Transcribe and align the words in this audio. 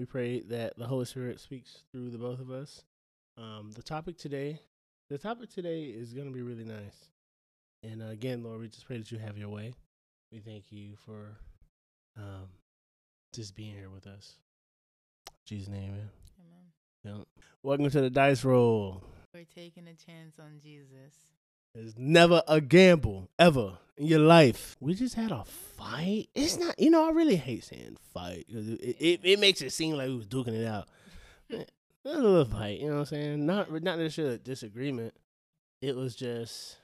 We 0.00 0.06
pray 0.06 0.40
that 0.48 0.78
the 0.78 0.86
Holy 0.86 1.04
Spirit 1.04 1.40
speaks 1.40 1.82
through 1.92 2.08
the 2.08 2.16
both 2.16 2.40
of 2.40 2.50
us. 2.50 2.84
Um, 3.36 3.70
the 3.76 3.82
topic 3.82 4.16
today, 4.16 4.58
the 5.10 5.18
topic 5.18 5.50
today 5.50 5.82
is 5.82 6.14
going 6.14 6.26
to 6.26 6.32
be 6.32 6.40
really 6.40 6.64
nice. 6.64 7.10
And 7.82 8.02
uh, 8.02 8.06
again, 8.06 8.42
Lord, 8.42 8.60
we 8.60 8.68
just 8.68 8.86
pray 8.86 8.96
that 8.96 9.12
you 9.12 9.18
have 9.18 9.36
your 9.36 9.50
way. 9.50 9.74
We 10.32 10.38
thank 10.38 10.72
you 10.72 10.96
for 11.04 11.36
um, 12.16 12.48
just 13.34 13.54
being 13.54 13.74
here 13.74 13.90
with 13.90 14.06
us. 14.06 14.38
In 15.26 15.34
Jesus' 15.44 15.68
name, 15.68 15.90
man. 15.90 16.10
Amen. 17.04 17.18
Yep. 17.18 17.44
Welcome 17.62 17.90
to 17.90 18.00
the 18.00 18.08
dice 18.08 18.42
roll. 18.42 19.04
We're 19.34 19.44
taking 19.54 19.86
a 19.86 19.92
chance 19.92 20.38
on 20.38 20.60
Jesus. 20.62 21.12
It's 21.74 21.94
never 21.96 22.42
a 22.48 22.60
gamble 22.60 23.30
ever 23.38 23.78
in 23.96 24.06
your 24.06 24.20
life. 24.20 24.76
We 24.80 24.94
just 24.94 25.14
had 25.14 25.30
a 25.30 25.44
fight. 25.44 26.28
It's 26.34 26.58
not, 26.58 26.78
you 26.78 26.90
know, 26.90 27.06
I 27.06 27.12
really 27.12 27.36
hate 27.36 27.64
saying 27.64 27.96
fight 28.12 28.46
it, 28.48 28.80
it, 29.00 29.20
it 29.22 29.38
makes 29.38 29.62
it 29.62 29.72
seem 29.72 29.96
like 29.96 30.08
we 30.08 30.16
was 30.16 30.26
duking 30.26 30.60
it 30.60 30.66
out. 30.66 30.88
It 31.48 31.70
was 32.04 32.16
a 32.16 32.20
little 32.20 32.44
fight, 32.44 32.80
you 32.80 32.88
know 32.88 32.94
what 32.94 33.00
I'm 33.00 33.06
saying? 33.06 33.46
Not 33.46 33.70
not 33.82 33.98
necessarily 33.98 34.36
a 34.36 34.38
disagreement. 34.38 35.14
It 35.82 35.94
was 35.96 36.14
just, 36.14 36.76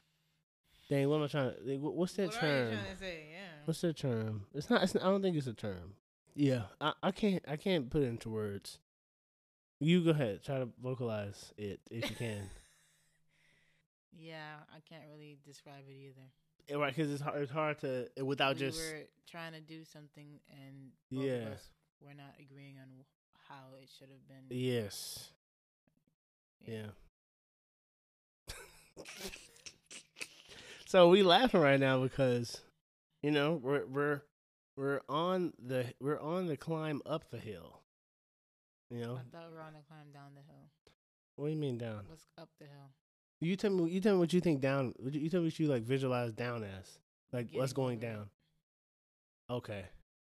dang, 0.89 1.09
what 1.09 1.17
am 1.17 1.23
I 1.25 1.27
trying 1.27 1.53
to? 1.53 1.77
What's 1.79 2.13
that 2.15 2.29
what 2.29 2.35
term? 2.35 2.69
are 2.69 2.71
you 2.71 2.77
trying 2.77 2.93
to 2.93 2.99
say? 2.99 3.27
Yeah. 3.31 3.39
What's 3.65 3.81
that 3.81 3.97
term? 3.97 4.47
It's 4.55 4.71
not. 4.71 4.83
It's 4.83 4.95
not 4.95 5.05
I 5.05 5.07
don't 5.07 5.23
think 5.23 5.37
it's 5.37 5.47
a 5.47 5.53
term. 5.55 5.95
Yeah, 6.35 6.63
I, 6.81 6.93
I 7.03 7.11
can't. 7.11 7.43
I 7.49 7.57
can't 7.57 7.91
put 7.91 8.03
it 8.03 8.07
into 8.07 8.29
words. 8.29 8.79
You 9.81 10.05
go 10.05 10.11
ahead. 10.11 10.43
Try 10.45 10.59
to 10.59 10.69
vocalize 10.83 11.53
it 11.57 11.81
if 11.91 12.11
you 12.11 12.17
can. 12.17 12.51
Yeah, 14.19 14.57
I 14.75 14.81
can't 14.89 15.05
really 15.13 15.39
describe 15.45 15.85
it 15.89 15.93
either. 15.93 16.31
Yeah, 16.69 16.77
right, 16.77 16.95
because 16.95 17.13
it's 17.13 17.23
hard. 17.23 17.43
It's 17.43 17.53
hard 17.53 17.79
to 17.81 18.09
eh, 18.17 18.23
without 18.23 18.57
just 18.57 18.79
we 18.79 18.83
just. 18.85 18.95
were 18.95 19.03
trying 19.31 19.53
to 19.53 19.61
do 19.61 19.85
something, 19.85 20.41
and 20.51 20.91
both 21.13 21.25
Yeah. 21.25 21.33
of 21.47 21.53
us 21.53 21.69
were 22.01 22.15
not 22.15 22.35
agreeing 22.41 22.77
on 22.79 22.89
how 23.49 23.75
it 23.81 23.89
should 23.99 24.09
have 24.11 24.27
been. 24.29 24.47
Yes. 24.57 25.31
Yeah. 26.67 26.87
so 30.87 31.09
we 31.09 31.23
laughing 31.23 31.61
right 31.61 31.79
now 31.81 32.03
because, 32.03 32.61
you 33.23 33.31
know, 33.31 33.55
we're 33.63 33.87
we're 33.87 34.23
we're 34.77 35.01
on 35.09 35.53
the 35.65 35.87
we're 36.01 36.21
on 36.21 36.47
the 36.47 36.57
climb 36.57 37.03
up 37.07 37.31
the 37.31 37.39
hill. 37.39 37.81
You 38.91 39.01
know, 39.01 39.15
I 39.15 39.37
thought 39.37 39.49
we 39.51 39.57
were 39.57 39.63
on 39.63 39.75
a 39.75 39.83
climb 39.89 40.13
down 40.13 40.33
the 40.35 40.43
hill. 40.43 40.71
what 41.37 41.47
do 41.47 41.53
you 41.53 41.59
mean 41.59 41.79
down? 41.79 42.05
What's 42.09 42.27
up 42.39 42.49
the 42.59 42.67
hill? 42.67 42.91
You 43.41 43.57
tell 43.57 43.71
me. 43.71 43.91
You 43.91 44.01
tell 44.01 44.15
me 44.15 44.21
what 44.21 44.33
you 44.33 44.41
think 44.41 44.61
down. 44.61 44.95
what 44.99 45.15
You 45.15 45.29
tell 45.29 45.41
me 45.41 45.47
what 45.47 45.59
you 45.59 45.69
like 45.69 45.83
visualize 45.83 46.33
down 46.33 46.65
as. 46.65 46.99
Like 47.33 47.49
what's 47.53 47.73
going 47.73 47.99
down. 47.99 48.31
Okay. 49.51 49.85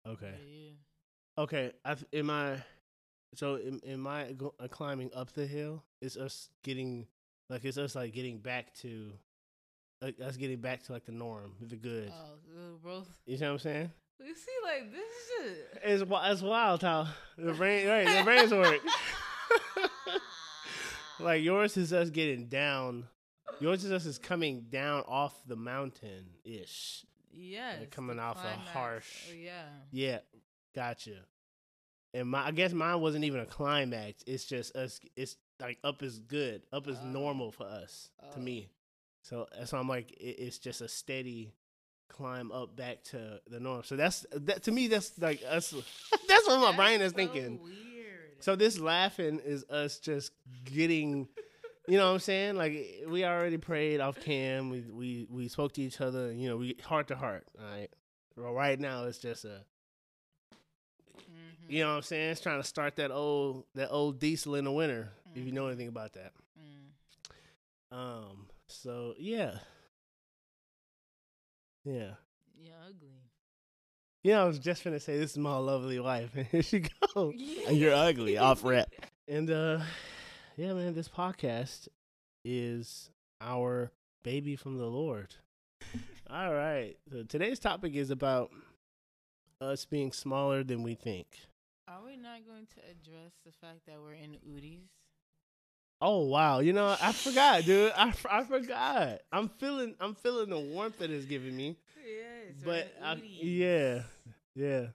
Okay. 0.07 0.35
Yeah. 0.47 1.43
Okay. 1.43 1.73
I 1.85 1.97
am 2.13 2.31
I. 2.31 2.57
So 3.35 3.57
in, 3.57 3.81
in 3.83 4.01
my 4.01 4.33
go, 4.33 4.55
uh, 4.59 4.69
climbing 4.69 5.11
up 5.15 5.33
the 5.33 5.47
hill, 5.47 5.85
it's 6.01 6.17
us 6.17 6.49
getting 6.63 7.07
like 7.51 7.65
it's 7.65 7.79
us 7.79 7.95
like 7.95 8.13
getting 8.13 8.39
back 8.39 8.75
to 8.77 9.13
like 10.03 10.17
us 10.21 10.37
getting 10.37 10.61
back 10.61 10.83
to 10.85 10.93
like 10.93 11.05
the 11.05 11.13
norm, 11.13 11.53
the 11.61 11.77
good. 11.77 12.13
Oh, 12.13 12.79
we're. 12.83 13.03
You 13.27 13.37
see 13.37 13.45
what 13.45 13.53
I'm 13.53 13.59
saying? 13.59 13.91
You 14.21 14.35
see 14.35 14.53
like 14.65 14.93
this 14.93 15.01
shit. 15.29 15.83
It's 15.85 16.03
it's 16.03 16.43
wild 16.43 16.83
how 16.83 17.09
the 17.37 17.53
brain 17.55 17.87
right 17.87 18.07
the 18.07 18.25
brains 18.25 18.51
work. 18.51 18.81
like 21.21 21.43
yours 21.43 21.77
is 21.77 21.93
us 21.93 22.11
getting 22.11 22.47
down. 22.47 23.07
Yours 23.61 23.85
is 23.85 23.93
us 23.93 24.07
is 24.07 24.19
coming 24.19 24.67
down 24.71 25.03
off 25.09 25.35
the 25.47 25.57
mountain 25.57 26.27
ish. 26.45 27.05
Yes. 27.33 27.87
coming 27.91 28.17
the 28.17 28.23
off 28.23 28.37
a 28.45 28.49
oh, 28.49 28.71
harsh- 28.73 29.27
Oh, 29.31 29.35
yeah. 29.35 29.65
Yeah, 29.93 30.19
gotcha. 30.75 31.17
And 32.15 32.29
my 32.29 32.47
I 32.47 32.51
guess 32.53 32.73
mine 32.73 33.01
wasn't 33.01 33.25
even 33.25 33.41
a 33.41 33.47
climax. 33.47 34.23
It's 34.27 34.45
just 34.45 34.75
us. 34.77 34.99
It's 35.17 35.37
like 35.61 35.79
up 35.85 36.03
is 36.03 36.19
good. 36.19 36.63
Up 36.73 36.89
is 36.89 36.97
Oh. 37.03 37.07
normal 37.07 37.53
for 37.53 37.65
us. 37.67 38.11
To 38.33 38.39
Oh. 38.39 38.43
me, 38.43 38.71
so 39.23 39.47
that's 39.57 39.73
why 39.73 39.79
I'm 39.79 39.89
like 39.89 40.13
it, 40.13 40.37
it's 40.39 40.59
just 40.59 40.81
a 40.81 40.89
steady 40.89 41.53
climb 42.09 42.51
up 42.51 42.75
back 42.77 43.05
to 43.05 43.41
the 43.49 43.61
norm. 43.61 43.83
So 43.85 43.95
that's 43.97 44.25
that 44.33 44.63
to 44.65 44.73
me. 44.73 44.89
That's 44.89 45.19
like 45.19 45.43
us. 45.49 45.71
that's 46.29 46.47
what 46.47 46.61
my 46.61 46.77
brain 46.77 47.01
is 47.03 47.11
so 47.13 47.17
thinking. 47.17 47.63
Weird. 47.63 47.75
So 48.41 48.55
this 48.57 48.79
laughing 48.79 49.41
is 49.45 49.65
us 49.65 49.99
just 49.99 50.33
getting, 50.65 51.29
you 51.89 51.97
know 51.99 52.07
what 52.09 52.15
I'm 52.15 52.19
saying? 52.21 52.57
Like 52.57 53.05
we 53.09 53.25
already 53.25 53.57
prayed 53.59 54.01
off 54.01 54.21
cam. 54.21 54.71
We 54.71 54.81
we 54.93 55.27
we 55.29 55.49
spoke 55.49 55.73
to 55.75 55.83
each 55.83 56.01
other. 56.01 56.33
You 56.33 56.49
know, 56.49 56.57
we 56.57 56.77
heart 56.85 57.09
to 57.09 57.17
heart. 57.17 57.47
All 57.59 57.67
right. 57.71 57.89
Well, 58.37 58.53
right 58.53 58.79
now 58.79 59.05
it's 59.05 59.19
just 59.19 59.45
a, 59.45 59.65
Mhm. 61.19 61.69
you 61.71 61.81
know 61.83 61.91
what 61.91 61.97
I'm 61.97 62.03
saying? 62.03 62.31
It's 62.31 62.41
trying 62.41 62.61
to 62.63 62.67
start 62.69 62.97
that 62.97 63.11
old 63.11 63.65
that 63.75 63.91
old 63.91 64.21
diesel 64.21 64.55
in 64.55 64.65
the 64.65 64.73
winter. 64.73 65.13
If 65.35 65.45
you 65.45 65.53
know 65.53 65.65
Mhm. 65.65 65.69
anything 65.73 65.89
about 65.89 66.13
that. 66.15 66.33
Mm. 67.93 67.97
Um. 67.97 68.49
So 68.69 69.15
yeah. 69.19 69.59
Yeah. 71.85 72.15
You're 72.61 72.77
ugly. 72.87 73.28
You 74.29 74.35
know, 74.35 74.43
I 74.43 74.45
was 74.45 74.59
just 74.59 74.85
gonna 74.85 75.01
say 75.01 75.17
this 75.17 75.31
is 75.31 75.39
my 75.39 75.57
lovely 75.57 75.99
wife, 75.99 76.29
and 76.37 76.45
here 76.49 76.63
she 76.63 76.81
goes. 76.81 77.35
And 77.67 77.79
you're 77.79 77.95
ugly, 77.95 78.37
off 78.37 78.63
rep. 78.63 78.93
And 79.27 79.51
uh 79.51 79.81
yeah, 80.55 80.75
man, 80.75 80.93
this 80.93 81.09
podcast 81.09 81.89
is 82.45 83.09
our 83.41 83.91
baby 84.25 84.55
from 84.55 84.77
the 84.77 84.85
Lord. 84.85 85.35
All 86.29 86.53
right. 86.53 86.95
So 87.11 87.23
today's 87.23 87.59
topic 87.59 87.95
is 87.95 88.11
about 88.11 88.51
us 89.63 89.87
being 89.87 90.13
smaller 90.13 90.63
than 90.63 90.83
we 90.83 90.95
think. 90.95 91.27
Are 91.89 92.05
we 92.05 92.19
not 92.19 92.47
going 92.47 92.67
to 92.67 92.81
address 92.81 93.33
the 93.47 93.53
fact 93.63 93.87
that 93.87 93.97
we're 93.99 94.13
in 94.13 94.37
Oodies? 94.47 94.91
Oh 96.03 96.27
wow, 96.27 96.59
you 96.59 96.75
know 96.75 96.95
I 97.01 97.13
forgot, 97.13 97.65
dude. 97.65 97.93
I, 97.97 98.13
I 98.31 98.45
forgot. 98.45 99.23
I'm 99.33 99.49
feeling 99.49 99.95
I'm 99.99 100.15
feeling 100.17 100.51
the 100.51 100.61
warmth 100.61 100.99
that 100.99 101.11
it's 101.11 101.25
giving 101.25 101.57
me. 101.57 101.79
Yes. 102.07 102.63
but 102.65 102.93
I, 103.03 103.15
yeah, 103.23 104.03
yeah. 104.59 104.87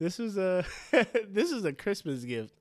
This 0.00 0.18
was 0.18 0.36
a 0.36 0.64
this 1.28 1.50
is 1.52 1.64
a 1.64 1.72
Christmas 1.72 2.24
gift 2.24 2.54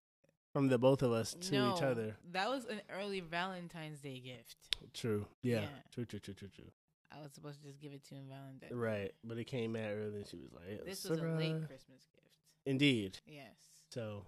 from 0.53 0.67
the 0.67 0.77
both 0.77 1.01
of 1.01 1.11
us 1.11 1.33
to 1.33 1.53
no, 1.55 1.75
each 1.75 1.81
other. 1.81 2.15
That 2.31 2.49
was 2.49 2.65
an 2.65 2.81
early 2.95 3.19
Valentine's 3.21 3.99
Day 3.99 4.19
gift. 4.19 4.55
True. 4.93 5.25
Yeah. 5.41 5.61
Yeah. 5.61 5.67
True. 5.93 6.05
True. 6.05 6.19
True. 6.19 6.33
True. 6.35 6.49
True. 6.55 6.71
I 7.11 7.21
was 7.21 7.31
supposed 7.33 7.61
to 7.61 7.67
just 7.67 7.79
give 7.79 7.91
it 7.93 8.03
to 8.09 8.15
him 8.15 8.23
Valentine's. 8.29 8.71
Right, 8.73 9.11
but 9.23 9.37
it 9.37 9.45
came 9.45 9.75
out 9.75 9.91
early, 9.91 10.17
and 10.17 10.27
she 10.27 10.37
was 10.37 10.49
like, 10.53 10.85
This 10.85 11.03
was 11.05 11.19
a 11.19 11.23
late 11.23 11.67
Christmas 11.67 12.07
gift. 12.11 12.27
Indeed. 12.65 13.19
Yes. 13.27 13.53
So, 13.91 14.25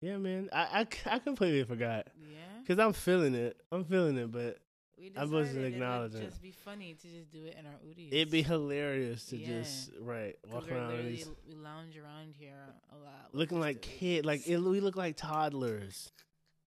yeah, 0.00 0.16
man, 0.18 0.48
I 0.52 0.86
I 1.06 1.18
completely 1.18 1.64
forgot 1.64 2.08
Yeah. 2.20 2.38
because 2.60 2.78
I'm 2.78 2.92
feeling 2.92 3.34
it. 3.34 3.60
I'm 3.72 3.84
feeling 3.84 4.16
it, 4.18 4.30
but 4.30 4.58
We 4.98 5.12
I 5.16 5.24
wasn't 5.24 5.32
decided 5.32 5.56
it 5.56 5.60
would 5.64 5.72
acknowledging 5.74 6.22
it. 6.22 6.28
Just 6.30 6.42
be 6.42 6.52
funny 6.52 6.94
to 6.94 7.08
just 7.08 7.30
do 7.30 7.44
it 7.44 7.56
in 7.58 7.66
our 7.66 7.72
Oodies. 7.86 8.08
it'd 8.12 8.30
be 8.30 8.42
hilarious 8.42 9.26
to 9.26 9.36
Yeah. 9.36 9.46
just 9.60 9.90
right 10.00 10.36
walk 10.50 10.70
around 10.72 11.04
these, 11.06 11.28
We 11.46 11.54
lounge 11.54 11.96
around 11.98 12.34
here 12.38 12.56
a 12.90 12.96
lot. 12.96 13.28
Looking 13.34 13.60
like 13.60 13.82
kid, 13.82 14.24
like 14.24 14.46
it, 14.48 14.58
we 14.58 14.80
look 14.80 14.96
like 14.96 15.16
toddlers. 15.16 16.12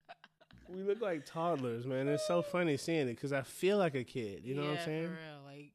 we 0.69 0.83
look 0.83 1.01
like 1.01 1.25
toddlers, 1.25 1.85
man. 1.87 2.07
It's 2.07 2.27
so 2.27 2.41
funny 2.43 2.77
seeing 2.77 3.07
it 3.07 3.15
because 3.15 3.33
I 3.33 3.41
feel 3.41 3.77
like 3.79 3.95
a 3.95 4.03
kid. 4.03 4.43
You 4.45 4.53
know 4.55 4.61
what 4.61 4.69
I'm 4.71 4.75
Yeah, 4.75 4.85
saying? 4.85 5.03
For 5.07 5.11
real, 5.13 5.43
like 5.45 5.71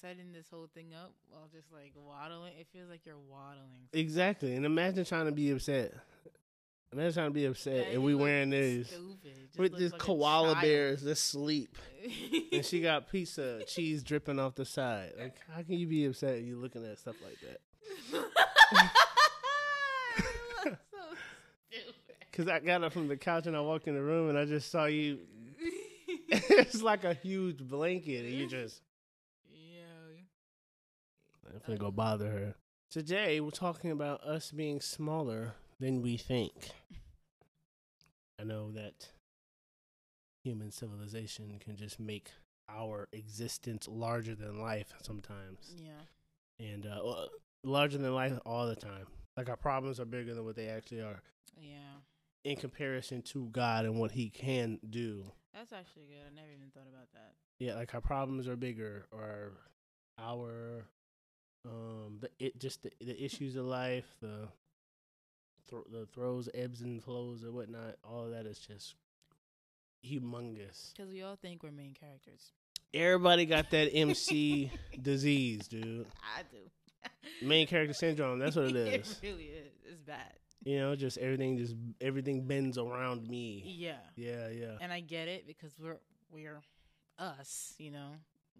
setting 0.00 0.32
this 0.32 0.48
whole 0.50 0.68
thing 0.74 0.94
up 0.94 1.12
while 1.28 1.48
just 1.52 1.70
like 1.70 1.92
waddling. 1.96 2.54
It 2.58 2.66
feels 2.72 2.88
like 2.88 3.04
you're 3.04 3.18
waddling. 3.18 3.88
Exactly. 3.92 4.54
And 4.56 4.64
imagine 4.64 5.04
trying 5.04 5.26
to 5.26 5.32
be 5.32 5.50
upset. 5.50 5.92
Imagine 6.94 7.12
trying 7.12 7.30
to 7.30 7.34
be 7.34 7.44
upset, 7.46 7.88
Yeah, 7.88 7.94
and 7.94 8.04
we 8.04 8.14
wearing 8.14 8.50
these 8.50 8.88
Just 8.88 9.58
with 9.58 9.76
this 9.76 9.90
like 9.90 10.00
koala 10.00 10.56
bears 10.60 11.02
asleep. 11.02 11.76
and 12.52 12.64
she 12.64 12.80
got 12.80 13.10
pizza 13.10 13.64
cheese 13.66 14.04
dripping 14.04 14.38
off 14.38 14.54
the 14.54 14.64
side. 14.64 15.12
Like, 15.18 15.34
how 15.52 15.62
can 15.62 15.74
you 15.74 15.88
be 15.88 16.04
upset? 16.06 16.42
You 16.42 16.56
looking 16.56 16.86
at 16.86 17.00
stuff 17.00 17.16
like 17.24 17.36
that? 17.40 17.60
so 20.62 20.70
stupid. 21.68 21.94
Because 22.30 22.46
I 22.46 22.60
got 22.60 22.84
up 22.84 22.92
from 22.92 23.08
the 23.08 23.16
couch 23.16 23.48
and 23.48 23.56
I 23.56 23.60
walked 23.60 23.88
in 23.88 23.96
the 23.96 24.02
room 24.02 24.28
and 24.28 24.38
I 24.38 24.44
just 24.44 24.70
saw 24.70 24.84
you. 24.84 25.18
it's 26.28 26.80
like 26.80 27.02
a 27.02 27.14
huge 27.14 27.58
blanket, 27.58 28.24
and 28.24 28.34
you 28.34 28.46
just. 28.46 28.82
yeah. 29.50 29.82
I'm 31.52 31.60
gonna 31.66 31.76
go 31.76 31.90
bother 31.90 32.30
her. 32.30 32.54
Today 32.88 33.40
we're 33.40 33.50
talking 33.50 33.90
about 33.90 34.22
us 34.22 34.52
being 34.52 34.80
smaller 34.80 35.54
than 35.80 36.02
we 36.02 36.16
think. 36.16 36.70
I 38.40 38.44
know 38.44 38.72
that 38.72 39.08
human 40.44 40.70
civilization 40.70 41.58
can 41.60 41.76
just 41.76 41.98
make 42.00 42.30
our 42.68 43.08
existence 43.12 43.86
larger 43.88 44.34
than 44.34 44.60
life 44.60 44.92
sometimes. 45.02 45.74
Yeah. 45.76 45.92
and 46.64 46.86
uh, 46.86 47.00
well, 47.04 47.28
larger 47.62 47.98
than 47.98 48.14
life 48.14 48.38
all 48.46 48.66
the 48.66 48.76
time. 48.76 49.06
Like 49.36 49.48
our 49.48 49.56
problems 49.56 49.98
are 50.00 50.04
bigger 50.04 50.34
than 50.34 50.44
what 50.44 50.56
they 50.56 50.68
actually 50.68 51.00
are 51.00 51.22
Yeah. 51.60 51.98
in 52.44 52.56
comparison 52.56 53.22
to 53.22 53.48
God 53.50 53.84
and 53.84 53.98
what 53.98 54.12
He 54.12 54.30
can 54.30 54.78
do. 54.88 55.24
That's 55.52 55.72
actually 55.72 56.06
good. 56.06 56.22
I 56.26 56.34
never 56.34 56.50
even 56.52 56.70
thought 56.74 56.88
about 56.88 57.08
that. 57.14 57.34
Yeah, 57.58 57.74
like 57.74 57.94
our 57.94 58.00
problems 58.00 58.48
are 58.48 58.56
bigger, 58.56 59.06
or 59.12 59.52
our 60.18 60.86
um 61.66 62.18
the 62.20 62.28
it 62.38 62.58
just 62.60 62.82
the, 62.82 62.90
the 63.00 63.24
issues 63.24 63.54
of 63.56 63.64
life, 63.66 64.06
the 64.20 64.48
th- 65.70 65.82
the 65.90 66.06
throws, 66.06 66.48
ebbs 66.54 66.80
and 66.82 67.02
flows, 67.02 67.42
and 67.42 67.52
whatnot. 67.54 67.96
All 68.04 68.28
that 68.30 68.46
is 68.46 68.58
just 68.58 68.94
humongous. 70.04 70.92
Because 70.94 71.10
we 71.12 71.22
all 71.22 71.36
think 71.36 71.62
we're 71.62 71.70
main 71.70 71.94
characters. 71.94 72.52
Everybody 72.92 73.44
got 73.46 73.70
that 73.70 73.90
MC 73.94 74.70
disease, 75.02 75.66
dude. 75.68 76.06
I 76.36 76.42
do. 76.50 77.46
Main 77.46 77.66
character 77.66 77.94
syndrome. 77.94 78.38
That's 78.38 78.56
what 78.56 78.66
it 78.66 78.76
is. 78.76 79.18
it 79.22 79.26
really 79.26 79.44
is. 79.44 79.72
It's 79.84 80.00
bad. 80.02 80.32
You 80.64 80.78
know, 80.78 80.96
just 80.96 81.18
everything 81.18 81.58
just 81.58 81.74
everything 82.00 82.46
bends 82.46 82.78
around 82.78 83.28
me. 83.28 83.62
Yeah. 83.66 83.96
Yeah, 84.16 84.48
yeah. 84.48 84.76
And 84.80 84.92
I 84.92 85.00
get 85.00 85.28
it 85.28 85.46
because 85.46 85.72
we're 85.78 85.98
we're 86.30 86.62
us, 87.18 87.74
you 87.78 87.90
know. 87.90 88.12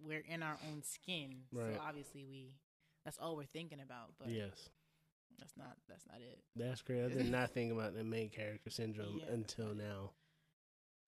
We're 0.05 0.23
in 0.27 0.43
our 0.43 0.57
own 0.69 0.83
skin. 0.83 1.35
Right. 1.53 1.73
So 1.73 1.79
obviously 1.87 2.25
we 2.29 2.51
that's 3.05 3.17
all 3.17 3.35
we're 3.35 3.45
thinking 3.45 3.79
about, 3.83 4.11
but 4.19 4.29
Yes. 4.29 4.69
That's 5.39 5.55
not 5.57 5.75
that's 5.87 6.05
not 6.07 6.19
it. 6.21 6.39
That's 6.55 6.81
great. 6.81 7.03
I 7.03 7.09
did 7.09 7.29
not 7.31 7.51
think 7.51 7.71
about 7.71 7.93
the 7.95 8.03
main 8.03 8.29
character 8.29 8.69
syndrome 8.69 9.19
Yeah. 9.19 9.31
until 9.33 9.73
now. 9.75 10.11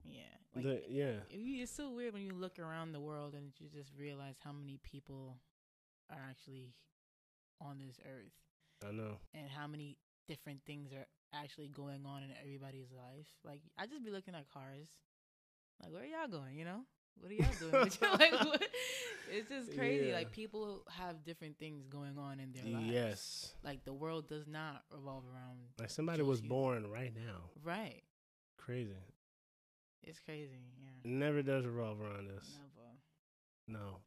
Yeah. 0.04 0.22
Like 0.56 0.64
The- 0.64 0.84
yeah. 0.90 1.20
it- 1.30 1.62
it's 1.62 1.72
so 1.72 1.92
weird 1.92 2.14
when 2.14 2.24
you 2.24 2.34
look 2.34 2.60
around 2.60 2.92
the 2.92 3.00
world 3.00 3.36
and 3.36 3.54
you 3.60 3.70
just 3.70 3.92
realize 3.98 4.36
how 4.44 4.52
many 4.52 4.78
people 4.78 5.40
are 6.10 6.20
actually 6.30 6.74
on 7.60 7.80
this 7.80 8.00
earth 8.06 8.34
I 8.88 8.92
know. 8.92 9.20
and 9.34 9.50
how 9.50 9.68
many 9.68 9.98
different 10.28 10.64
things 10.66 10.92
are 10.94 11.08
actually 11.34 11.68
going 11.70 12.06
on 12.06 12.24
in 12.24 12.32
everybody's 12.42 12.92
life. 12.92 13.28
Like 13.44 13.62
I 13.78 13.86
just 13.88 14.04
be 14.04 14.12
looking 14.12 14.36
at 14.36 14.50
cars, 14.50 14.88
like 15.82 15.92
where 15.92 16.04
are 16.04 16.06
y'all 16.06 16.28
going? 16.28 16.58
You 16.58 16.66
know, 16.66 16.86
what 17.20 17.32
are 17.32 17.36
y'all 17.36 17.72
doing? 17.72 17.92
like 18.20 18.46
what? 18.46 18.64
it's 19.32 19.50
just 19.50 19.78
crazy. 19.78 20.08
Yeah. 20.08 20.16
Like 20.16 20.32
people 20.32 20.84
have 20.90 21.24
different 21.24 21.58
things 21.60 21.86
going 21.88 22.18
on 22.18 22.40
in 22.40 22.52
their 22.54 22.74
lives. 22.74 22.92
Yes. 22.92 23.54
like 23.64 23.84
the 23.86 23.94
world 23.94 24.28
does 24.28 24.48
not 24.48 24.84
revolve 24.94 25.24
around. 25.34 25.58
Like 25.80 25.90
somebody 25.90 26.24
was 26.24 26.42
you. 26.42 26.50
born 26.50 26.90
right 26.90 27.14
now. 27.16 27.50
Right. 27.64 28.04
Crazy. 28.58 28.92
It's 30.04 30.20
crazy. 30.20 30.60
Yeah. 30.80 30.90
It 31.04 31.14
never 31.14 31.42
does 31.42 31.66
revolve 31.66 32.00
around 32.02 32.30
us. 32.38 32.58
Never. 32.58 33.80
No. 33.80 33.98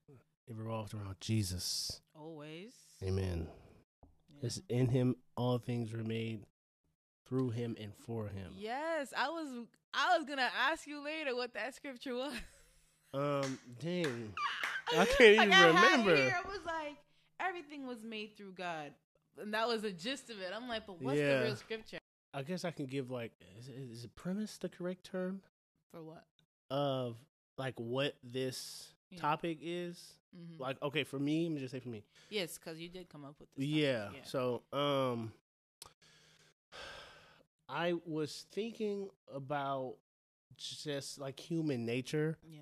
It 0.49 0.57
revolves 0.57 0.95
around 0.95 1.17
Jesus. 1.21 2.01
Always. 2.19 2.73
Amen. 3.05 3.47
Yeah. 4.29 4.47
It's 4.47 4.61
in 4.69 4.89
him 4.89 5.17
all 5.37 5.59
things 5.59 5.93
were 5.93 6.05
made 6.05 6.45
through 7.27 7.51
him 7.51 7.77
and 7.81 7.95
for 7.95 8.27
him. 8.27 8.53
Yes, 8.57 9.13
I 9.17 9.29
was. 9.29 9.67
I 9.93 10.17
was 10.17 10.27
gonna 10.27 10.51
ask 10.69 10.87
you 10.87 11.03
later 11.03 11.35
what 11.35 11.55
that 11.55 11.75
scripture 11.75 12.15
was. 12.15 12.33
Um 13.13 13.59
dang. 13.81 14.33
I 14.93 15.05
can't 15.05 15.21
even 15.21 15.49
Like, 15.51 15.59
I 15.59 15.63
had 15.73 16.01
it 16.01 16.03
remember. 16.03 16.17
here, 16.17 16.37
It 16.45 16.47
was 16.49 16.61
like 16.67 16.97
everything 17.41 17.87
was 17.87 18.03
made 18.03 18.37
through 18.37 18.53
God, 18.53 18.93
and 19.41 19.55
that 19.55 19.67
was 19.69 19.83
the 19.83 19.91
gist 19.91 20.31
of 20.31 20.41
it. 20.41 20.53
I'm 20.55 20.69
like, 20.69 20.87
but 20.87 21.01
what's 21.01 21.19
Yeah. 21.21 21.39
the 21.39 21.45
real 21.45 21.57
scripture 21.57 21.99
I 22.33 22.43
guess 22.43 22.65
I 22.65 22.71
can 22.71 22.87
give 22.87 23.11
like 23.11 23.33
is, 23.59 23.69
is 23.69 24.07
premise 24.15 24.57
the 24.59 24.69
correct 24.69 25.05
term 25.05 25.41
for 25.91 26.03
what? 26.03 26.25
of 26.71 27.17
like 27.59 27.75
what 27.79 28.15
this 28.23 28.89
Yeah. 29.11 29.19
topic 29.21 29.59
is? 29.63 30.13
hmm 30.35 30.61
Like 30.63 30.81
okay, 30.83 31.03
for 31.05 31.19
me, 31.19 31.45
let 31.45 31.53
me 31.53 31.61
just 31.61 31.73
say 31.73 31.81
for 31.81 31.89
me. 31.89 32.05
yes, 32.29 32.59
because 32.59 32.79
you 32.79 32.89
did 32.89 33.09
come 33.09 33.25
up 33.25 33.35
with 33.41 33.49
this. 33.57 33.65
topic, 33.67 34.15
Yeah. 34.15 34.25
So, 34.25 34.63
um, 34.73 35.33
I 37.69 37.95
was 38.05 38.47
thinking 38.53 39.09
about 39.33 39.95
just 40.57 41.19
like 41.19 41.39
human 41.41 41.87
nature 41.87 42.37
yeah, 42.49 42.61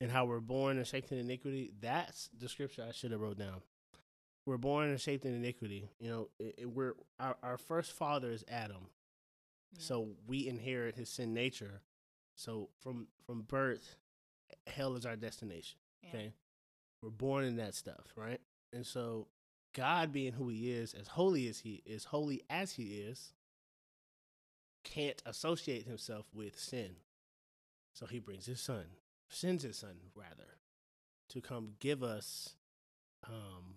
and 0.00 0.10
how 0.10 0.24
we're 0.26 0.40
born 0.40 0.76
and 0.76 0.86
shaped 0.86 1.10
in 1.12 1.18
iniquity. 1.18 1.72
That's 1.80 2.28
the 2.38 2.48
scripture 2.48 2.84
I 2.88 2.92
should 2.92 3.10
have 3.12 3.20
wrote 3.20 3.38
down. 3.38 3.62
We're 4.46 4.56
born 4.58 4.88
and 4.88 5.00
shaped 5.00 5.24
in 5.24 5.34
iniquity. 5.34 5.90
You 6.00 6.10
know, 6.10 6.28
it, 6.38 6.54
it- 6.58 6.66
we're 6.70 6.94
our, 7.20 7.36
our 7.42 7.58
first 7.58 7.92
father 7.92 8.30
is 8.30 8.44
Adam, 8.48 8.88
yeah. 9.72 9.80
so 9.80 10.08
we 10.26 10.48
inherit 10.48 10.94
his 10.96 11.08
sin 11.08 11.34
nature. 11.34 11.82
So 12.36 12.68
from 12.80 13.08
from 13.26 13.42
birth, 13.42 13.96
hell 14.66 14.94
is 14.96 15.04
our 15.04 15.16
destination. 15.16 15.78
yeah. 16.02 16.08
Okay. 16.10 16.32
We're 17.02 17.10
born 17.10 17.44
in 17.44 17.56
that 17.56 17.74
stuff, 17.74 18.12
right? 18.16 18.40
And 18.72 18.84
so 18.86 19.28
God 19.74 20.12
being 20.12 20.32
who 20.32 20.48
he 20.48 20.72
is, 20.72 20.94
as 20.94 21.06
holy 21.08 21.48
as 21.48 21.60
he 21.60 21.82
is, 21.86 22.04
holy 22.04 22.42
as 22.50 22.72
he 22.72 22.84
is, 23.02 23.32
can't 24.84 25.22
associate 25.26 25.86
himself 25.86 26.26
with 26.34 26.58
sin. 26.58 26.96
So 27.94 28.06
he 28.06 28.18
brings 28.18 28.46
his 28.46 28.60
son, 28.60 28.84
sends 29.28 29.62
his 29.62 29.76
son 29.78 29.96
rather, 30.14 30.58
to 31.30 31.40
come 31.40 31.72
give 31.80 32.02
us 32.02 32.54
um 33.26 33.76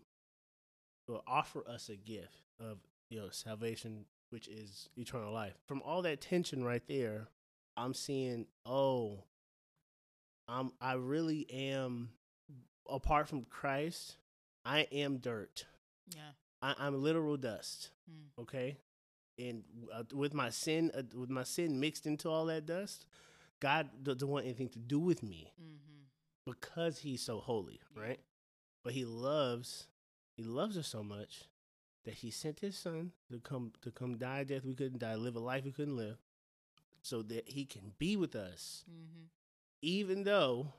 or 1.07 1.21
offer 1.27 1.67
us 1.67 1.89
a 1.89 1.95
gift 1.95 2.41
of 2.59 2.77
you 3.09 3.19
know 3.19 3.29
salvation 3.29 4.05
which 4.29 4.47
is 4.47 4.87
eternal 4.95 5.33
life. 5.33 5.55
From 5.67 5.81
all 5.83 6.01
that 6.03 6.21
tension 6.21 6.63
right 6.63 6.83
there, 6.87 7.27
I'm 7.75 7.93
seeing, 7.93 8.45
oh, 8.65 9.25
I'm 10.47 10.71
I 10.79 10.93
really 10.93 11.45
am 11.51 12.11
apart 12.89 13.27
from 13.27 13.43
Christ, 13.43 14.15
I 14.65 14.87
am 14.91 15.17
dirt. 15.17 15.65
yeah. 16.15 16.31
I, 16.61 16.75
I'm 16.77 17.01
literal 17.01 17.37
dust. 17.37 17.89
Mm. 18.09 18.41
Okay, 18.43 18.77
and 19.37 19.63
uh, 19.93 20.03
with 20.13 20.33
my 20.33 20.49
sin, 20.49 20.91
uh, 20.95 21.01
with 21.13 21.29
my 21.29 21.43
sin 21.43 21.79
mixed 21.79 22.05
into 22.05 22.29
all 22.29 22.45
that 22.45 22.65
dust, 22.65 23.05
God 23.61 23.89
doesn't 24.03 24.27
want 24.27 24.43
anything 24.45 24.67
to 24.69 24.79
do 24.79 24.99
with 24.99 25.23
me 25.23 25.53
Mm-hmm. 25.61 26.03
because 26.45 26.97
He's 26.99 27.21
so 27.21 27.39
holy, 27.39 27.79
Yeah. 27.95 28.01
right? 28.03 28.19
But 28.83 28.91
He 28.93 29.05
loves, 29.05 29.87
He 30.35 30.43
loves 30.43 30.77
us 30.77 30.87
so 30.87 31.01
much 31.03 31.45
that 32.03 32.15
He 32.15 32.31
sent 32.31 32.59
His 32.59 32.77
Son 32.77 33.11
to 33.31 33.39
come 33.39 33.71
to 33.83 33.91
come 33.91 34.17
die 34.17 34.39
a 34.39 34.45
death 34.45 34.65
we 34.65 34.73
couldn't 34.75 34.99
die, 34.99 35.15
live 35.15 35.35
a 35.35 35.39
life 35.39 35.63
we 35.63 35.71
couldn't 35.71 35.95
live, 35.97 36.17
so 37.03 37.21
that 37.21 37.47
He 37.49 37.63
can 37.65 37.93
be 37.99 38.17
with 38.17 38.35
us, 38.35 38.83
Mm-hmm. 38.91 39.25
even 39.81 40.23
though 40.23 40.73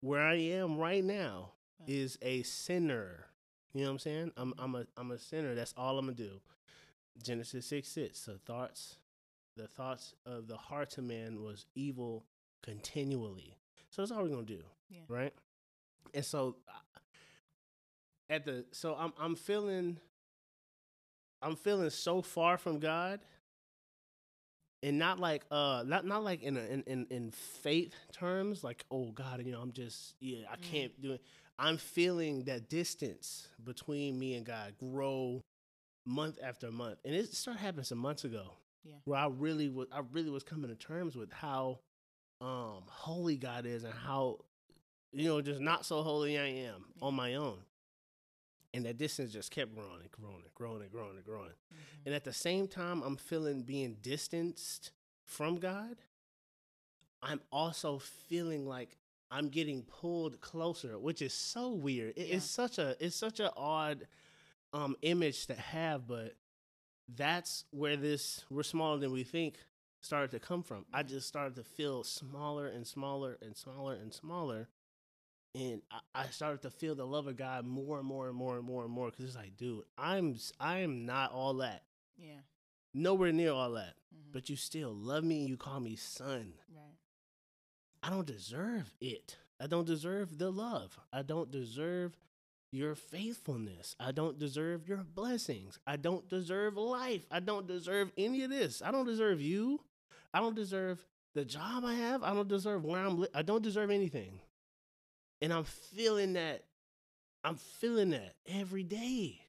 where 0.00 0.22
I 0.22 0.36
am 0.36 0.76
right 0.78 1.04
now 1.04 1.52
Right. 1.80 1.90
is 1.90 2.18
a 2.22 2.42
sinner. 2.42 3.26
You 3.72 3.82
know 3.82 3.88
what 3.88 3.92
I'm 3.94 3.98
saying? 4.00 4.32
I'm 4.36 4.54
I'm 4.58 4.74
a 4.74 4.86
I'm 4.96 5.10
a 5.12 5.18
sinner. 5.18 5.54
That's 5.54 5.74
all 5.76 5.98
I'm 5.98 6.06
gonna 6.06 6.16
do. 6.16 6.40
Genesis 7.22 7.66
six 7.66 7.88
six. 7.88 8.18
So 8.20 8.36
thoughts, 8.46 8.96
the 9.58 9.66
thoughts 9.68 10.14
of 10.24 10.46
the 10.48 10.56
heart 10.56 10.96
of 10.96 11.04
man 11.04 11.42
was 11.42 11.66
evil 11.74 12.24
continually. 12.62 13.56
So 13.90 14.00
that's 14.02 14.10
all 14.12 14.22
we're 14.22 14.28
gonna 14.30 14.42
do, 14.44 14.62
Yeah. 14.88 15.00
right? 15.08 15.34
And 16.14 16.24
so 16.24 16.56
uh, 16.68 16.98
at 18.30 18.44
the 18.44 18.64
so 18.72 18.94
I'm 18.94 19.12
I'm 19.18 19.34
feeling 19.36 19.98
I'm 21.42 21.56
feeling 21.56 21.90
so 21.90 22.22
far 22.22 22.56
from 22.58 22.78
God. 22.78 23.20
And 24.82 24.96
not 24.98 25.18
like 25.18 25.42
uh 25.50 25.82
not 25.86 26.06
not 26.06 26.22
like 26.22 26.42
in 26.42 26.56
a, 26.56 26.60
in, 26.60 26.82
in 26.86 27.06
in 27.10 27.30
faith 27.32 27.94
terms 28.12 28.62
like 28.62 28.84
oh 28.92 29.10
God 29.10 29.44
you 29.44 29.50
know 29.50 29.60
I'm 29.60 29.72
just 29.72 30.14
yeah 30.20 30.46
I 30.50 30.54
Mm. 30.56 30.62
can't 30.62 31.02
do 31.02 31.12
it 31.14 31.22
I'm 31.58 31.78
feeling 31.78 32.44
that 32.44 32.68
distance 32.68 33.48
between 33.64 34.16
me 34.20 34.34
and 34.36 34.46
God 34.46 34.74
grow 34.78 35.42
month 36.06 36.38
after 36.40 36.70
month, 36.70 37.00
and 37.04 37.12
it 37.12 37.34
started 37.34 37.58
happening 37.58 37.84
some 37.84 37.98
months 37.98 38.22
ago. 38.24 38.52
Yeah. 38.84 38.94
where 39.04 39.18
I 39.20 39.26
really 39.28 39.68
was, 39.68 39.88
I 39.92 40.00
really 40.12 40.30
was 40.30 40.42
coming 40.44 40.68
to 40.70 40.76
terms 40.76 41.16
with 41.16 41.32
how 41.32 41.80
um 42.40 42.82
holy 42.86 43.36
God 43.36 43.66
is 43.66 43.84
and 43.84 43.92
how 43.94 44.38
you 45.12 45.26
know 45.28 45.40
just 45.40 45.60
not 45.60 45.84
so 45.84 46.02
holy 46.02 46.38
I 46.38 46.44
am 46.46 46.84
Yeah. 46.96 47.06
on 47.06 47.14
my 47.14 47.34
own, 47.34 47.58
and 48.74 48.84
that 48.86 48.96
distance 48.98 49.32
just 49.32 49.50
kept 49.50 49.74
growing 49.74 50.00
and 50.02 50.10
growing 50.10 50.42
and 50.44 50.54
growing 50.54 50.82
and 50.82 50.90
growing 50.92 51.16
and 51.16 51.24
growing. 51.24 51.50
Mm-hmm. 51.50 52.02
And 52.06 52.14
at 52.14 52.24
the 52.24 52.32
same 52.32 52.68
time, 52.68 53.02
I'm 53.02 53.16
feeling 53.16 53.62
being 53.62 53.96
distanced 54.00 54.92
from 55.24 55.56
God. 55.56 55.96
I'm 57.22 57.40
also 57.50 57.98
feeling 57.98 58.66
like 58.66 58.96
I'm 59.30 59.48
getting 59.48 59.82
pulled 59.82 60.40
closer, 60.40 60.98
which 60.98 61.20
is 61.20 61.34
so 61.34 61.72
weird. 61.72 62.14
It- 62.16 62.28
Yeah. 62.28 62.36
It's 62.36 62.44
such 62.46 62.78
a 62.78 62.96
it's 63.04 63.16
such 63.16 63.40
an 63.40 63.50
odd 63.56 64.06
um 64.72 64.96
image 65.02 65.46
to 65.46 65.54
have, 65.54 66.06
but 66.06 66.34
that's 67.16 67.64
where 67.70 67.96
this 67.96 68.44
we're 68.50 68.62
smaller 68.62 68.98
than 68.98 69.12
we 69.12 69.24
think 69.24 69.56
started 70.00 70.30
to 70.32 70.38
come 70.40 70.62
from. 70.62 70.84
I 70.92 71.02
just 71.02 71.26
started 71.28 71.56
to 71.56 71.64
feel 71.64 72.04
smaller 72.04 72.66
and 72.66 72.86
smaller 72.86 73.36
and 73.42 73.56
smaller 73.56 73.94
and 73.94 74.12
smaller. 74.12 74.68
And 75.54 75.80
I, 75.90 76.00
I 76.22 76.26
started 76.26 76.62
to 76.62 76.70
feel 76.70 76.94
the 76.94 77.06
love 77.06 77.26
of 77.26 77.36
God 77.36 77.64
more 77.66 77.98
and 77.98 78.06
more 78.06 78.28
and 78.28 78.36
more 78.36 78.56
and 78.56 78.64
more 78.64 78.84
and 78.84 78.92
more 78.92 79.10
because 79.10 79.24
it's 79.24 79.36
like, 79.36 79.56
dude, 79.56 79.82
I'm 79.96 80.36
I 80.60 80.78
am 80.80 81.06
not 81.06 81.32
all 81.32 81.54
that, 81.54 81.82
Yeah. 82.16 82.40
nowhere 82.94 83.32
near 83.32 83.52
all 83.52 83.72
that, 83.72 83.94
Mm-hmm. 84.14 84.32
but 84.32 84.48
you 84.50 84.56
still 84.56 84.92
love 84.94 85.24
me 85.24 85.40
and 85.40 85.48
you 85.48 85.56
call 85.56 85.80
me 85.80 85.96
son. 85.96 86.52
right. 86.74 86.94
I 88.02 88.10
don't 88.10 88.26
deserve 88.26 88.92
it. 89.00 89.36
I 89.60 89.66
don't 89.66 89.86
deserve 89.86 90.38
the 90.38 90.50
love. 90.52 90.96
I 91.12 91.22
don't 91.22 91.50
deserve 91.50 92.16
your 92.70 92.94
faithfulness. 92.94 93.96
I 93.98 94.12
don't 94.12 94.38
deserve 94.38 94.88
your 94.88 94.98
blessings. 94.98 95.78
I 95.86 95.96
don't 95.96 96.28
deserve 96.28 96.76
life. 96.76 97.22
I 97.30 97.40
don't 97.40 97.66
deserve 97.66 98.12
any 98.18 98.42
of 98.44 98.50
this. 98.50 98.82
I 98.82 98.90
don't 98.90 99.06
deserve 99.06 99.40
you. 99.40 99.80
I 100.34 100.40
don't 100.40 100.54
deserve 100.56 101.04
the 101.34 101.44
job 101.44 101.84
I 101.84 101.94
have. 101.94 102.22
I 102.22 102.34
don't 102.34 102.48
deserve 102.48 102.84
where 102.84 103.00
I'm 103.00 103.20
li- 103.20 103.28
I 103.34 103.42
don't 103.42 103.62
deserve 103.62 103.90
anything. 103.90 104.40
And 105.40 105.52
I'm 105.52 105.64
feeling 105.64 106.34
that 106.34 106.64
I'm 107.44 107.56
feeling 107.56 108.10
that 108.10 108.34
every 108.46 108.82
day. 108.82 109.40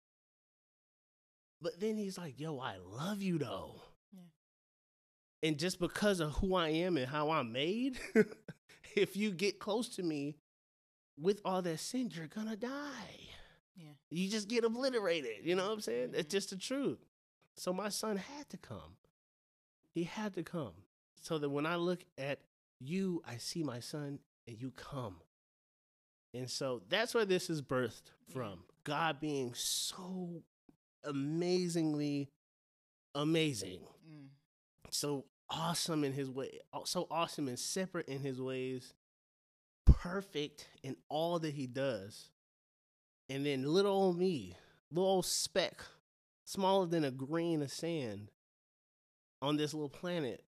But 1.61 1.79
then 1.79 1.97
he's 1.97 2.17
like, 2.17 2.39
"Yo, 2.39 2.59
I 2.59 2.77
love 2.77 3.21
you 3.21 3.38
though." 3.38 3.81
Yeah. 4.13 4.21
and 5.43 5.57
just 5.57 5.79
because 5.79 6.19
of 6.19 6.31
who 6.33 6.55
I 6.55 6.69
am 6.69 6.97
and 6.97 7.07
how 7.07 7.31
I'm 7.31 7.51
made, 7.51 7.99
if 8.95 9.15
you 9.15 9.31
get 9.31 9.59
close 9.59 9.89
to 9.95 10.03
me 10.03 10.35
with 11.19 11.41
all 11.45 11.61
that 11.61 11.79
sin, 11.79 12.11
you're 12.13 12.27
gonna 12.27 12.55
die. 12.55 13.29
Yeah. 13.75 13.93
You 14.09 14.29
just 14.29 14.47
get 14.47 14.63
obliterated. 14.63 15.43
You 15.45 15.55
know 15.55 15.65
what 15.67 15.73
I'm 15.73 15.81
saying? 15.81 16.11
It's 16.13 16.27
Mhm. 16.27 16.31
just 16.31 16.49
the 16.49 16.57
truth. 16.57 16.99
So 17.55 17.73
my 17.73 17.89
son 17.89 18.17
had 18.17 18.49
to 18.49 18.57
come. 18.57 18.97
He 19.93 20.03
had 20.03 20.33
to 20.35 20.43
come. 20.43 20.73
So 21.21 21.38
that 21.39 21.49
when 21.49 21.65
I 21.65 21.75
look 21.75 22.05
at 22.17 22.41
you, 22.79 23.21
I 23.25 23.38
see 23.38 23.63
my 23.63 23.79
son 23.79 24.19
and 24.47 24.61
you 24.61 24.71
come. 24.71 25.21
And 26.33 26.49
so 26.49 26.79
that's 26.88 27.13
where 27.13 27.25
this 27.25 27.49
is 27.49 27.61
birthed 27.61 28.11
from. 28.31 28.63
God 28.83 29.19
being 29.19 29.53
so 29.53 30.43
amazingly 31.03 32.31
amazing. 33.15 33.85
Mm. 34.07 34.27
So 34.91 35.25
awesome 35.49 36.03
in 36.03 36.13
his 36.13 36.29
way, 36.29 36.59
so 36.85 37.07
awesome 37.09 37.47
and 37.47 37.59
separate 37.59 38.07
in 38.07 38.21
his 38.21 38.39
ways, 38.41 38.93
perfect 40.00 40.68
in 40.82 40.96
all 41.10 41.39
that 41.39 41.53
he 41.53 41.68
does. 41.68 42.29
And 43.29 43.46
then 43.46 43.63
little 43.63 43.91
old 43.91 44.18
me, 44.18 44.56
little 44.91 45.10
old 45.10 45.25
speck, 45.25 45.82
smaller 46.46 46.88
than 46.88 47.03
a 47.03 47.12
grain 47.12 47.62
of 47.62 47.72
sand 47.72 48.32
on 49.41 49.58
this 49.58 49.74
little 49.74 49.89
planet. 49.89 50.44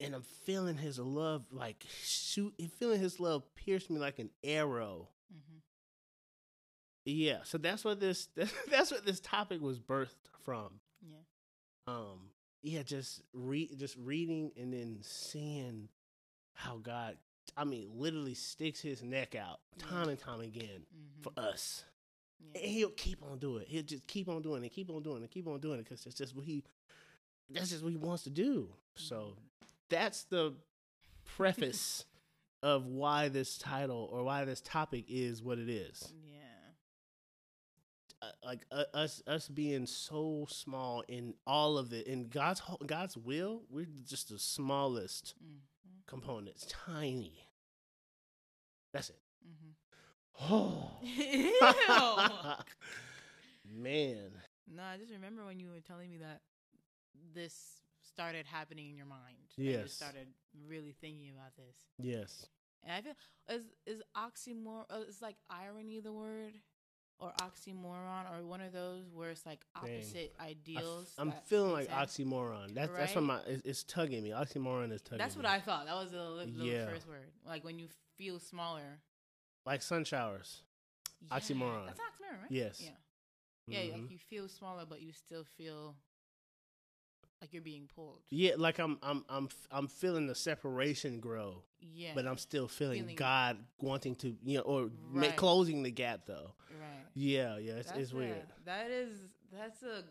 And 0.00 0.14
I'm 0.14 0.22
feeling 0.22 0.76
his 0.76 0.98
love 0.98 1.44
like 1.52 1.84
shoot, 2.02 2.54
feeling 2.78 3.00
his 3.00 3.20
love 3.20 3.42
pierce 3.54 3.90
me 3.90 3.98
like 3.98 4.18
an 4.18 4.30
arrow. 4.42 5.08
hmm 5.30 5.58
Yeah, 7.04 7.38
so 7.44 7.58
that's 7.58 7.84
what 7.84 8.00
this 8.00 8.28
that's 8.70 8.90
what 8.90 9.04
this 9.04 9.20
topic 9.20 9.60
was 9.60 9.78
birthed 9.78 10.14
from. 10.44 10.80
Yeah. 11.02 11.18
um 11.86 12.30
yeah 12.62 12.82
just 12.82 13.22
read 13.32 13.78
just 13.78 13.96
reading 13.96 14.50
and 14.56 14.72
then 14.72 14.98
seeing 15.02 15.88
how 16.58 16.76
god 16.78 17.16
i 17.56 17.62
mean 17.64 17.88
literally 17.94 18.34
sticks 18.34 18.80
his 18.80 19.02
neck 19.02 19.34
out 19.36 19.60
time 19.78 20.08
and 20.08 20.18
time 20.18 20.40
again 20.40 20.82
hmm 20.92 21.22
for 21.22 21.32
us. 21.36 21.84
Yeah. 22.40 22.60
and 22.62 22.70
he'll 22.70 22.90
keep 22.90 23.22
on 23.28 23.38
doing 23.38 23.62
it. 23.62 23.68
He'll 23.68 23.82
just 23.82 24.06
keep 24.06 24.28
on 24.28 24.40
doing 24.42 24.62
it 24.64 24.68
keep 24.68 24.88
on 24.90 25.02
doing 25.02 25.22
it 25.24 25.30
keep 25.32 25.46
on 25.48 25.58
doing 25.60 25.80
it 25.80 25.84
because 25.84 26.06
it's 26.06 26.14
just 26.14 26.34
what 26.36 26.44
he 26.44 26.62
that's 27.50 27.70
just 27.70 27.82
what 27.82 27.90
he 27.90 27.96
wants 27.96 28.22
to 28.24 28.30
do. 28.30 28.68
So 28.94 29.34
that's 29.88 30.22
the 30.24 30.54
preface 31.36 32.04
of 32.62 32.86
why 32.86 33.28
this 33.28 33.58
title 33.58 34.08
or 34.12 34.22
why 34.22 34.44
this 34.44 34.60
topic 34.60 35.04
is 35.08 35.42
what 35.42 35.58
it 35.58 35.68
is. 35.68 36.12
Yeah. 36.24 36.44
uh, 38.22 38.26
like 38.44 38.64
uh, 38.70 38.84
us 38.94 39.22
us 39.26 39.48
being 39.48 39.86
so 39.86 40.46
small 40.48 41.02
in 41.08 41.34
all 41.46 41.78
of 41.78 41.92
it 41.92 42.06
in 42.06 42.28
God's 42.28 42.60
whole- 42.60 42.80
God's 42.86 43.16
will 43.16 43.62
we're 43.70 43.86
just 44.04 44.28
the 44.30 44.38
smallest 44.38 45.34
hmm 45.40 45.56
components 46.08 46.66
tiny 46.68 47.48
that's 48.92 49.10
it 49.10 49.20
Mm-hmm. 49.46 49.72
oh 50.50 50.90
man 53.64 54.32
No, 54.68 54.82
I 54.84 54.98
just 54.98 55.12
remember 55.12 55.44
when 55.46 55.60
you 55.60 55.70
were 55.70 55.80
telling 55.80 56.10
me 56.10 56.18
that 56.18 56.40
this 57.34 57.82
started 58.02 58.46
happening 58.46 58.90
in 58.90 58.96
your 58.96 59.06
mind. 59.06 59.54
that 59.64 59.80
You 59.80 59.88
Yes. 59.88 59.90
started 59.90 60.28
really 60.68 60.92
thinking 61.00 61.30
about 61.30 61.56
this. 61.56 61.76
yes 61.98 62.48
And 62.84 62.92
I 62.92 63.00
feel 63.02 63.14
is 63.56 63.64
is 63.86 64.02
oxymor 64.16 64.84
uh, 64.90 65.00
is 65.08 65.20
like 65.22 65.36
irony 65.50 66.00
the 66.00 66.12
word 66.12 66.54
or 67.20 67.32
oxymoron 67.40 68.30
or 68.32 68.44
one 68.46 68.60
of 68.60 68.72
those 68.72 69.04
where 69.12 69.30
it's 69.30 69.44
like 69.44 69.60
Dang. 69.84 70.02
ideals. 70.40 71.12
I 71.18 71.22
am 71.22 71.32
feeling 71.46 71.72
like 71.72 71.88
sense. 71.90 72.16
oxymoron 72.18 72.74
that's 72.74 72.92
that's 72.96 73.14
what 73.14 73.24
my 73.24 73.40
it's, 73.46 73.62
it's 73.64 73.82
tugging 73.84 74.22
me 74.22 74.30
oxymoron 74.30 74.92
is 74.92 75.02
tugging 75.02 75.18
That's 75.18 75.34
what 75.36 75.44
me. 75.44 75.50
I 75.50 75.60
thought. 75.60 75.86
That 75.86 75.94
was 75.96 76.10
the, 76.12 76.22
li- 76.30 76.52
the 76.56 76.64
Yeah. 76.64 76.86
first 76.86 77.08
word. 77.08 77.30
Like 77.46 77.64
when 77.64 77.78
you 77.78 77.88
feel 78.16 78.38
smaller. 78.38 79.00
like 79.66 79.82
sun 79.82 80.04
showers 80.04 80.62
Yeah, 81.20 81.36
Oxymoron. 81.38 81.86
That's 81.86 81.98
oxymoron, 82.00 82.42
right? 82.42 82.50
Yes. 82.50 82.80
Yeah. 82.84 82.90
Yeah, 83.66 83.80
Mhm. 83.80 83.92
like 84.02 84.10
you 84.12 84.18
feel 84.18 84.48
smaller, 84.48 84.84
but 84.88 85.02
you 85.02 85.12
still 85.12 85.44
feel 85.44 85.94
like 87.40 87.52
you're 87.52 87.62
being 87.62 87.88
pulled. 87.94 88.20
yeah 88.30 88.52
like 88.56 88.78
I'm 88.78 88.98
I'm 89.02 89.24
I'm 89.28 89.48
I'm 89.70 89.86
feeling 89.88 90.26
the 90.26 90.34
separation 90.34 91.20
grow 91.20 91.62
Yeah. 91.80 92.12
but 92.14 92.26
I'm 92.26 92.38
still 92.38 92.68
feeling, 92.68 93.00
Feeling- 93.02 93.16
God 93.16 93.58
wanting 93.80 94.14
to 94.16 94.36
you 94.44 94.58
know 94.58 94.62
or 94.64 94.90
ma- 95.10 95.30
closing 95.36 95.82
the 95.82 95.90
gap 95.90 96.22
though 96.26 96.52
right. 96.80 97.04
yeah 97.14 97.58
yeah 97.58 97.74
it's, 97.74 97.92
it's 97.92 98.12
weird 98.12 98.36
a- 98.36 98.64
that 98.66 98.90
is 98.90 99.10
that's 99.56 99.82
a 99.82 100.02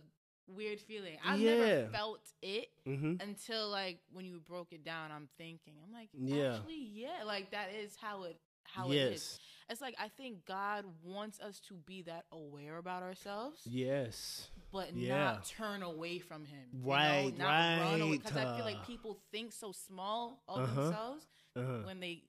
weird 0.50 0.80
feeling. 0.80 1.18
I've 1.26 1.40
Yeah. 1.42 1.56
never 1.58 1.90
felt 1.92 2.22
it 2.42 2.70
mm-hmm 2.88 3.16
until 3.22 3.70
like 3.70 4.00
when 4.14 4.24
you 4.26 4.40
broke 4.40 4.72
it 4.72 4.86
down. 4.86 5.12
I'm 5.12 5.28
thinking, 5.38 5.74
I'm 5.86 5.92
like, 5.94 6.08
Yeah. 6.14 6.56
actually, 6.56 6.88
yeah, 6.94 7.26
like 7.26 7.52
that 7.52 7.68
is 7.74 7.98
how 7.98 8.24
it 8.24 8.40
how 8.64 8.90
it 8.92 8.96
is. 8.96 9.40
It's 9.70 9.82
like 9.82 9.96
I 10.00 10.08
think 10.08 10.46
God 10.46 10.86
wants 11.04 11.42
us 11.42 11.60
to 11.68 11.74
be 11.74 12.04
that 12.04 12.24
aware 12.32 12.78
about 12.78 13.04
ourselves, 13.04 13.60
yes 13.66 14.50
but 14.78 14.96
Yeah. 14.96 15.24
not 15.24 15.46
turn 15.46 15.82
away 15.84 16.20
from 16.20 16.46
Him. 16.46 16.68
you 16.72 16.90
know? 16.90 16.94
Right, 16.94 17.34
Not 17.38 17.46
run 17.48 18.02
away 18.02 18.12
right, 18.12 18.22
because 18.24 18.38
I 18.38 18.46
feel 18.56 18.64
uh. 18.64 18.72
like 18.72 18.86
people 18.86 19.18
think 19.32 19.52
so 19.52 19.72
small 19.72 20.44
of 20.48 20.58
Uh-huh. 20.64 20.82
themselves 20.82 21.26
uh-huh. 21.56 21.82
when 21.84 22.00
they 22.00 22.24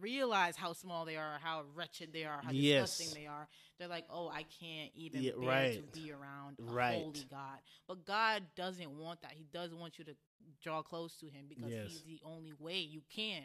realize 0.00 0.54
how 0.54 0.74
small 0.74 1.06
they 1.06 1.16
are, 1.16 1.38
how 1.42 1.64
wretched 1.74 2.12
they 2.12 2.24
are, 2.24 2.42
how 2.42 2.52
Yes. 2.52 2.98
disgusting 2.98 3.14
they 3.22 3.26
are, 3.26 3.48
they're 3.78 3.88
like, 3.88 4.04
"Oh, 4.10 4.28
I 4.28 4.42
can't 4.60 4.92
even 4.94 5.22
Yeah, 5.22 5.32
bear 5.40 5.48
right. 5.48 5.72
to 5.76 5.82
be 5.98 6.12
around 6.12 6.58
a 6.60 6.70
Right. 6.70 6.98
holy 7.02 7.24
God." 7.30 7.58
But 7.86 8.04
God 8.04 8.42
doesn't 8.54 8.90
want 8.98 9.22
that. 9.22 9.32
He 9.32 9.44
does 9.44 9.72
want 9.72 9.98
you 9.98 10.04
to 10.04 10.14
draw 10.62 10.82
close 10.82 11.16
to 11.16 11.26
Him 11.30 11.46
because 11.48 11.72
Yes. 11.72 11.86
He's 11.88 12.02
the 12.02 12.20
only 12.22 12.52
way 12.52 12.80
you 12.80 13.00
can. 13.08 13.44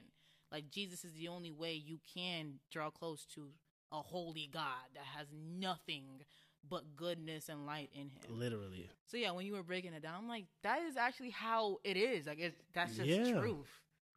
Like 0.51 0.69
Jesus 0.69 1.05
is 1.05 1.13
the 1.13 1.29
only 1.29 1.51
way 1.51 1.73
you 1.75 1.99
can 2.13 2.59
draw 2.69 2.89
close 2.89 3.25
to 3.35 3.53
a 3.91 4.01
holy 4.01 4.47
God 4.47 4.89
that 4.95 5.05
has 5.05 5.27
nothing 5.31 6.25
but 6.67 6.95
goodness 6.95 7.49
and 7.49 7.65
light 7.65 7.89
in 7.93 8.03
Him. 8.03 8.39
literally 8.39 8.89
So 9.05 9.17
yeah, 9.17 9.31
when 9.31 9.45
you 9.45 9.53
were 9.53 9.63
breaking 9.63 9.93
it 9.93 10.01
down, 10.03 10.15
I'm 10.17 10.27
like, 10.27 10.45
that 10.63 10.81
is 10.83 10.97
actually 10.97 11.31
how 11.31 11.77
it 11.83 11.97
is. 11.97 12.25
Like, 12.27 12.39
it, 12.39 12.55
that's 12.73 12.95
just 12.95 13.09
Yeah. 13.09 13.39
truth. 13.39 13.67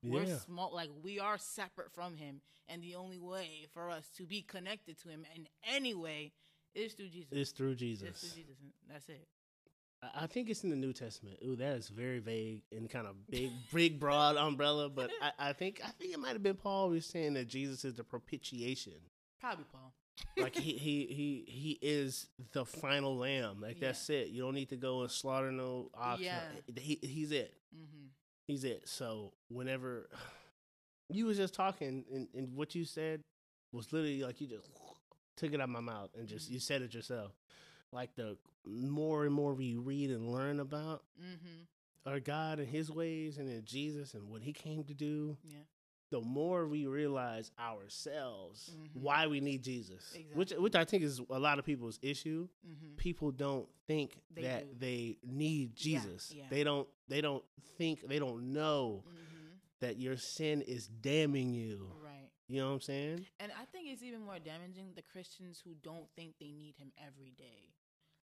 We're 0.02 0.24
yeah 0.24 0.36
small, 0.38 0.72
like 0.74 0.90
we 1.02 1.18
are 1.18 1.38
separate 1.38 1.92
from 1.92 2.16
him, 2.16 2.40
and 2.68 2.82
the 2.82 2.94
only 2.94 3.18
way 3.18 3.66
for 3.72 3.90
us 3.90 4.08
to 4.18 4.24
be 4.24 4.42
connected 4.42 5.00
to 5.02 5.08
him 5.08 5.26
in 5.34 5.48
any 5.64 5.94
way 5.94 6.32
is 6.74 6.92
through 6.92 7.08
Jesus. 7.08 7.32
it's 7.32 7.50
through 7.50 7.70
It's 7.72 7.80
jesus 7.80 8.20
through 8.20 8.42
Jesus. 8.42 8.56
That's 8.88 9.08
it. 9.08 9.26
I 10.02 10.24
I 10.24 10.26
think 10.26 10.48
it's 10.50 10.62
in 10.62 10.70
the 10.70 10.76
New 10.76 10.92
Testament. 10.92 11.38
Ooh, 11.44 11.56
that 11.56 11.76
is 11.76 11.88
very 11.88 12.18
vague 12.20 12.62
and 12.70 12.88
kind 12.88 13.06
of 13.06 13.16
big, 13.28 13.50
big, 13.72 13.98
broad 13.98 14.36
umbrella. 14.36 14.88
But 14.90 15.10
I, 15.20 15.48
I 15.48 15.52
think 15.54 15.80
I 15.82 15.88
think 15.88 16.12
it 16.12 16.20
might 16.20 16.34
have 16.34 16.42
been 16.42 16.56
Paul 16.56 16.88
who 16.88 16.94
was 16.94 17.06
saying 17.06 17.34
that 17.34 17.48
Jesus 17.48 17.84
is 17.84 17.94
the 17.94 18.04
propitiation. 18.04 18.92
Probably 19.40 19.64
Paul. 19.72 19.92
Like 20.36 20.54
he 20.54 20.72
he 20.72 21.06
he 21.06 21.44
he 21.46 21.78
is 21.82 22.28
the 22.52 22.64
final 22.64 23.16
lamb. 23.16 23.60
Like 23.60 23.80
that's 23.80 24.08
it. 24.10 24.28
You 24.28 24.42
don't 24.42 24.54
need 24.54 24.68
to 24.70 24.76
go 24.76 25.02
and 25.02 25.10
slaughter 25.10 25.50
no 25.50 25.90
ox. 25.94 26.20
Yeah. 26.22 26.40
He, 26.76 26.98
he's 27.02 27.32
it. 27.32 27.54
hmm 27.74 28.06
He's 28.46 28.64
it. 28.64 28.88
So 28.88 29.32
whenever 29.48 30.08
you 31.10 31.26
was 31.26 31.36
just 31.36 31.54
talking 31.54 32.04
and, 32.12 32.28
and 32.34 32.54
what 32.54 32.74
you 32.74 32.84
said 32.84 33.22
was 33.72 33.92
literally 33.92 34.22
like 34.22 34.40
you 34.40 34.46
just 34.46 34.70
took 35.36 35.52
it 35.52 35.60
out 35.60 35.64
of 35.64 35.70
my 35.70 35.80
mouth 35.80 36.10
and 36.18 36.28
just 36.28 36.50
you 36.50 36.58
said 36.60 36.82
it 36.82 36.94
yourself. 36.94 37.32
Like 37.92 38.14
the 38.16 38.36
more 38.66 39.24
and 39.24 39.34
more 39.34 39.54
we 39.54 39.74
read 39.76 40.10
and 40.10 40.32
learn 40.32 40.60
about 40.60 41.02
hmm 41.18 41.62
our 42.06 42.20
God 42.20 42.58
and 42.60 42.68
His 42.68 42.90
ways 42.90 43.36
and 43.38 43.48
then 43.48 43.62
Jesus 43.64 44.14
and 44.14 44.28
what 44.28 44.42
He 44.42 44.52
came 44.52 44.84
to 44.84 44.94
do, 44.94 45.36
Yeah. 45.44 45.58
The 46.10 46.20
more 46.20 46.66
we 46.68 46.86
realize 46.86 47.50
ourselves 47.58 48.70
Mhm. 48.76 49.00
why 49.02 49.26
we 49.26 49.40
need 49.40 49.62
Jesus, 49.62 50.12
which 50.34 50.50
Exactly. 50.52 50.58
which 50.62 50.74
I 50.74 50.84
think 50.84 51.02
is 51.02 51.20
a 51.30 51.38
lot 51.38 51.58
of 51.58 51.64
people's 51.64 51.98
issue. 52.02 52.48
hmm 52.64 52.96
People 52.96 53.30
don't 53.32 53.68
think 53.86 54.20
They 54.30 54.42
that 54.42 54.70
do. 54.72 54.78
they 54.78 55.18
need 55.22 55.74
Jesus. 55.76 56.32
yeah. 56.32 56.48
They 56.48 56.64
don't. 56.64 56.88
They 57.08 57.20
don't 57.20 57.44
think. 57.76 58.06
They 58.06 58.18
don't 58.18 58.52
know 58.52 59.02
hmm 59.06 59.12
that 59.80 59.98
your 59.98 60.16
sin 60.16 60.62
is 60.62 60.86
damning 60.88 61.52
you. 61.52 61.92
Right. 62.02 62.30
You 62.48 62.60
know 62.60 62.68
what 62.68 62.74
I'm 62.74 62.80
saying? 62.80 63.26
And 63.40 63.52
I 63.52 63.64
think 63.66 63.88
it's 63.88 64.02
even 64.02 64.22
more 64.22 64.38
damaging 64.38 64.92
the 64.94 65.02
Christians 65.02 65.60
who 65.62 65.74
don't 65.74 66.08
think 66.16 66.38
they 66.38 66.50
need 66.52 66.76
him 66.76 66.92
every 66.96 67.32
day. 67.36 67.74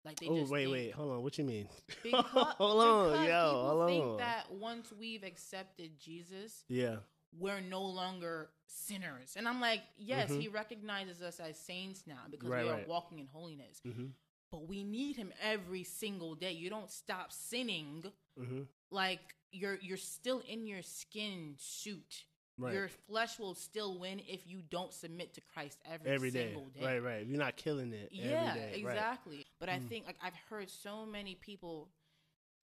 Like 0.04 0.20
they 0.20 0.28
oh 0.28 0.38
just 0.40 0.52
wait, 0.52 0.68
wait, 0.68 0.92
hold 0.94 1.12
on. 1.12 1.22
What 1.24 1.38
you 1.38 1.44
mean? 1.44 1.68
Because, 2.04 2.25
hold 2.58 2.82
on, 2.84 3.25
yo, 3.25 3.63
hold 3.70 3.88
think 3.88 4.04
on. 4.04 4.18
that 4.18 4.52
once 4.52 4.92
we've 4.92 5.24
accepted 5.24 5.98
Jesus, 6.00 6.66
yeah, 6.68 6.98
we're 7.40 7.62
no 7.62 7.82
longer 7.84 8.50
sinners. 8.68 9.36
And 9.36 9.48
I'm 9.48 9.60
like, 9.62 9.82
yes, 9.98 10.30
Mhm. 10.32 10.42
he 10.42 10.48
recognizes 10.48 11.22
us 11.22 11.40
as 11.40 11.58
saints 11.58 12.06
now 12.08 12.22
because 12.30 12.50
Right, 12.50 12.63
we 12.63 12.70
are 12.70 12.78
right. 12.78 12.88
walking 12.88 13.20
in 13.20 13.28
holiness. 13.28 13.80
hmm 13.84 14.08
But 14.52 14.68
we 14.68 14.84
need 14.84 15.16
him 15.16 15.34
every 15.42 15.84
single 15.84 16.36
day. 16.36 16.52
You 16.52 16.70
don't 16.70 16.92
stop 16.92 17.32
sinning 17.32 18.12
hmm 18.38 18.63
like 18.92 19.36
you're 19.52 19.78
you're 19.82 19.98
still 19.98 20.40
in 20.48 20.68
your 20.68 20.82
skin 20.84 21.56
suit. 21.58 22.25
right. 22.60 22.74
Your 22.74 22.90
flesh 23.08 23.40
will 23.40 23.56
still 23.56 23.98
win 24.00 24.20
if 24.28 24.46
you 24.48 24.62
don't 24.62 24.94
submit 24.94 25.34
to 25.36 25.42
Christ 25.42 25.80
every, 25.86 26.12
every 26.12 26.32
day. 26.32 26.46
single 26.46 26.68
day. 26.70 26.82
right, 26.86 27.00
right. 27.00 27.25
You're 27.25 27.40
not 27.40 27.56
killing 27.56 27.94
it. 27.94 28.10
Yeah, 28.12 28.54
every 28.54 28.62
day. 28.62 28.84
right. 28.86 28.96
exactly. 28.96 29.46
But 29.60 29.70
I 29.70 29.78
Mm. 29.80 29.88
think 29.90 30.06
like 30.06 30.18
I've 30.22 30.36
heard 30.50 30.70
so 30.70 31.06
many 31.06 31.36
people 31.36 31.90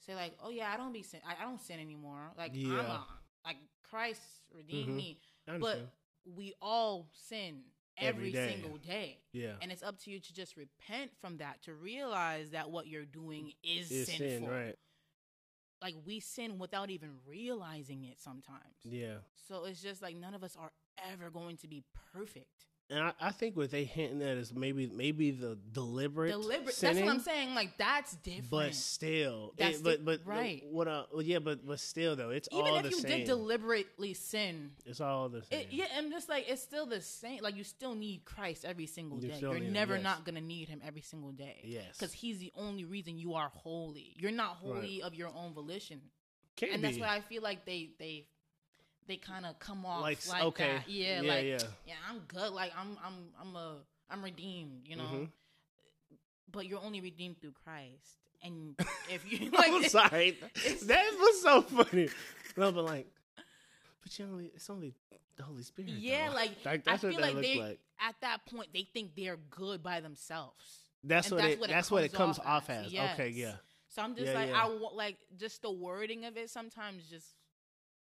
say 0.07 0.15
like, 0.15 0.35
"Oh 0.43 0.51
yeah, 0.51 0.71
I 0.73 0.77
don't 0.77 0.93
be 0.93 1.03
sin. 1.03 1.21
I, 1.27 1.43
I 1.43 1.45
don't 1.45 1.61
sin 1.61 1.81
anymore. 1.81 2.33
Like 2.37 2.53
I'm 2.53 2.87
Yeah. 2.87 2.99
a, 2.99 3.07
like 3.45 3.57
Christ 3.91 4.23
redeemed 4.53 4.91
Mhm. 4.91 4.97
me." 4.97 5.21
But 5.47 5.91
we 6.25 6.55
all 6.61 7.09
sin 7.13 7.65
Every 7.97 8.29
every, 8.29 8.33
day. 8.33 8.49
single 8.53 8.79
day. 8.79 9.19
yeah. 9.33 9.59
And 9.61 9.71
it's 9.73 9.83
up 9.83 9.99
to 10.01 10.11
you 10.11 10.21
to 10.21 10.33
just 10.33 10.57
repent 10.57 11.15
from 11.19 11.37
that, 11.39 11.61
to 11.63 11.75
realize 11.75 12.51
that 12.51 12.71
what 12.71 12.87
you're 12.87 13.05
doing 13.05 13.53
is 13.63 13.91
It's 13.91 14.11
sinful. 14.11 14.27
sin, 14.29 14.45
right? 14.49 14.79
Like 15.83 15.95
we 16.05 16.21
sin 16.21 16.59
without 16.59 16.91
even 16.91 17.19
realizing 17.27 18.05
it 18.05 18.21
sometimes. 18.21 18.85
Yeah. 18.85 19.19
So 19.35 19.65
it's 19.65 19.81
just 19.83 20.03
like 20.03 20.15
none 20.17 20.35
of 20.35 20.43
us 20.45 20.57
are 20.57 20.73
ever 20.99 21.31
going 21.31 21.57
to 21.59 21.69
be 21.69 21.83
perfect. 22.13 22.67
And 22.91 22.99
I, 23.05 23.13
I 23.21 23.31
think 23.31 23.57
what 23.57 23.71
they 23.71 23.85
hinting 23.85 24.21
at 24.21 24.37
is 24.37 24.53
maybe 24.53 24.91
maybe 24.93 25.31
the 25.31 25.57
deliberate 25.73 26.31
Deliberate. 26.33 26.75
sinning, 26.75 26.97
That's 26.97 27.07
what 27.07 27.15
I'm 27.15 27.21
saying. 27.21 27.55
Like 27.55 27.79
that's 27.79 28.17
different. 28.17 28.51
But 28.51 28.75
still, 28.75 29.53
That's 29.57 29.79
it, 29.79 29.85
but 29.85 30.05
but 30.05 30.21
right. 30.25 30.65
What? 30.71 30.89
Uh, 30.89 31.05
well, 31.13 31.23
yeah, 31.23 31.39
but 31.39 31.65
but 31.67 31.79
still 31.79 32.17
though, 32.17 32.31
it's 32.31 32.49
even 32.53 32.67
all 32.67 32.77
if 32.79 32.83
the 32.83 32.89
you 32.91 32.97
same. 32.97 33.19
did 33.19 33.27
deliberately 33.27 34.15
sin, 34.15 34.73
it's 34.85 35.01
all 35.01 35.29
the 35.29 35.43
same. 35.45 35.61
it, 35.61 35.67
yeah, 35.71 35.85
I'm 35.97 36.11
just 36.11 36.29
like 36.29 36.47
it's 36.49 36.63
still 36.63 36.87
the 36.87 37.01
same. 37.01 37.43
Like 37.43 37.57
you 37.57 37.65
still 37.65 37.95
need 37.95 38.25
Christ 38.25 38.65
every 38.65 38.87
single 38.87 39.21
You 39.21 39.29
day. 39.29 39.39
You're 39.41 39.55
need 39.55 39.67
him, 39.69 39.73
never 39.73 39.95
yes. 39.95 40.03
not 40.05 40.25
gonna 40.25 40.41
need 40.41 40.69
him 40.69 40.81
every 40.85 41.03
single 41.03 41.31
day. 41.33 41.61
Yes. 41.63 41.85
because 41.97 42.13
He's 42.13 42.39
the 42.39 42.53
only 42.57 42.85
reason 42.85 43.19
you 43.19 43.35
are 43.35 43.51
holy. 43.55 44.15
You're 44.19 44.33
not 44.33 44.57
holy 44.57 45.01
of 45.03 45.15
your 45.15 45.29
own 45.29 45.53
volition, 45.55 46.01
Can't 46.57 46.73
and 46.73 46.83
be. 46.83 46.89
that's 46.89 46.99
why 47.01 47.15
I 47.15 47.21
feel 47.21 47.43
like 47.43 47.65
they 47.65 47.91
they 48.01 48.27
they 49.11 49.17
kind 49.17 49.45
of 49.45 49.59
come 49.59 49.85
off 49.85 50.03
like, 50.03 50.19
like, 50.29 50.43
okay, 50.45 50.73
that. 50.77 50.89
Yeah, 50.89 51.21
yeah, 51.23 51.29
like 51.35 51.45
yeah. 51.45 51.59
yeah, 51.87 51.95
I'm 52.09 52.21
good. 52.29 52.53
Like 52.53 52.73
I'm 52.79 52.97
I'm 53.05 53.15
I'm 53.41 53.57
a 53.57 53.77
I'm 54.09 54.23
redeemed. 54.23 54.83
You 54.87 54.97
know, 54.97 55.03
Mhm. 55.05 55.29
but 56.51 56.67
you're 56.67 56.81
only 56.81 57.01
redeemed 57.01 57.41
through 57.41 57.55
Christ. 57.65 58.17
And 58.43 58.75
if 59.11 59.31
you 59.31 59.51
like, 59.51 59.71
I'm 59.73 59.85
sorry, 59.89 60.39
it's- 60.55 60.85
that 60.85 61.05
was 61.19 61.43
so 61.43 61.63
funny. 61.63 62.09
No, 62.57 62.73
but 62.73 62.85
like, 62.85 63.07
but 64.03 64.19
you 64.19 64.25
only 64.27 64.47
it's 64.55 64.71
only 64.71 64.95
the 65.37 65.43
Holy 65.43 65.63
Spirit. 65.63 65.91
Yeah, 65.91 66.29
though. 66.29 66.35
like, 66.37 66.51
Like, 66.65 66.83
I 66.89 66.97
feel 66.97 67.21
like 67.21 67.35
they 67.37 67.59
like. 67.59 67.81
at 68.01 68.15
that 68.23 68.47
point 68.47 68.69
they 68.73 68.87
think 68.95 69.15
they're 69.17 69.39
good 69.51 69.83
by 69.83 70.01
themselves. 70.01 70.65
That's 71.03 71.31
what 71.31 71.39
that's 71.39 71.55
it. 71.55 71.61
what 71.61 71.71
it 71.71 71.73
that's 71.73 71.91
what 71.91 72.05
it 72.05 72.13
comes 72.13 72.37
comes 72.37 72.47
off 72.47 72.65
off 72.65 72.71
as, 72.71 72.87
as. 72.87 72.93
yes. 72.93 73.15
Okay, 73.19 73.29
yeah. 73.31 73.55
So 73.89 74.03
I'm 74.03 74.15
just 74.15 74.29
Yeah, 74.29 74.35
like 74.35 74.51
yeah. 74.51 74.63
I 74.65 74.67
want 74.69 74.95
like 74.95 75.17
just 75.37 75.63
the 75.63 75.71
wording 75.73 76.25
of 76.27 76.37
it 76.37 76.49
sometimes 76.51 77.09
just 77.11 77.27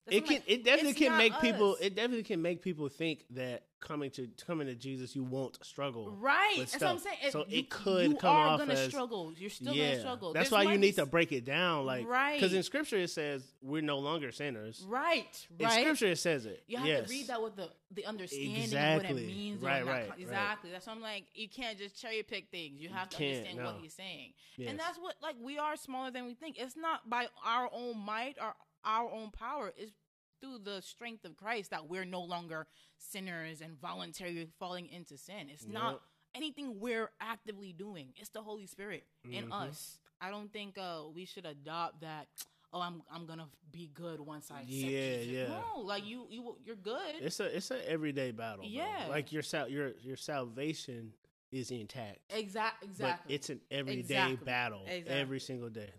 It 0.07 0.27
can. 0.27 0.35
like, 0.35 0.45
it 0.47 0.65
definitely 0.65 0.95
can 0.95 1.17
make 1.17 1.39
people. 1.41 1.77
It 1.81 1.95
definitely 1.95 2.25
can 2.25 2.43
make 2.43 2.63
people 2.63 2.89
think 2.89 3.25
that 3.31 3.65
coming 3.85 4.11
to 4.11 4.29
coming 4.45 4.67
to 4.67 4.75
Jesus, 4.75 5.15
you 5.15 5.23
won't 5.23 5.63
struggle. 5.65 6.11
right. 6.19 6.57
That's 6.59 6.75
what 6.75 6.83
I'm 6.91 6.99
saying. 6.99 7.17
So 7.31 7.43
it 7.43 7.49
you, 7.49 7.65
could 7.65 8.11
you 8.11 8.17
come 8.17 8.35
are 8.37 8.49
off 8.49 8.59
gonna 8.59 8.75
as- 8.75 8.89
struggle. 8.89 9.33
You're 9.37 9.51
still 9.51 9.75
yeah, 9.75 9.91
gonna 9.91 10.01
struggle. 10.01 10.33
that's 10.33 10.51
There's 10.51 10.65
why 10.65 10.73
you 10.73 10.79
need 10.79 10.97
to 10.97 11.07
break 11.07 11.33
it 11.33 11.45
down, 11.45 11.87
like 11.87 12.07
Right. 12.07 12.35
Because 12.35 12.55
in 12.55 12.63
Scripture 12.63 12.97
it 12.97 13.11
says 13.11 13.45
we're 13.63 13.83
no 13.83 13.99
longer 13.99 14.33
sinners. 14.33 14.85
Right. 14.89 15.47
Right. 15.61 15.77
In 15.77 15.83
Scripture 15.83 16.07
it 16.07 16.19
says 16.19 16.47
it. 16.47 16.63
You 16.67 16.79
have 16.79 16.87
yes. 16.87 17.05
to 17.07 17.11
read 17.11 17.27
that 17.29 17.43
with 17.43 17.57
the 17.57 17.71
the 17.93 18.07
understanding 18.07 18.77
of 18.77 19.03
what 19.03 19.11
it 19.11 19.15
means. 19.15 19.63
Right, 19.63 19.83
or 19.83 19.85
not. 19.85 19.93
right, 19.93 20.11
right. 20.11 20.19
Exactly. 20.19 20.71
That's 20.71 20.87
why 20.87 20.95
I'm 20.95 21.01
like, 21.01 21.25
you 21.35 21.49
can't 21.49 21.79
just 21.79 22.01
cherry 22.01 22.23
pick 22.23 22.51
things. 22.51 22.81
You 22.81 22.89
have 22.89 23.09
to 23.11 23.17
can't, 23.17 23.37
understand 23.37 23.65
what 23.65 23.77
no. 23.77 23.83
he's 23.83 23.95
saying. 23.95 24.33
Yes. 24.57 24.71
And 24.71 24.79
that's 24.79 24.99
what 24.99 25.15
like 25.23 25.37
we 25.41 25.59
are 25.59 25.77
smaller 25.77 26.11
than 26.11 26.27
we 26.27 26.35
think. 26.35 26.57
It's 26.59 26.77
not 26.77 27.09
by 27.09 27.29
our 27.45 27.69
own 27.73 27.99
might 27.99 28.37
or 28.41 28.55
our 28.85 29.11
own 29.11 29.31
power. 29.31 29.73
It's 29.77 29.93
through 30.41 30.59
the 30.59 30.81
strength 30.83 31.25
of 31.25 31.37
Christ 31.37 31.71
that 31.71 31.89
we're 31.89 32.05
no 32.05 32.21
longer 32.21 32.67
sinners 32.99 33.61
and 33.61 33.81
voluntarily 33.81 34.49
falling 34.59 34.89
into 34.89 35.17
sin. 35.17 35.49
It's 35.51 35.65
Yep. 35.65 35.73
not 35.73 36.03
anything 36.35 36.81
we're 36.81 37.11
actively 37.21 37.73
doing. 37.73 38.13
It's 38.17 38.29
the 38.31 38.43
Holy 38.43 38.67
Spirit 38.67 39.07
in 39.25 39.49
Mhm. 39.49 39.53
us. 39.69 40.01
I 40.21 40.31
don't 40.31 40.53
think 40.53 40.77
uh, 40.77 41.05
we 41.15 41.25
should 41.25 41.47
adopt 41.47 42.01
that. 42.01 42.29
Oh, 42.73 42.81
I'm 42.81 43.03
I'm 43.11 43.25
gonna 43.25 43.49
be 43.71 43.87
good 43.95 44.21
once 44.21 44.51
I 44.51 44.63
Yeah, 44.67 45.19
yeah. 45.21 45.47
No, 45.49 45.81
like 45.81 46.05
you 46.05 46.27
you 46.29 46.59
you're 46.65 46.75
good. 46.77 47.15
It's 47.21 47.39
a 47.41 47.57
it's 47.57 47.71
an 47.71 47.81
everyday 47.87 48.33
battle. 48.33 48.65
bro. 48.65 48.69
Yeah. 48.69 49.07
like 49.09 49.33
your 49.33 49.43
sal 49.43 49.69
your 49.69 49.93
your 50.01 50.17
salvation 50.17 51.15
is 51.53 51.71
intact. 51.71 52.19
Exact, 52.31 52.81
But 52.81 52.89
exactly. 52.89 53.35
it's 53.37 53.49
an 53.51 53.61
everyday 53.71 54.01
Exactly. 54.01 54.45
battle 54.45 54.83
Exactly. 54.87 55.15
every 55.21 55.41
single 55.41 55.71
day. 55.71 55.93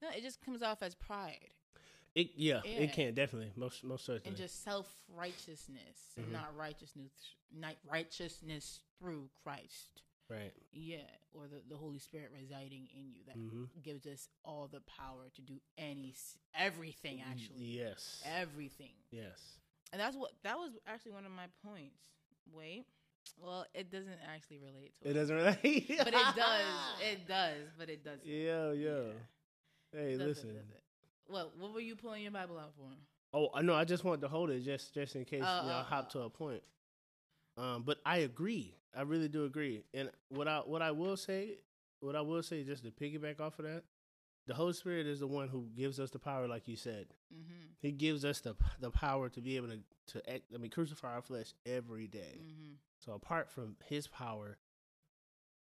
no, 0.00 0.08
it 0.10 0.22
just 0.22 0.40
comes 0.40 0.62
off 0.62 0.82
as 0.82 0.94
pride 0.94 1.50
It 2.14 2.30
yeah, 2.36 2.60
Yeah. 2.64 2.80
it 2.82 2.92
can 2.92 3.14
definitely 3.14 3.52
most 3.56 3.82
most 3.84 4.04
certainly. 4.04 4.28
and 4.28 4.36
just 4.36 4.62
self 4.62 4.86
righteousness 5.08 6.14
Mhm. 6.16 6.30
not 6.30 6.54
righteousness, 6.56 7.12
not 7.52 7.74
righteousness 7.84 8.80
through 8.98 9.28
Christ. 9.42 10.02
right. 10.30 10.52
Yeah, 10.72 10.98
or 11.32 11.48
the, 11.48 11.60
the 11.68 11.76
Holy 11.76 11.98
Spirit 11.98 12.30
residing 12.32 12.88
in 12.96 13.10
you 13.12 13.24
that 13.26 13.34
hmm 13.36 13.64
gives 13.82 14.06
us 14.06 14.28
all 14.44 14.68
the 14.68 14.80
power 14.82 15.28
to 15.34 15.42
do 15.42 15.60
any 15.76 16.14
everything 16.54 17.20
actually 17.20 17.64
Yes. 17.64 18.22
everything. 18.24 18.94
Yes. 19.10 19.58
And 19.92 20.00
that's 20.00 20.16
what 20.16 20.32
that 20.42 20.56
was 20.56 20.72
actually 20.86 21.12
one 21.12 21.26
of 21.26 21.32
my 21.32 21.46
points. 21.64 21.98
Wait, 22.52 22.86
well, 23.38 23.66
it 23.74 23.90
doesn't 23.90 24.18
actually 24.26 24.58
relate 24.58 24.94
to 25.00 25.08
It 25.08 25.10
It 25.10 25.14
doesn't 25.14 25.36
relate. 25.36 25.88
but 25.98 26.08
it 26.14 26.36
does. 26.36 27.00
It 27.02 27.26
does, 27.26 27.68
but 27.78 27.88
it 27.90 28.04
doesn't. 28.04 28.24
Yeah, 28.26 28.72
yeah. 28.72 29.12
Hey, 29.92 30.12
It 30.12 30.18
does, 30.18 30.26
listen. 30.28 30.50
it. 30.50 30.82
What 31.26 31.56
what 31.58 31.72
were 31.72 31.80
you 31.80 31.96
pulling 31.96 32.22
your 32.22 32.32
Bible 32.32 32.58
out 32.58 32.72
for? 32.76 32.88
Oh, 33.32 33.48
I 33.52 33.62
know. 33.62 33.74
I 33.74 33.84
just 33.84 34.04
wanted 34.04 34.20
to 34.22 34.28
hold 34.28 34.50
it 34.50 34.60
just 34.60 34.94
just 34.94 35.16
in 35.16 35.24
case 35.24 35.42
Oh, 35.42 35.66
y'all 35.66 35.80
oh, 35.80 35.82
hop 35.82 36.06
oh. 36.10 36.12
to 36.18 36.24
a 36.26 36.30
point. 36.30 36.62
Um, 37.56 37.82
but 37.84 37.98
I 38.04 38.18
agree. 38.18 38.74
I 38.96 39.02
really 39.02 39.28
do 39.28 39.44
agree. 39.44 39.82
And 39.92 40.10
what 40.28 40.48
I 40.48 40.58
what 40.58 40.82
I 40.82 40.90
will 40.92 41.16
say, 41.16 41.58
what 42.00 42.16
I 42.16 42.20
will 42.20 42.42
say, 42.42 42.62
just 42.62 42.84
to 42.84 42.90
piggyback 42.90 43.40
off 43.40 43.58
of 43.58 43.64
that, 43.64 43.82
the 44.46 44.54
Holy 44.54 44.72
Spirit 44.72 45.06
is 45.06 45.20
the 45.20 45.26
one 45.26 45.48
who 45.48 45.66
gives 45.76 45.98
us 45.98 46.10
the 46.10 46.18
power, 46.18 46.46
like 46.46 46.68
you 46.68 46.76
said. 46.76 47.06
Mm-hmm. 47.32 47.66
He 47.80 47.92
gives 47.92 48.24
us 48.24 48.40
the 48.40 48.54
the 48.80 48.90
power 48.90 49.28
to 49.30 49.40
be 49.40 49.56
able 49.56 49.68
to 49.68 49.78
to 50.12 50.30
act, 50.30 50.42
I 50.54 50.58
mean 50.58 50.70
crucify 50.70 51.14
our 51.14 51.22
flesh 51.22 51.52
every 51.64 52.06
day. 52.06 52.38
Mm-hmm. 52.38 52.72
So 52.98 53.12
apart 53.12 53.50
from 53.50 53.76
His 53.86 54.06
power, 54.06 54.58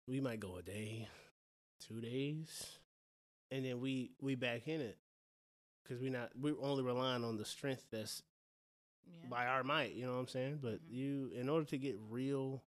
we 0.07 0.21
might 0.21 0.41
go 0.41 0.57
a 0.57 0.63
day, 0.63 1.09
two 1.87 2.01
days, 2.01 2.79
and 3.51 3.65
then 3.65 3.81
we 3.81 4.13
we 4.21 4.35
back 4.37 4.69
in 4.69 4.81
it 4.81 4.99
because 5.89 6.03
we're 6.03 6.11
not 6.13 6.31
we're 6.39 6.61
only 6.61 6.83
relying 6.83 7.25
on 7.25 7.37
the 7.37 7.45
strength 7.45 7.87
that's 7.91 8.23
Yeah. 9.11 9.29
by 9.31 9.47
our 9.47 9.65
might. 9.65 9.95
You 9.95 10.05
know 10.07 10.13
what 10.15 10.21
I'm 10.21 10.29
saying? 10.29 10.59
But 10.63 10.83
Mhm. 10.87 10.91
you, 10.93 11.31
in 11.35 11.49
order 11.49 11.65
to 11.67 11.79
get 11.79 11.97
real 12.11 12.63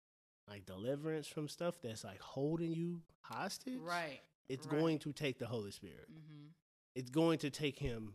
like 0.49 0.67
deliverance 0.67 1.27
from 1.27 1.49
stuff 1.49 1.81
that's 1.81 2.05
like 2.05 2.21
holding 2.21 2.73
you 2.73 3.03
hostage, 3.23 3.79
Right. 3.81 4.21
It's 4.49 4.67
right. 4.67 4.79
going 4.79 4.99
to 5.01 5.13
take 5.13 5.39
the 5.39 5.47
Holy 5.47 5.71
Spirit. 5.73 6.09
Mm-hmm. 6.13 6.49
It's 6.95 7.11
going 7.11 7.39
to 7.41 7.51
take 7.51 7.79
him. 7.79 8.15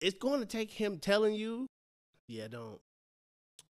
It's 0.00 0.16
going 0.18 0.40
to 0.40 0.46
take 0.46 0.70
him 0.70 0.98
telling 0.98 1.34
you, 1.34 1.66
yeah, 2.26 2.48
don't. 2.48 2.80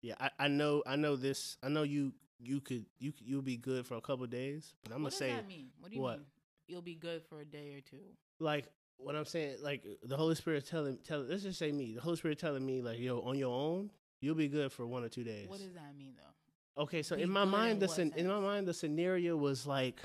Yeah, 0.02 0.16
I, 0.20 0.30
I 0.40 0.48
know, 0.48 0.84
I 0.86 0.96
know 0.96 1.16
this. 1.16 1.58
I 1.64 1.70
know 1.70 1.84
you. 1.84 2.14
You 2.44 2.60
could, 2.60 2.88
you 2.98 3.14
you'll 3.20 3.44
be 3.44 3.56
good 3.58 3.86
for 3.86 3.96
a 3.96 4.02
couple 4.02 4.26
days, 4.26 4.74
but 4.84 4.92
I'm 4.92 5.04
what 5.04 5.12
gonna 5.12 5.18
say? 5.20 5.36
What 5.80 5.90
do 5.92 5.96
you 5.96 6.02
what? 6.02 6.18
mean? 6.18 6.26
You'll 6.68 6.82
be 6.82 6.96
good 6.96 7.24
for 7.24 7.40
a 7.40 7.46
day 7.46 7.76
or 7.76 7.82
two. 7.82 8.16
like, 8.40 8.66
what 9.04 9.16
I'm 9.16 9.26
saying, 9.26 9.58
like 9.62 9.84
the 10.04 10.16
Holy 10.18 10.36
Spirit 10.36 10.66
telling, 10.66 10.98
telling. 11.04 11.28
Let's 11.30 11.44
just 11.44 11.60
say 11.60 11.72
me, 11.72 11.96
the 11.96 12.02
Holy 12.02 12.16
Spirit 12.18 12.40
telling 12.40 12.66
me, 12.66 12.82
like, 12.82 13.00
yo, 13.00 13.20
on 13.22 13.38
your 13.38 13.54
own, 13.54 13.92
you'll 14.20 14.36
be 14.36 14.48
good 14.48 14.72
for 14.72 14.86
one 14.88 15.04
or 15.04 15.10
two 15.10 15.24
days. 15.24 15.48
What 15.50 15.60
does 15.60 15.74
that 15.74 15.96
mean 15.98 16.14
though? 16.18 16.84
Okay, 16.84 17.02
so 17.04 17.16
Be 17.18 17.24
in 17.24 17.30
my 17.30 17.44
mind, 17.46 17.82
the 17.82 17.88
scen- 17.88 18.16
in 18.16 18.28
my 18.28 18.40
mind, 18.40 18.68
the 18.68 18.74
scenario 18.74 19.36
was 19.36 19.68
like, 19.68 20.00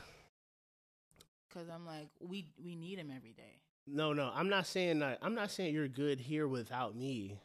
Because 1.49 1.69
I'm 1.69 1.87
like, 1.87 2.09
we 2.21 2.47
we 2.63 2.75
need 2.77 2.99
him 2.99 3.11
every 3.15 3.33
day. 3.33 3.61
no, 3.87 4.13
no, 4.13 4.31
I'm 4.35 4.49
not 4.49 4.67
saying 4.67 4.99
that. 5.01 5.19
I'm 5.23 5.35
not 5.35 5.51
saying 5.51 5.75
you're 5.75 5.89
good 5.89 6.19
here 6.21 6.49
without 6.49 6.97
me. 6.97 7.39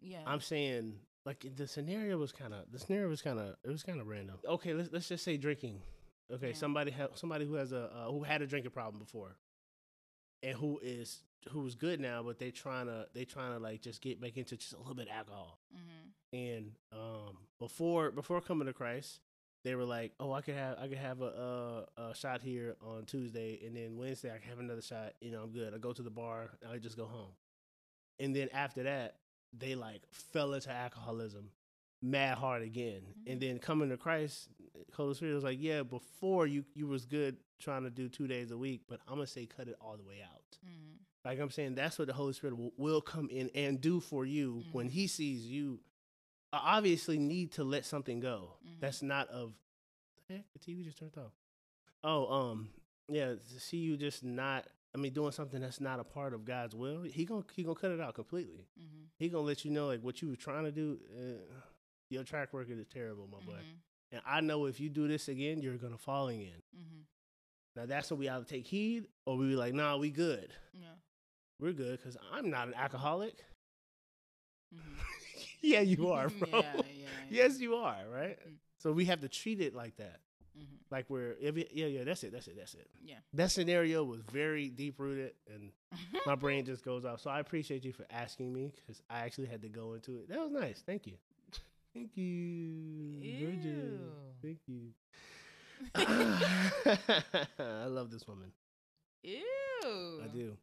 Yeah. 0.00 0.18
I'm 0.26 0.40
saying 0.40 0.94
like 1.26 1.44
the 1.56 1.66
scenario 1.66 2.16
was 2.18 2.32
kind 2.32 2.54
of 2.54 2.64
the 2.72 2.78
scenario 2.78 3.08
was 3.08 3.22
kind 3.22 3.38
of 3.38 3.54
it 3.64 3.70
was 3.70 3.82
kind 3.82 4.00
of 4.00 4.06
random. 4.08 4.36
Okay, 4.46 4.72
let's 4.74 4.90
let's 4.92 5.08
just 5.08 5.24
say 5.24 5.36
drinking. 5.36 5.80
Okay, 6.32 6.48
Yeah. 6.48 6.54
somebody 6.54 6.90
ha- 6.90 7.08
somebody 7.14 7.44
who 7.46 7.54
has 7.54 7.72
a 7.72 7.90
uh, 7.94 8.10
who 8.10 8.22
had 8.22 8.40
a 8.42 8.46
drinking 8.46 8.70
problem 8.72 8.98
before, 9.02 9.36
and 10.42 10.56
who 10.56 10.78
is 10.82 11.22
who's 11.48 11.74
good 11.74 12.00
now, 12.00 12.22
but 12.22 12.38
they're 12.38 12.50
trying 12.50 12.86
to 12.86 13.06
they 13.14 13.24
trying 13.24 13.52
to 13.52 13.58
like 13.58 13.80
just 13.80 14.02
get 14.02 14.20
back 14.20 14.36
into 14.36 14.56
just 14.56 14.72
a 14.72 14.78
little 14.78 14.94
bit 14.94 15.08
of 15.08 15.16
alcohol. 15.16 15.58
mm-hmm. 15.74 16.36
And 16.36 16.72
um 16.92 17.38
before 17.58 18.10
before 18.10 18.40
coming 18.40 18.66
to 18.66 18.72
Christ, 18.72 19.20
they 19.64 19.74
were 19.74 19.84
like, 19.84 20.12
oh, 20.20 20.32
I 20.32 20.40
could 20.42 20.54
have 20.54 20.78
I 20.78 20.88
could 20.88 20.98
have 20.98 21.20
a, 21.20 21.86
a 21.96 22.02
a 22.02 22.14
shot 22.14 22.42
here 22.42 22.76
on 22.82 23.04
Tuesday, 23.04 23.60
and 23.66 23.76
then 23.76 23.96
Wednesday 23.96 24.30
I 24.32 24.38
can 24.38 24.48
have 24.48 24.58
another 24.58 24.82
shot. 24.82 25.14
You 25.20 25.32
know, 25.32 25.42
I'm 25.42 25.50
good. 25.50 25.74
I 25.74 25.78
go 25.78 25.92
to 25.92 26.02
the 26.02 26.10
bar, 26.10 26.50
I 26.70 26.78
just 26.78 26.96
go 26.96 27.06
home. 27.06 27.32
And 28.18 28.36
then 28.36 28.48
after 28.52 28.82
that, 28.82 29.16
they 29.56 29.74
like 29.74 30.02
fell 30.12 30.52
into 30.52 30.70
alcoholism, 30.70 31.50
mad 32.02 32.38
hard 32.38 32.62
again. 32.62 33.00
And 33.26 33.40
then 33.40 33.58
coming 33.58 33.88
to 33.90 33.96
Christ, 33.96 34.48
Holy 34.94 35.14
Spirit 35.14 35.34
was 35.34 35.44
like, 35.44 35.58
yeah, 35.60 35.82
before 35.82 36.46
you 36.46 36.64
you 36.74 36.86
was 36.86 37.06
good 37.06 37.36
trying 37.58 37.82
to 37.84 37.90
do 37.90 38.08
two 38.08 38.26
days 38.26 38.50
a 38.50 38.56
week, 38.58 38.82
but 38.88 39.00
I'm 39.08 39.14
gonna 39.16 39.26
say 39.26 39.46
cut 39.46 39.68
it 39.68 39.76
all 39.80 39.96
the 39.96 40.02
way 40.04 40.22
out. 40.24 40.58
Mm-hmm. 40.66 40.96
Like 41.24 41.38
I'm 41.38 41.50
saying, 41.50 41.74
that's 41.74 41.98
what 41.98 42.08
the 42.08 42.14
Holy 42.14 42.32
Spirit 42.32 42.56
will, 42.56 42.72
will 42.76 43.00
come 43.00 43.28
in 43.30 43.50
and 43.54 43.80
do 43.80 44.00
for 44.00 44.24
you 44.24 44.62
when 44.72 44.88
Mhm. 44.88 44.92
He 44.92 45.06
sees 45.06 45.46
you. 45.46 45.80
Obviously, 46.52 47.18
need 47.18 47.52
to 47.52 47.64
let 47.64 47.84
something 47.84 48.20
go. 48.20 48.54
Mhm. 48.66 48.80
That's 48.80 49.02
not 49.02 49.28
of. 49.28 49.52
The 50.28 50.34
heck, 50.34 50.44
the 50.52 50.58
TV 50.58 50.82
just 50.84 50.98
turned 50.98 51.16
off. 51.18 51.32
Oh, 52.02 52.32
um, 52.32 52.70
yeah. 53.08 53.34
To 53.34 53.60
see 53.60 53.76
you 53.78 53.96
just 53.96 54.24
not 54.24 54.66
I 54.92 54.98
mean, 54.98 55.12
doing 55.12 55.30
something 55.30 55.60
that's 55.60 55.80
not 55.80 56.00
a 56.00 56.04
part 56.04 56.34
of 56.34 56.44
God's 56.44 56.74
will, 56.74 57.02
he 57.02 57.24
gonna 57.24 57.44
he 57.54 57.62
gonna 57.62 57.76
cut 57.76 57.92
it 57.92 58.00
out 58.00 58.14
completely. 58.14 58.66
Mm-hmm. 58.80 59.02
He 59.18 59.28
gonna 59.28 59.44
let 59.46 59.64
you 59.64 59.70
know 59.70 59.86
like 59.86 60.00
what 60.00 60.20
you 60.22 60.28
were 60.30 60.36
trying 60.36 60.64
to 60.64 60.72
do. 60.72 60.98
Uh, 61.16 61.60
your 62.08 62.24
track 62.24 62.52
record 62.52 62.78
is 62.80 62.88
terrible, 62.88 63.28
my 63.30 63.38
boy. 63.46 63.60
Mm-hmm. 64.12 64.16
And 64.16 64.22
I 64.26 64.40
know 64.40 64.66
if 64.66 64.80
you 64.80 64.88
do 64.88 65.08
this 65.08 65.28
again, 65.28 65.60
you're 65.60 65.76
gonna 65.76 65.98
fall 65.98 66.28
again. 66.28 66.62
Mm-hmm. 66.76 67.00
Now 67.76 67.86
that's 67.86 68.10
when 68.10 68.20
we 68.20 68.28
either 68.28 68.44
take 68.44 68.66
heed 68.66 69.06
or 69.26 69.36
we 69.36 69.48
be 69.48 69.56
like, 69.56 69.74
nah, 69.74 69.96
we 69.96 70.10
good. 70.10 70.52
Yeah. 70.74 70.86
We're 71.60 71.72
good 71.72 71.98
because 71.98 72.16
I'm 72.32 72.50
not 72.50 72.68
an 72.68 72.74
alcoholic. 72.74 73.38
Mm-hmm. 74.74 75.00
yeah, 75.62 75.80
you 75.80 76.10
are, 76.10 76.28
bro. 76.38 76.48
yeah, 76.52 76.62
yeah, 76.74 76.82
yeah. 76.94 77.06
Yes, 77.30 77.60
you 77.60 77.76
are, 77.76 77.98
right? 78.12 78.38
Mm. 78.48 78.54
So 78.78 78.92
we 78.92 79.04
have 79.06 79.20
to 79.20 79.28
treat 79.28 79.60
it 79.60 79.74
like 79.74 79.96
that. 79.96 80.20
Mm-hmm. 80.58 80.76
Like 80.90 81.08
we're 81.08 81.36
every 81.42 81.68
yeah, 81.72 81.86
yeah, 81.86 82.04
that's 82.04 82.24
it, 82.24 82.32
that's 82.32 82.48
it, 82.48 82.56
that's 82.58 82.74
it. 82.74 82.88
Yeah. 83.02 83.16
That 83.34 83.50
scenario 83.50 84.02
was 84.02 84.20
very 84.32 84.68
deep 84.68 84.98
rooted 84.98 85.32
and 85.52 85.70
my 86.26 86.34
brain 86.34 86.64
just 86.64 86.84
goes 86.84 87.04
off. 87.04 87.20
So 87.20 87.30
I 87.30 87.40
appreciate 87.40 87.84
you 87.84 87.92
for 87.92 88.04
asking 88.10 88.52
me 88.52 88.72
because 88.74 89.00
I 89.08 89.20
actually 89.20 89.46
had 89.46 89.62
to 89.62 89.68
go 89.68 89.94
into 89.94 90.18
it. 90.18 90.28
That 90.28 90.40
was 90.40 90.50
nice. 90.50 90.82
Thank 90.84 91.06
you. 91.06 91.14
Thank 91.94 92.16
you. 92.16 92.24
Ew. 93.20 93.90
Thank 94.42 94.58
you. 94.66 94.92
I 97.58 97.86
love 97.86 98.10
this 98.10 98.26
woman. 98.28 98.52
Ew. 99.22 100.20
I 100.22 100.28
do. 100.32 100.56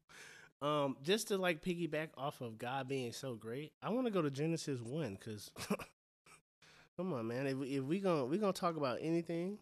Um, 0.62 0.98
just 1.04 1.28
to 1.28 1.38
like 1.38 1.62
piggyback 1.64 2.10
off 2.18 2.42
of 2.42 2.58
God 2.58 2.88
being 2.88 3.12
so 3.12 3.36
great, 3.36 3.74
I 3.82 3.90
want 3.90 4.08
to 4.08 4.12
go 4.12 4.22
to 4.22 4.32
Genesis 4.32 4.82
one 4.82 5.16
because, 5.20 5.52
come 6.98 7.14
on, 7.14 7.28
man. 7.28 7.46
If 7.46 7.58
if 7.62 7.84
we 7.84 8.00
gonna 8.00 8.26
we 8.26 8.38
gonna 8.38 8.54
talk 8.54 8.76
about 8.76 8.98
anything 9.02 9.60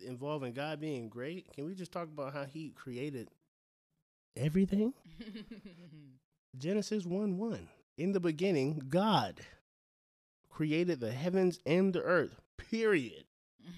involving 0.00 0.52
God 0.52 0.80
being 0.80 1.08
great, 1.08 1.50
can 1.54 1.64
we 1.64 1.74
just 1.74 1.92
talk 1.92 2.08
about 2.08 2.34
how 2.34 2.44
He 2.44 2.70
created 2.70 3.30
everything? 4.36 4.92
Genesis 6.58 7.06
one 7.06 7.38
one. 7.38 7.68
In 7.96 8.12
the 8.12 8.20
beginning, 8.20 8.82
God 8.88 9.40
created 10.58 10.98
the 10.98 11.12
heavens 11.12 11.60
and 11.64 11.92
the 11.92 12.02
earth. 12.02 12.34
Period. 12.56 13.22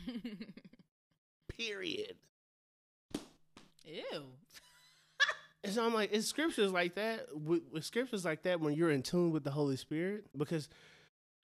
Period. 1.58 2.14
Ew. 3.84 4.02
And 5.62 5.74
so 5.74 5.84
I'm 5.84 5.92
like, 5.92 6.08
it's 6.10 6.26
scriptures 6.26 6.72
like 6.72 6.94
that. 6.94 7.26
With, 7.34 7.64
with 7.70 7.84
scriptures 7.84 8.24
like 8.24 8.44
that, 8.44 8.60
when 8.60 8.72
you're 8.72 8.90
in 8.90 9.02
tune 9.02 9.30
with 9.30 9.44
the 9.44 9.50
Holy 9.50 9.76
Spirit, 9.76 10.24
because 10.34 10.70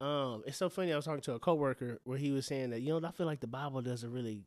um, 0.01 0.43
it's 0.47 0.57
so 0.57 0.71
funny. 0.71 0.91
I 0.91 0.97
was 0.97 1.05
talking 1.05 1.21
to 1.21 1.35
a 1.35 1.39
coworker 1.39 2.01
where 2.05 2.17
he 2.17 2.31
was 2.31 2.47
saying 2.47 2.71
that 2.71 2.81
you 2.81 2.99
know 2.99 3.07
I 3.07 3.11
feel 3.11 3.27
like 3.27 3.41
the 3.41 3.47
Bible 3.47 3.83
doesn't 3.83 4.11
really 4.11 4.41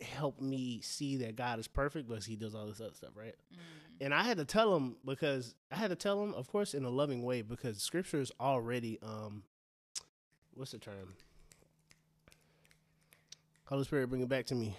help 0.00 0.40
me 0.40 0.80
see 0.80 1.16
that 1.16 1.34
God 1.34 1.58
is 1.58 1.66
perfect, 1.66 2.08
but 2.08 2.22
He 2.22 2.36
does 2.36 2.54
all 2.54 2.66
this 2.66 2.80
other 2.80 2.94
stuff, 2.94 3.10
right? 3.16 3.34
Mm. 3.52 3.56
And 4.02 4.14
I 4.14 4.22
had 4.22 4.36
to 4.38 4.44
tell 4.44 4.76
him 4.76 4.94
because 5.04 5.56
I 5.72 5.76
had 5.76 5.90
to 5.90 5.96
tell 5.96 6.22
him, 6.22 6.32
of 6.34 6.46
course, 6.46 6.72
in 6.72 6.84
a 6.84 6.88
loving 6.88 7.24
way, 7.24 7.42
because 7.42 7.82
Scripture 7.82 8.20
is 8.20 8.30
already 8.40 9.00
um, 9.02 9.42
what's 10.54 10.72
the 10.72 10.78
term? 10.78 11.14
Holy 13.64 13.84
Spirit, 13.84 14.08
bring 14.08 14.22
it 14.22 14.28
back 14.28 14.46
to 14.46 14.54
me. 14.54 14.76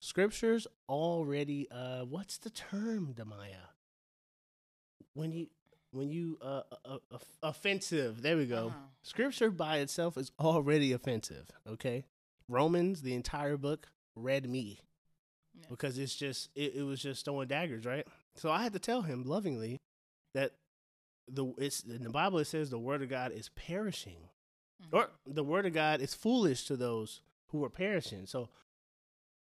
Scripture's 0.00 0.66
already 0.88 1.68
uh, 1.70 2.00
what's 2.04 2.38
the 2.38 2.50
term, 2.50 3.14
Demaya? 3.14 3.72
When 5.14 5.32
you 5.32 5.48
when 5.90 6.10
you 6.10 6.38
uh, 6.42 6.62
uh, 6.84 6.98
uh 7.10 7.18
offensive. 7.42 8.22
There 8.22 8.36
we 8.36 8.46
go. 8.46 8.68
Uh-huh. 8.68 8.78
Scripture 9.02 9.50
by 9.50 9.78
itself 9.78 10.16
is 10.16 10.30
already 10.38 10.92
offensive. 10.92 11.50
Okay, 11.68 12.04
Romans, 12.48 13.02
the 13.02 13.14
entire 13.14 13.56
book, 13.56 13.88
read 14.14 14.48
me 14.48 14.80
because 15.70 15.98
it's 15.98 16.14
just 16.14 16.50
it, 16.54 16.74
it 16.76 16.82
was 16.82 17.00
just 17.00 17.24
throwing 17.24 17.48
daggers, 17.48 17.84
right? 17.84 18.06
So 18.34 18.50
I 18.50 18.62
had 18.62 18.72
to 18.74 18.78
tell 18.78 19.02
him 19.02 19.24
lovingly 19.24 19.80
that 20.34 20.52
the 21.28 21.52
it's 21.58 21.82
in 21.82 22.04
the 22.04 22.10
Bible 22.10 22.38
it 22.38 22.46
says 22.46 22.70
the 22.70 22.78
word 22.78 23.02
of 23.02 23.08
God 23.08 23.32
is 23.32 23.50
perishing, 23.56 24.28
Mhm. 24.82 24.92
or 24.92 25.10
the 25.26 25.44
word 25.44 25.66
of 25.66 25.72
God 25.72 26.00
is 26.00 26.14
foolish 26.14 26.64
to 26.66 26.76
those 26.76 27.22
who 27.48 27.64
are 27.64 27.70
perishing. 27.70 28.26
So 28.26 28.48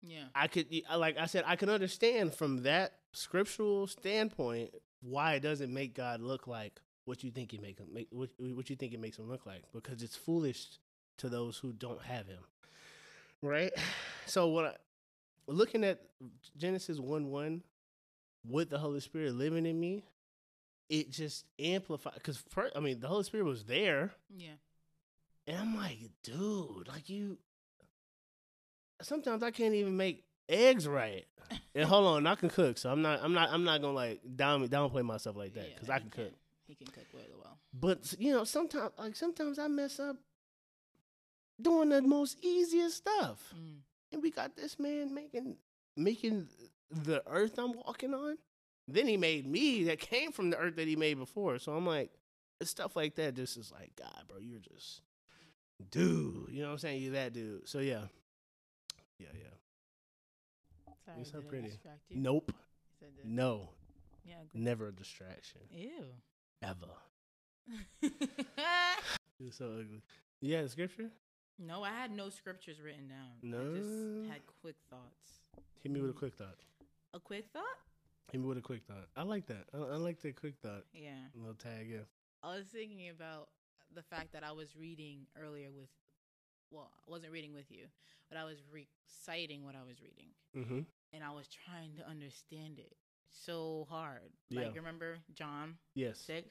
yeah. 0.03 0.25
I 0.35 0.49
could, 0.49 0.67
like 0.95 1.17
I 1.19 1.27
said, 1.27 1.45
I 1.47 1.57
can 1.57 1.69
understand 1.71 2.35
from 2.35 2.63
that 2.65 3.01
scriptural 3.13 3.87
standpoint 3.87 4.75
why 5.01 5.35
it 5.35 5.41
doesn't 5.41 5.73
make 5.73 5.95
God 5.95 6.21
look 6.21 6.47
like 6.47 6.81
what 7.05 7.23
you 7.25 7.31
think 7.31 7.51
he 7.53 7.59
make 7.59 7.79
him 7.79 7.89
make 7.93 8.09
what, 8.11 8.31
what 8.39 8.71
you 8.71 8.77
think 8.77 8.93
it 8.95 9.01
makes 9.01 9.19
him 9.19 9.29
look 9.29 9.45
like 9.47 9.63
because 9.73 10.03
it's 10.03 10.17
foolish 10.17 10.79
to 11.19 11.29
those 11.29 11.59
who 11.59 11.73
don't 11.73 12.03
have 12.03 12.27
him, 12.27 12.43
right? 13.43 13.73
So 14.27 14.49
what 14.49 14.65
I 14.65 14.75
looking 15.47 15.85
at 15.85 16.01
Genesis 16.57 16.99
one 16.99 17.27
one 17.31 17.63
with 18.47 18.71
the 18.71 18.79
Holy 18.79 19.01
Spirit 19.01 19.35
living 19.35 19.67
in 19.67 19.79
me, 19.79 20.05
it 20.89 21.11
just 21.11 21.45
amplified 21.59 22.15
because 22.15 22.43
I 22.75 22.81
mean 22.81 23.01
the 23.01 23.09
Holy 23.09 23.25
Spirit 23.25 23.45
was 23.45 23.65
there, 23.65 24.13
Yeah. 24.35 24.55
And 25.47 25.57
I'm 25.57 25.77
like, 25.77 25.99
dude, 26.23 26.89
like 26.89 27.09
you. 27.09 27.39
Sometimes 29.03 29.43
I 29.43 29.51
can't 29.51 29.75
even 29.75 29.97
make 29.97 30.25
eggs 30.49 30.87
right. 30.89 31.25
And 31.75 31.85
hold 31.85 32.07
on, 32.07 32.27
I 32.27 32.37
can 32.37 32.49
cook, 32.49 32.79
so 32.79 32.91
I'm 32.91 33.03
not, 33.03 33.21
I'm 33.23 33.35
not, 33.35 33.51
I'm 33.51 33.65
not 33.65 33.83
gonna 33.83 33.93
like 33.95 34.21
down 34.37 34.67
downplay 34.69 35.05
myself 35.05 35.37
like 35.37 35.53
that 35.55 35.69
Yeah, 35.69 35.75
because 35.75 35.91
I 35.91 35.95
he 35.97 36.01
can 36.01 36.11
cook. 36.11 36.33
He 36.67 36.75
can 36.75 36.87
cook 36.87 37.05
really 37.13 37.35
well. 37.39 37.59
But 37.73 38.15
you 38.19 38.33
know, 38.33 38.45
sometimes, 38.45 38.93
like 38.99 39.15
sometimes 39.17 39.59
I 39.59 39.69
mess 39.69 40.01
up 40.01 40.17
doing 41.61 41.91
the 41.91 42.01
most 42.03 42.39
easiest 42.43 42.97
stuff, 42.99 43.53
Mm. 43.55 43.77
and 44.13 44.23
we 44.23 44.31
got 44.31 44.57
this 44.57 44.79
man 44.79 45.13
making 45.15 45.57
making 45.97 46.49
the 46.91 47.23
earth 47.27 47.59
I'm 47.59 47.73
walking 47.75 48.15
on. 48.15 48.39
Then 48.89 49.07
he 49.07 49.17
made 49.17 49.47
me 49.47 49.85
that 49.85 49.99
came 50.01 50.33
from 50.33 50.51
the 50.51 50.57
earth 50.59 50.77
that 50.77 50.89
he 50.89 50.97
made 50.97 51.19
before. 51.19 51.59
So 51.59 51.73
I'm 51.73 51.87
like, 51.87 52.11
stuff 52.63 52.97
like 52.97 53.17
that 53.17 53.35
just 53.35 53.57
is 53.57 53.71
like, 53.73 53.93
God, 53.97 54.25
bro, 54.29 54.39
you're 54.41 54.61
just 54.61 55.03
dude. 55.91 56.49
You 56.51 56.63
know 56.63 56.69
what 56.69 56.73
I'm 56.73 56.79
saying? 56.79 57.03
You're 57.03 57.13
that 57.13 57.33
dude. 57.33 57.69
So 57.69 57.79
yeah. 57.79 58.03
Yeah, 59.19 59.29
yeah. 59.35 60.93
Sorry, 61.05 61.19
You're 61.19 61.27
so 61.27 61.41
pretty. 61.41 61.69
you? 62.09 62.17
Nope. 62.21 62.53
No. 63.25 63.71
Yeah. 64.25 64.35
good. 64.53 64.61
Never 64.61 64.89
a 64.89 64.93
distraction. 64.93 65.61
Ew. 65.71 65.91
Ever. 66.63 66.95
You're 69.39 69.53
so 69.53 69.67
ugly. 69.67 70.03
You 70.41 70.55
had 70.55 70.65
a 70.65 70.69
scripture? 70.69 71.11
no, 71.59 71.85
I 71.85 71.91
had 71.91 72.11
no 72.11 72.31
scriptures 72.31 72.81
written 72.83 73.09
down. 73.09 73.31
I 73.43 73.47
No. 73.47 73.75
just 73.77 74.33
had 74.33 74.41
quick 74.61 74.77
thoughts. 74.91 75.41
Hit 75.83 75.93
me 75.93 76.01
with 76.01 76.11
a 76.11 76.15
mm. 76.15 76.19
quick 76.19 76.35
thought. 76.35 76.57
A 77.13 77.21
quick 77.21 77.47
thought? 77.53 77.63
Hit 78.33 78.41
me 78.41 78.47
with 78.47 78.59
a 78.59 78.63
quick 78.63 78.83
thought. 78.89 79.09
I 79.17 79.23
like 79.23 79.47
that. 79.47 79.67
I, 79.73 79.79
I 79.79 79.97
like 79.97 80.21
that 80.23 80.37
quick 80.37 80.55
thought. 80.63 80.85
Yeah. 80.93 81.11
little 81.35 81.55
tag, 81.55 81.89
yeah. 81.91 81.99
I 82.43 82.57
was 82.57 82.67
thinking 82.67 83.11
about 83.11 83.49
the 83.95 84.03
fact 84.03 84.33
that 84.33 84.45
I 84.45 84.53
was 84.53 84.77
reading 84.77 85.27
earlier 85.41 85.71
with, 85.71 85.89
well, 86.71 86.91
I 87.07 87.11
wasn't 87.11 87.33
reading 87.33 87.55
with 87.55 87.71
you, 87.71 87.87
but 88.29 88.39
I 88.39 88.45
was 88.45 88.59
reciting 88.73 89.65
what 89.65 89.75
I 89.75 89.87
was 89.87 89.97
reading. 90.01 90.31
Mm-hmm. 90.57 90.81
And 91.13 91.25
I 91.25 91.31
was 91.31 91.49
trying 91.49 91.95
to 91.97 92.09
understand 92.09 92.79
it 92.79 92.97
so 93.31 93.87
hard. 93.89 94.33
Yeah. 94.51 94.63
Like, 94.63 94.77
remember 94.77 95.19
John 95.33 95.77
Yes. 95.95 96.19
6? 96.21 96.49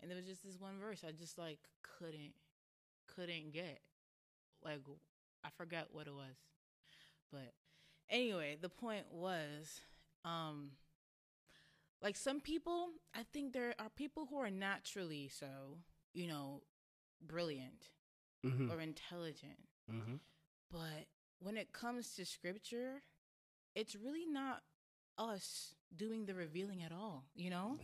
And 0.00 0.10
there 0.10 0.16
was 0.16 0.26
just 0.26 0.44
this 0.44 0.58
one 0.58 0.78
verse 0.80 1.04
I 1.06 1.12
just, 1.12 1.38
like, 1.38 1.58
couldn't, 1.98 2.32
couldn't 3.14 3.52
get. 3.52 3.80
Like, 4.64 4.80
I 5.44 5.48
forgot 5.56 5.88
what 5.92 6.06
it 6.06 6.14
was. 6.14 6.36
But 7.30 7.52
anyway, 8.10 8.56
the 8.60 8.68
point 8.68 9.06
was, 9.12 9.80
um, 10.24 10.72
like 12.02 12.16
some 12.16 12.40
people, 12.40 12.88
I 13.14 13.22
think 13.32 13.52
there 13.52 13.74
are 13.78 13.88
people 13.94 14.26
who 14.28 14.38
are 14.38 14.50
naturally 14.50 15.28
so, 15.28 15.78
you 16.14 16.26
know, 16.26 16.62
brilliant 17.26 17.88
Mm-hmm. 18.44 18.72
or 18.72 18.80
intelligent. 18.80 19.56
Mm-hmm. 19.88 20.14
But 20.72 21.06
when 21.38 21.56
it 21.56 21.72
comes 21.72 22.14
to 22.16 22.24
scripture, 22.24 23.02
it's 23.76 23.94
really 23.94 24.26
not 24.26 24.62
us 25.16 25.76
doing 25.94 26.26
the 26.26 26.34
revealing 26.34 26.82
at 26.82 26.90
all, 26.90 27.22
you 27.36 27.50
know? 27.50 27.78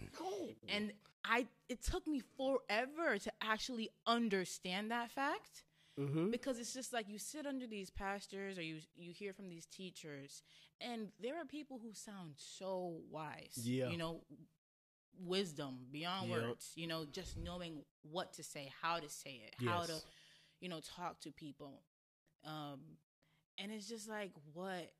And 0.68 0.92
I 1.24 1.46
it 1.68 1.82
took 1.84 2.08
me 2.08 2.22
forever 2.36 3.18
to 3.18 3.32
actually 3.40 3.90
understand 4.04 4.90
that 4.90 5.12
fact 5.12 5.62
mm-hmm. 5.98 6.30
because 6.30 6.58
it's 6.58 6.72
just 6.74 6.92
like 6.92 7.08
you 7.08 7.18
sit 7.18 7.46
under 7.46 7.66
these 7.68 7.90
pastors 7.90 8.58
or 8.58 8.62
you 8.62 8.78
you 8.96 9.12
hear 9.12 9.32
from 9.32 9.48
these 9.48 9.66
teachers 9.66 10.42
and 10.80 11.08
there 11.20 11.36
are 11.36 11.44
people 11.44 11.78
who 11.82 11.92
sound 11.92 12.32
so 12.36 12.96
wise 13.10 13.58
Yeah. 13.62 13.88
you 13.90 13.96
know 13.98 14.22
wisdom 15.24 15.78
beyond 15.90 16.28
Yep. 16.28 16.42
words 16.42 16.72
you 16.74 16.86
know 16.86 17.04
just 17.10 17.36
knowing 17.36 17.82
what 18.02 18.32
to 18.34 18.42
say 18.42 18.70
how 18.82 18.98
to 18.98 19.08
say 19.08 19.42
it 19.46 19.54
how 19.66 19.82
to 19.82 19.94
you 20.60 20.68
know 20.68 20.80
talk 20.96 21.20
to 21.20 21.30
people 21.32 21.82
um 22.44 22.80
and 23.58 23.72
it's 23.72 23.88
just 23.88 24.08
like 24.08 24.30
what 24.52 24.92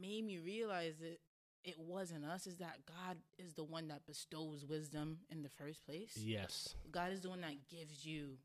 made 0.00 0.24
me 0.24 0.38
realize 0.38 0.94
that 1.00 1.18
it 1.64 1.78
wasn't 1.78 2.24
us 2.24 2.46
is 2.46 2.58
that 2.58 2.78
god 2.86 3.16
is 3.38 3.54
the 3.54 3.64
one 3.64 3.88
that 3.88 4.04
bestows 4.06 4.64
wisdom 4.64 5.18
in 5.30 5.42
the 5.42 5.48
first 5.48 5.84
place 5.86 6.16
Yes. 6.16 6.74
God 6.92 7.12
is 7.12 7.20
the 7.22 7.30
one 7.30 7.40
that 7.40 7.68
gives 7.70 8.04
you 8.04 8.36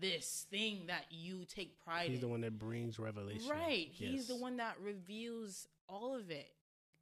this 0.00 0.46
thing 0.50 0.84
that 0.88 1.04
you 1.10 1.44
take 1.46 1.78
pride 1.82 2.08
He's 2.08 2.16
in. 2.16 2.20
the 2.20 2.28
one 2.28 2.40
that 2.42 2.58
brings 2.58 2.98
revelation. 2.98 3.48
Right. 3.48 3.88
He's 3.90 4.26
the 4.26 4.36
one 4.36 4.58
that 4.58 4.76
reveals 4.82 5.66
all 5.88 6.14
of 6.14 6.30
it. 6.30 6.50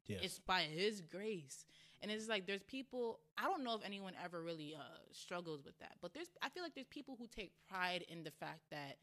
Yes. 0.05 0.19
It's 0.23 0.39
by 0.39 0.61
His 0.61 1.01
grace, 1.01 1.65
and 2.01 2.11
it's 2.11 2.27
like 2.27 2.45
there's 2.45 2.63
people. 2.63 3.19
I 3.37 3.43
don't 3.43 3.63
know 3.63 3.75
if 3.75 3.81
anyone 3.85 4.13
ever 4.23 4.41
really 4.41 4.75
uh, 4.77 4.81
struggles 5.11 5.63
with 5.65 5.77
that, 5.79 5.93
but 6.01 6.13
there's. 6.13 6.27
I 6.41 6.49
feel 6.49 6.63
like 6.63 6.75
there's 6.75 6.87
people 6.87 7.15
who 7.19 7.27
take 7.27 7.51
pride 7.69 8.05
in 8.09 8.23
the 8.23 8.31
fact 8.31 8.61
that 8.71 8.97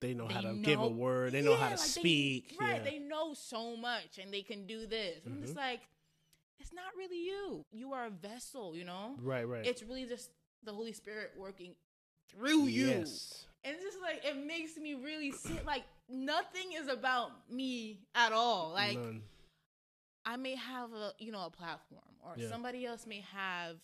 they 0.00 0.14
know 0.14 0.28
they 0.28 0.34
how 0.34 0.40
to 0.42 0.54
give 0.54 0.80
a 0.80 0.88
word. 0.88 1.32
They 1.32 1.42
know 1.42 1.54
how 1.54 1.66
to 1.66 1.70
like 1.70 1.80
they- 1.80 1.86
speak. 1.86 2.56
right? 2.60 2.82
yeah. 2.84 2.90
They 2.90 2.98
know 2.98 3.34
so 3.34 3.76
much, 3.76 4.18
and 4.20 4.32
they 4.32 4.42
can 4.42 4.66
do 4.66 4.86
this. 4.86 5.24
And 5.26 5.42
it's 5.42 5.56
like 5.56 5.80
it's 6.58 6.72
not 6.72 6.92
really 6.96 7.18
you. 7.18 7.64
You 7.72 7.92
are 7.92 8.06
a 8.06 8.10
vessel. 8.10 8.76
You 8.76 8.84
know. 8.84 9.16
right, 9.20 9.46
right. 9.46 9.66
It's 9.66 9.82
really 9.82 10.06
just 10.06 10.30
the 10.64 10.72
Holy 10.72 10.92
Spirit 10.92 11.32
working 11.36 11.74
through 12.30 12.66
you. 12.66 12.88
Yes. 12.88 13.46
And 13.64 13.74
it's 13.74 13.84
just 13.84 14.00
like 14.00 14.24
it 14.24 14.44
makes 14.44 14.76
me 14.76 14.94
really 14.94 15.30
see 15.32 15.58
like 15.66 15.84
nothing 16.08 16.72
is 16.80 16.88
about 16.88 17.30
me 17.50 18.00
at 18.14 18.32
all. 18.32 18.72
Like 18.74 18.98
None. 18.98 19.22
I 20.24 20.36
may 20.36 20.54
have 20.54 20.92
a 20.92 21.12
you 21.18 21.32
know 21.32 21.46
a 21.46 21.50
platform 21.50 22.02
or 22.24 22.34
Yeah. 22.36 22.48
somebody 22.48 22.86
else 22.86 23.06
may 23.06 23.20
have 23.20 23.78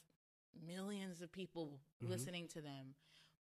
millions 0.66 1.20
of 1.20 1.30
people 1.32 1.80
Mhm. 2.02 2.08
listening 2.08 2.48
to 2.48 2.60
them, 2.60 2.94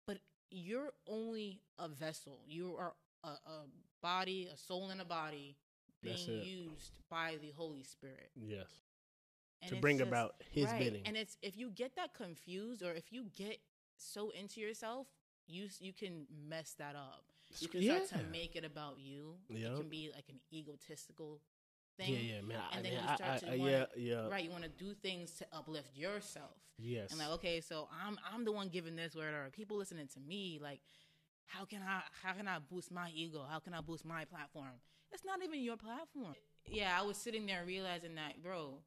but 0.05 0.19
you're 0.49 0.93
only 1.07 1.61
a 1.77 1.87
vessel. 1.87 2.43
You 2.47 2.75
are 2.77 2.95
a, 3.23 3.27
a 3.29 3.65
body, 4.01 4.45
a 4.47 4.57
soul 4.57 4.89
in 4.89 4.99
a 4.99 5.05
body 5.05 5.57
being 6.01 6.43
used 6.43 6.99
by 7.09 7.37
the 7.37 7.51
Holy 7.51 7.83
Spirit. 7.83 8.31
yes. 8.35 8.69
And 9.61 9.71
to 9.71 9.81
bring 9.81 9.97
just- 9.97 10.07
about 10.07 10.43
His 10.51 10.65
right. 10.65 10.77
bidding. 10.79 11.05
And 11.07 11.17
it's 11.17 11.35
if 11.41 11.57
you 11.57 11.71
get 11.71 11.95
that 11.95 12.13
confused 12.13 12.83
or 12.83 12.93
if 12.93 13.11
you 13.11 13.23
get 13.35 13.59
so 13.97 14.29
into 14.29 14.59
yourself, 14.61 15.07
you 15.47 15.69
you 15.79 15.93
can 15.93 16.27
mess 16.29 16.73
that 16.75 16.95
up. 16.95 17.31
You 17.59 17.67
can 17.67 17.81
start 17.81 18.07
to 18.09 18.23
make 18.29 18.55
it 18.55 18.63
about 18.63 18.99
you. 18.99 19.39
Yep. 19.49 19.59
It 19.71 19.75
can 19.77 19.89
be 19.89 20.11
like 20.11 20.29
an 20.29 20.39
egotistical 20.53 21.41
thing. 21.97 22.13
yeah, 22.13 22.35
yeah, 22.35 22.41
man. 22.41 22.57
I, 22.71 22.75
and 22.77 22.85
then 22.85 22.93
man, 22.93 23.03
you 23.03 23.09
I- 23.09 23.15
start 23.15 23.31
I- 23.31 23.37
to 23.39 23.53
I- 23.53 23.57
wanna- 23.57 23.71
yeah, 23.71 23.85
yeah. 23.97 24.27
Right, 24.29 24.43
you 24.43 24.51
want 24.51 24.63
to 24.63 24.69
do 24.69 24.93
things 24.93 25.31
to 25.39 25.45
uplift 25.51 25.95
yourself. 25.95 26.51
Yes. 26.79 27.09
And 27.11 27.19
like, 27.19 27.29
okay, 27.29 27.59
so 27.61 27.87
I'm 28.05 28.17
I'm 28.31 28.45
the 28.45 28.51
one 28.51 28.69
giving 28.69 28.95
this 28.95 29.15
word, 29.15 29.33
or 29.33 29.49
people 29.51 29.77
listening 29.77 30.07
to 30.13 30.19
me. 30.19 30.59
Like, 30.61 30.79
how 31.47 31.65
can 31.65 31.81
I 31.81 32.01
how 32.23 32.33
can 32.33 32.47
I 32.47 32.59
boost 32.59 32.91
my 32.91 33.09
ego? 33.15 33.45
How 33.49 33.59
can 33.59 33.73
I 33.73 33.81
boost 33.81 34.05
my 34.05 34.25
platform? 34.25 34.73
It's 35.11 35.25
not 35.25 35.41
even 35.43 35.59
your 35.61 35.77
platform. 35.77 36.35
Yeah, 36.69 36.95
I 36.99 37.03
was 37.03 37.17
sitting 37.17 37.45
there 37.45 37.63
realizing 37.65 38.15
that, 38.15 38.43
bro. 38.43 38.79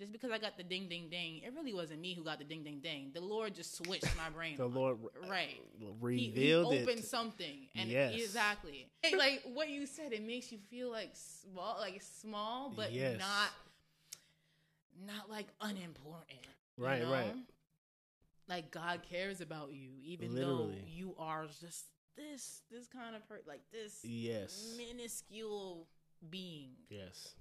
Just 0.00 0.12
because 0.12 0.30
I 0.30 0.38
got 0.38 0.56
the 0.56 0.62
ding 0.62 0.88
ding 0.88 1.08
ding, 1.10 1.42
it 1.44 1.52
really 1.54 1.74
wasn't 1.74 2.00
me 2.00 2.14
who 2.14 2.24
got 2.24 2.38
the 2.38 2.44
ding 2.44 2.64
ding 2.64 2.80
ding. 2.82 3.10
The 3.12 3.20
Lord 3.20 3.54
just 3.54 3.76
switched 3.76 4.16
my 4.16 4.30
brain. 4.34 4.56
the 4.56 4.64
on. 4.64 4.74
Lord 4.74 4.96
right. 5.28 5.60
revealed 5.78 5.98
He, 6.10 6.16
he 6.18 6.54
uh, 6.54 6.60
revealed 6.60 6.66
opened 6.72 7.00
it. 7.00 7.04
something, 7.04 7.68
and 7.76 7.90
Yes. 7.90 8.14
exactly 8.14 8.88
Hey, 9.02 9.14
like 9.16 9.42
what 9.52 9.68
you 9.68 9.84
said. 9.86 10.14
It 10.14 10.26
makes 10.26 10.50
you 10.50 10.58
feel 10.70 10.90
like 10.90 11.10
small, 11.12 11.76
like 11.78 12.00
small, 12.00 12.72
but 12.74 12.92
Yes. 12.92 13.18
not 13.18 13.50
not 15.06 15.28
like 15.30 15.48
unimportant. 15.60 16.26
you 16.78 16.84
Right, 16.84 17.04
right. 17.06 17.34
Like 18.48 18.70
God 18.70 19.02
cares 19.08 19.42
about 19.42 19.72
you, 19.72 19.90
even 20.02 20.34
Literally. 20.34 20.76
though 20.76 20.78
you 20.88 21.14
are 21.18 21.44
just 21.60 21.84
this 22.16 22.62
this 22.70 22.88
kind 22.88 23.14
of 23.14 23.28
per 23.28 23.40
like 23.46 23.60
this 23.70 24.00
Yes. 24.02 24.74
minuscule 24.78 25.86
being. 26.30 26.70
Yes. 26.88 27.34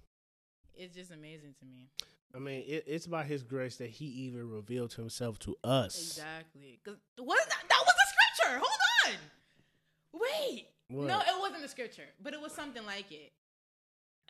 It's 0.76 0.94
just 0.96 1.12
amazing 1.12 1.56
to 1.60 1.66
me. 1.66 1.90
I 2.36 2.40
mean, 2.40 2.64
it, 2.68 2.84
it's 2.88 3.08
by 3.08 3.24
His 3.24 3.44
grace 3.44 3.78
that 3.78 3.90
He 3.90 4.06
even 4.06 4.50
revealed 4.50 4.94
Himself 4.94 5.40
to 5.40 5.56
us. 5.64 5.98
Exactly. 5.98 6.80
Cause 6.86 6.96
that? 7.18 7.26
That 7.26 7.84
was 7.86 7.94
the 7.96 8.08
scripture. 8.08 8.60
Hold 8.64 9.14
on. 9.16 10.22
Wait. 10.22 10.68
What? 10.90 11.08
No, 11.08 11.20
it 11.20 11.40
wasn't 11.40 11.62
the 11.62 11.68
scripture, 11.68 12.08
but 12.22 12.34
it 12.34 12.42
was 12.42 12.52
something 12.52 12.86
like 12.86 13.12
it. 13.12 13.32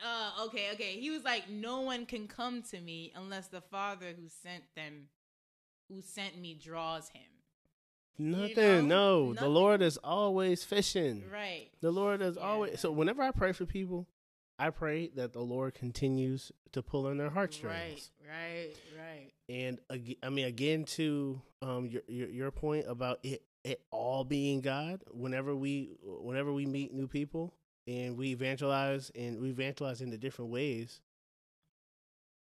Uh, 0.04 0.44
okay, 0.46 0.70
okay. 0.72 0.98
He 0.98 1.10
was 1.10 1.24
like, 1.24 1.48
"No 1.50 1.80
one 1.80 2.06
can 2.06 2.26
come 2.26 2.62
to 2.70 2.80
me 2.80 3.12
unless 3.14 3.48
the 3.48 3.60
Father 3.60 4.14
who 4.18 4.28
sent 4.28 4.64
them, 4.74 5.08
who 5.88 6.00
sent 6.00 6.38
me, 6.38 6.54
draws 6.54 7.08
him." 7.10 7.22
Nothing. 8.18 8.88
know? 8.88 9.32
no, 9.32 9.34
the 9.34 9.48
Lord 9.48 9.80
is 9.80 9.96
always 9.98 10.62
fishing. 10.62 11.24
Right. 11.32 11.68
The 11.80 11.90
Lord 11.90 12.20
is 12.20 12.36
Yeah. 12.36 12.42
always. 12.42 12.80
So 12.80 12.90
whenever 12.92 13.22
I 13.22 13.30
pray 13.30 13.52
for 13.52 13.64
people, 13.64 14.06
I 14.60 14.70
pray 14.70 15.08
that 15.16 15.32
the 15.32 15.40
Lord 15.40 15.74
continues 15.74 16.52
to 16.72 16.82
pull 16.82 17.06
on 17.06 17.16
their 17.16 17.30
heartstrings. 17.30 18.10
Right. 18.28 18.28
Right. 18.28 18.74
Right. 18.98 19.32
And 19.48 19.78
ag- 19.90 20.18
I 20.22 20.28
mean, 20.28 20.44
again, 20.46 20.84
to 20.96 21.40
um 21.62 21.86
your, 21.86 22.02
your 22.08 22.28
your 22.28 22.50
point 22.50 22.86
about 22.88 23.18
it 23.22 23.42
it 23.64 23.82
all 23.90 24.22
being 24.24 24.60
God. 24.60 25.02
Whenever 25.12 25.54
we 25.56 25.96
whenever 26.02 26.52
we 26.52 26.66
meet 26.66 26.92
new 26.92 27.08
people 27.08 27.54
and 27.86 28.16
we 28.16 28.28
evangelize 28.32 29.10
and 29.14 29.40
we 29.40 29.48
evangelize 29.50 30.00
in 30.02 30.10
the 30.10 30.18
different 30.18 30.50
ways. 30.50 31.00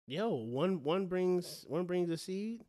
Yo, 0.07 0.29
one 0.35 0.83
one 0.83 1.07
brings 1.07 1.64
one 1.68 1.85
brings 1.85 2.11
a 2.11 2.16
seed. 2.16 2.62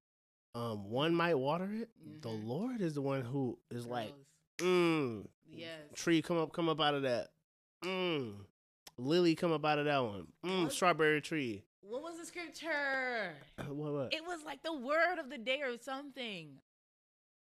Um, 0.55 0.89
one 0.89 1.15
might 1.15 1.33
water 1.35 1.67
it. 1.73 1.89
The 2.21 2.29
Mhm. 2.29 2.47
Lord 2.47 2.81
is 2.81 2.93
the 2.93 3.01
one 3.01 3.21
who 3.23 3.57
is 3.71 3.87
like, 3.87 4.13
mm, 4.59 5.25
yes. 5.49 5.79
tree 5.95 6.21
come 6.21 6.37
up 6.37 6.53
come 6.53 6.69
up 6.69 6.79
out 6.79 6.93
of 6.93 7.01
that. 7.03 7.29
Mm. 7.83 8.35
Lily 8.97 9.35
come 9.35 9.51
up 9.51 9.65
out 9.65 9.79
of 9.79 9.85
that 9.85 10.03
one. 10.03 10.27
Mm, 10.45 10.71
strawberry 10.71 11.21
tree. 11.21 11.63
What 11.81 12.01
was 12.03 12.17
the 12.19 12.25
scripture? 12.25 13.33
what 13.67 13.93
what? 13.93 14.13
It 14.13 14.23
was 14.25 14.39
like 14.45 14.63
the 14.63 14.73
word 14.73 15.19
of 15.19 15.29
the 15.29 15.37
day 15.37 15.61
or 15.61 15.77
something. 15.81 16.49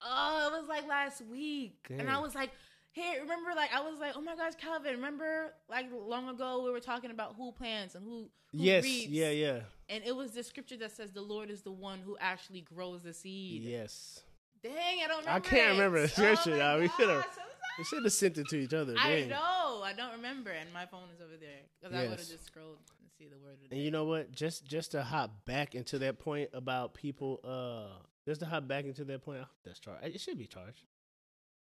Oh, 0.02 0.50
it 0.52 0.60
was 0.60 0.68
like 0.68 0.86
last 0.86 1.22
week. 1.26 1.86
And 1.90 2.08
I 2.08 2.18
was 2.20 2.34
like, 2.34 2.50
hey, 2.92 3.18
remember, 3.20 3.50
like, 3.56 3.70
I 3.74 3.80
was 3.80 3.98
like, 3.98 4.12
oh 4.16 4.20
my 4.20 4.36
gosh, 4.36 4.52
Calvin, 4.60 4.92
remember, 4.94 5.54
like, 5.68 5.86
long 5.92 6.28
ago 6.28 6.62
we 6.64 6.70
were 6.70 6.80
talking 6.80 7.10
about 7.10 7.34
who 7.36 7.50
plants 7.52 7.94
and 7.96 8.04
who, 8.04 8.28
who 8.52 8.58
yes, 8.58 8.84
reaps? 8.84 9.08
yeah, 9.08 9.30
yeah. 9.30 9.60
And 9.88 10.04
it 10.04 10.14
was 10.14 10.32
the 10.32 10.42
scripture 10.44 10.76
that 10.78 10.92
says 10.92 11.10
the 11.10 11.20
Lord 11.22 11.50
is 11.50 11.62
the 11.62 11.72
one 11.72 11.98
who 12.04 12.16
actually 12.20 12.60
grows 12.60 13.02
the 13.02 13.12
seed. 13.12 13.62
Yes. 13.62 14.20
Dang, 14.62 14.74
I 15.04 15.06
don't 15.08 15.20
remember. 15.20 15.30
I 15.30 15.40
can't 15.40 15.68
it. 15.68 15.70
remember 15.72 16.00
the 16.02 16.08
scripture, 16.08 16.52
Oh 16.54 16.58
my 16.58 16.58
dawg. 16.58 16.80
We 16.80 16.88
should've- 16.90 17.22
gosh, 17.22 17.44
We 17.78 17.84
should 17.84 18.02
have 18.04 18.12
sent 18.12 18.38
it 18.38 18.48
to 18.48 18.56
each 18.56 18.74
other. 18.74 18.94
I 18.98 19.20
dang. 19.20 19.28
know. 19.28 19.82
I 19.84 19.92
don't 19.96 20.12
remember, 20.12 20.50
and 20.50 20.72
my 20.72 20.84
phone 20.86 21.04
is 21.14 21.20
over 21.20 21.36
there 21.40 21.60
because 21.80 21.96
I 21.96 22.02
would 22.02 22.18
have 22.18 22.28
just 22.28 22.44
scrolled 22.46 22.78
and 23.00 23.08
see 23.16 23.28
the 23.28 23.38
word 23.38 23.54
of 23.54 23.58
the 23.60 23.64
And 23.66 23.70
day. 23.78 23.84
you 23.84 23.90
know 23.90 24.04
what? 24.04 24.32
Just 24.32 24.66
just 24.66 24.90
to 24.92 25.02
hop 25.02 25.44
back 25.46 25.74
into 25.74 25.98
that 26.00 26.18
point 26.18 26.50
about 26.52 26.94
people, 26.94 27.40
uh, 27.44 28.02
just 28.26 28.40
to 28.40 28.46
hop 28.46 28.66
back 28.68 28.84
into 28.84 29.04
that 29.04 29.22
point. 29.24 29.40
oh, 29.44 29.48
That's 29.64 29.78
charged. 29.78 30.04
It 30.04 30.20
should 30.20 30.38
be 30.38 30.46
charged. 30.46 30.82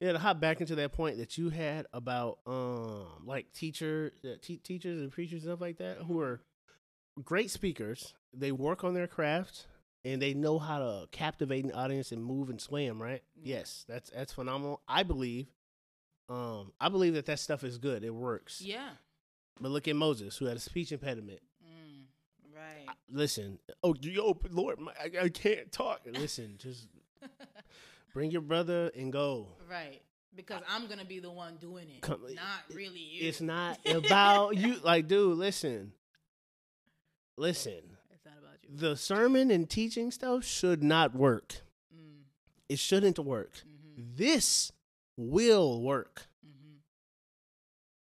Yeah, 0.01 0.12
to 0.12 0.19
hop 0.19 0.40
back 0.40 0.61
into 0.61 0.75
that 0.77 0.92
point 0.92 1.16
that 1.19 1.37
you 1.38 1.49
had 1.51 1.87
about 1.92 2.38
um 2.47 3.25
like 3.25 3.53
teacher 3.53 4.12
uh, 4.25 4.37
te- 4.42 4.59
teachers 4.59 5.01
and 5.01 5.11
preachers 5.11 5.42
and 5.42 5.51
stuff 5.51 5.61
like 5.61 5.79
that 5.79 5.99
who 6.07 6.21
are 6.21 6.40
great 7.25 7.51
speakers. 7.51 8.14
They 8.35 8.53
work 8.53 8.85
on 8.85 8.92
their 8.95 9.07
craft 9.07 9.66
and 10.05 10.21
they 10.21 10.35
know 10.35 10.59
how 10.59 10.79
to 10.79 11.09
captivate 11.12 11.64
an 11.64 11.73
audience 11.73 12.12
and 12.12 12.23
move 12.23 12.51
and 12.51 12.61
sway 12.61 12.87
them. 12.87 13.01
Right? 13.03 13.23
Yes, 13.42 13.85
that's 13.88 14.11
that's 14.11 14.33
phenomenal. 14.35 14.83
I 14.87 15.03
believe. 15.03 15.47
Um, 16.28 16.72
I 16.80 16.88
believe 16.88 17.14
that 17.14 17.26
that 17.26 17.38
stuff 17.38 17.62
is 17.64 17.78
good. 17.78 18.02
It 18.04 18.14
works. 18.14 18.60
yeah. 18.60 18.90
But 19.60 19.70
look 19.70 19.88
at 19.88 19.96
Moses, 19.96 20.36
who 20.36 20.44
had 20.46 20.56
a 20.58 20.60
speech 20.60 20.92
impediment. 20.92 21.40
Mm, 21.64 22.54
right. 22.54 22.84
I- 22.88 22.92
listen, 23.10 23.58
oh, 23.82 23.94
yo, 24.02 24.36
Lord, 24.50 24.78
my, 24.80 24.92
I, 25.00 25.24
I 25.24 25.28
can't 25.30 25.72
talk. 25.72 26.02
Listen, 26.04 26.56
just 26.58 26.88
bring 28.12 28.30
your 28.30 28.42
brother 28.42 28.90
and 28.94 29.10
go. 29.12 29.48
Right. 29.70 30.02
Because 30.34 30.60
I'm 30.68 30.86
gonna 30.88 31.06
be 31.06 31.18
the 31.20 31.30
one 31.30 31.56
doing 31.56 31.88
it, 31.88 32.02
Come- 32.02 32.20
not 32.34 32.74
really 32.74 33.00
you. 33.00 33.26
It's 33.28 33.40
not 33.40 33.78
about 33.86 34.58
you. 34.58 34.76
Like, 34.84 35.08
dude, 35.08 35.38
listen, 35.38 35.92
listen. 37.38 37.80
It's 38.12 38.24
not 38.24 38.34
about 38.38 38.58
you. 38.62 38.76
The 38.76 38.96
sermon 38.96 39.50
and 39.50 39.68
teaching 39.70 40.10
stuff 40.10 40.44
should 40.44 40.82
not 40.82 41.14
work. 41.14 41.62
Mm, 41.94 42.24
It 42.68 42.78
shouldn't 42.78 43.18
work. 43.18 43.62
mhm, 43.66 44.16
This 44.16 44.72
will 45.16 45.83
work. 45.83 46.29
mhm. 46.46 46.79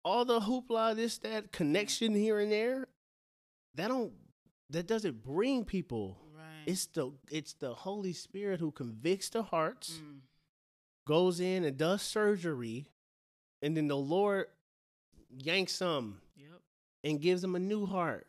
All 0.04 0.26
the 0.26 0.40
hoopla, 0.42 0.96
this, 0.96 1.18
that 1.20 1.52
connection 1.52 2.14
here 2.14 2.40
and 2.40 2.52
there, 2.52 2.88
that 3.76 3.88
don't, 3.88 4.14
that 4.70 4.88
doesn't 4.88 5.24
bring 5.24 5.66
people. 5.66 6.20
Right. 6.36 6.44
It's 6.66 6.86
the, 6.88 7.12
it's 7.32 7.54
the 7.54 7.74
Holy 7.74 8.14
Spirit 8.14 8.60
who 8.60 8.72
convicts 8.72 9.30
the 9.30 9.44
hearts. 9.44 10.00
Mm, 10.04 10.20
goes 11.08 11.40
in 11.40 11.64
and 11.64 11.78
does 11.78 12.02
surgery, 12.02 12.88
and 13.62 13.78
then 13.78 13.88
the 13.88 13.96
Lord 13.98 14.48
yanks 15.30 15.78
them 15.80 16.20
yep. 16.36 16.62
and 17.04 17.22
gives 17.22 17.42
them 17.44 17.56
a 17.56 17.60
new 17.60 17.86
heart. 17.86 18.26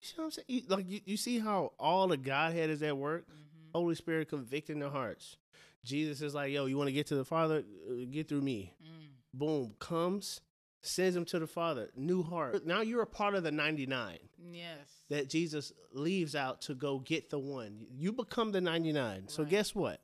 You 0.00 0.06
see 0.06 0.14
what 0.16 0.24
I'm 0.24 0.30
saying? 0.30 0.62
Like 0.68 0.88
you, 0.88 1.00
you 1.04 1.16
see 1.18 1.38
how 1.38 1.72
all 1.78 2.08
the 2.08 2.16
Godhead 2.16 2.70
is 2.70 2.82
at 2.82 2.96
work. 2.96 3.26
mhm, 3.28 3.70
Holy 3.74 3.94
Spirit 3.94 4.28
convicting 4.30 4.78
the 4.78 4.88
hearts. 4.88 5.36
Jesus 5.84 6.20
is 6.22 6.34
like, 6.34 6.52
yo, 6.52 6.66
you 6.66 6.76
want 6.76 6.88
to 6.88 6.92
get 6.92 7.06
to 7.08 7.14
the 7.14 7.24
Father? 7.24 7.62
Uh, 7.90 8.04
Get 8.10 8.28
through 8.28 8.42
me. 8.42 8.74
mm, 8.82 9.08
Boom, 9.32 9.74
comes, 9.78 10.40
sends 10.82 11.16
him 11.16 11.24
to 11.26 11.38
the 11.38 11.46
Father. 11.46 11.88
New 11.96 12.22
heart. 12.22 12.66
Now 12.66 12.80
you're 12.82 13.02
a 13.02 13.06
part 13.06 13.34
of 13.34 13.42
the 13.44 13.50
99 13.50 14.18
Yes. 14.52 14.66
that 15.08 15.28
Jesus 15.30 15.72
leaves 15.92 16.34
out 16.34 16.62
to 16.62 16.74
go 16.74 16.98
get 16.98 17.30
the 17.30 17.38
one. 17.38 17.86
You 17.90 18.12
become 18.12 18.52
the 18.52 18.60
99. 18.60 19.28
So 19.28 19.44
guess 19.44 19.74
what? 19.74 20.00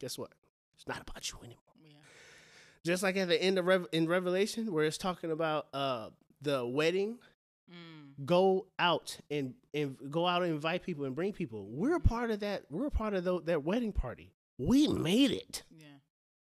Guess 0.00 0.18
what? 0.18 0.32
It's 0.76 0.86
not 0.88 1.00
about 1.00 1.30
you 1.30 1.38
anymore. 1.38 1.58
yeah. 1.84 1.90
just 2.84 3.02
like 3.02 3.16
at 3.16 3.28
the 3.28 3.40
end 3.42 3.58
of 3.58 3.66
Rev- 3.66 3.88
in 3.92 4.08
Revelation, 4.08 4.72
where 4.72 4.84
it's 4.84 4.98
talking 4.98 5.30
about 5.30 5.66
uh 5.72 6.10
the 6.42 6.66
wedding, 6.66 7.18
Mm, 7.70 8.24
go 8.24 8.66
out 8.78 9.18
and 9.30 9.52
and 9.74 9.94
go 10.10 10.26
out 10.26 10.42
and 10.42 10.52
invite 10.52 10.82
people 10.82 11.04
and 11.04 11.14
bring 11.14 11.34
people. 11.34 11.66
We're 11.68 11.96
a 11.96 12.00
part 12.00 12.30
of 12.30 12.40
that. 12.40 12.62
We're 12.70 12.86
a 12.86 12.90
part 12.90 13.12
of 13.12 13.24
tho- 13.24 13.40
that 13.40 13.62
wedding 13.62 13.92
party. 13.92 14.32
We 14.58 14.88
made 14.88 15.30
it. 15.30 15.62
Yeah. 15.70 15.86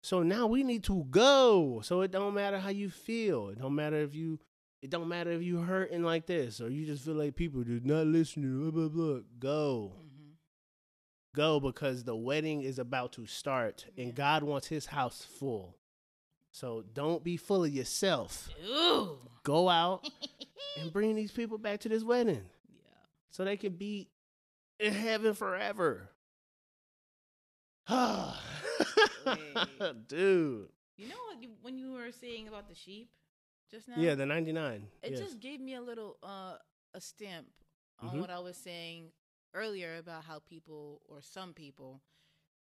So 0.03 0.23
now 0.23 0.47
we 0.47 0.63
need 0.63 0.85
to 0.85 1.07
go. 1.11 1.81
So 1.83 2.03
it 2.03 2.11
don't 2.11 2.35
matter 2.35 2.59
how 2.59 2.69
you 2.69 2.91
feel. 2.91 3.49
It 3.49 3.59
don't 3.59 3.75
matter 3.75 3.97
if 3.97 4.15
you 4.15 4.39
it 4.83 4.91
don't 4.91 5.09
matter 5.09 5.31
if 5.31 5.43
you 5.43 5.59
hurting 5.59 6.03
like 6.03 6.27
this 6.27 6.61
or 6.61 6.69
you 6.69 6.85
just 6.85 7.05
feel 7.05 7.15
like 7.15 7.37
people 7.37 7.63
do 7.63 7.81
not 7.83 8.07
listening. 8.07 8.59
Blah 8.59 8.71
blah 8.71 8.89
blah. 8.89 9.21
Go. 9.39 9.93
Mm-hmm. 9.97 10.33
Go 11.35 11.61
because 11.61 12.05
the 12.05 12.17
wedding 12.17 12.63
is 12.63 12.79
about 12.79 13.13
to 13.13 13.27
start 13.27 13.87
and 13.97 14.15
God 14.15 14.43
wants 14.43 14.67
his 14.67 14.87
house 14.87 15.27
full. 15.39 15.79
So 16.51 16.85
don't 16.93 17.25
be 17.25 17.39
full 17.39 17.65
of 17.65 17.73
yourself. 17.73 18.51
Ooh. 18.69 19.17
Go 19.43 19.71
out 19.71 20.07
and 20.81 20.93
bring 20.93 21.15
these 21.17 21.33
people 21.33 21.57
back 21.59 21.81
to 21.81 21.89
this 21.89 22.05
wedding 22.05 22.43
yeah. 22.69 22.91
so 23.31 23.45
they 23.45 23.57
can 23.57 23.73
be 23.73 24.11
in 24.79 24.93
heaven 24.93 25.33
forever. 25.33 26.11
Dude. 30.09 30.69
You 30.97 31.09
know 31.09 31.15
what? 31.29 31.43
You, 31.43 31.49
when 31.63 31.79
you 31.79 31.93
were 31.93 32.13
saying 32.13 32.49
about 32.49 32.69
the 32.69 32.75
sheep 32.75 33.11
just 33.71 33.89
now, 33.89 33.95
Yeah, 33.99 34.15
the 34.15 34.27
99. 34.27 34.87
it 35.03 35.11
yes. 35.13 35.21
just 35.21 35.41
gave 35.41 35.61
me 35.61 35.75
a 35.75 35.81
little 35.81 36.19
uh 36.23 36.57
a 36.95 37.01
stamp 37.01 37.47
on 38.01 38.17
Mhm. 38.17 38.21
what 38.21 38.31
I 38.31 38.39
was 38.39 38.57
saying 38.57 39.13
earlier 39.55 39.97
about 39.97 40.25
how 40.25 40.39
people 40.41 41.01
or 41.09 41.23
some 41.23 41.53
people 41.55 42.03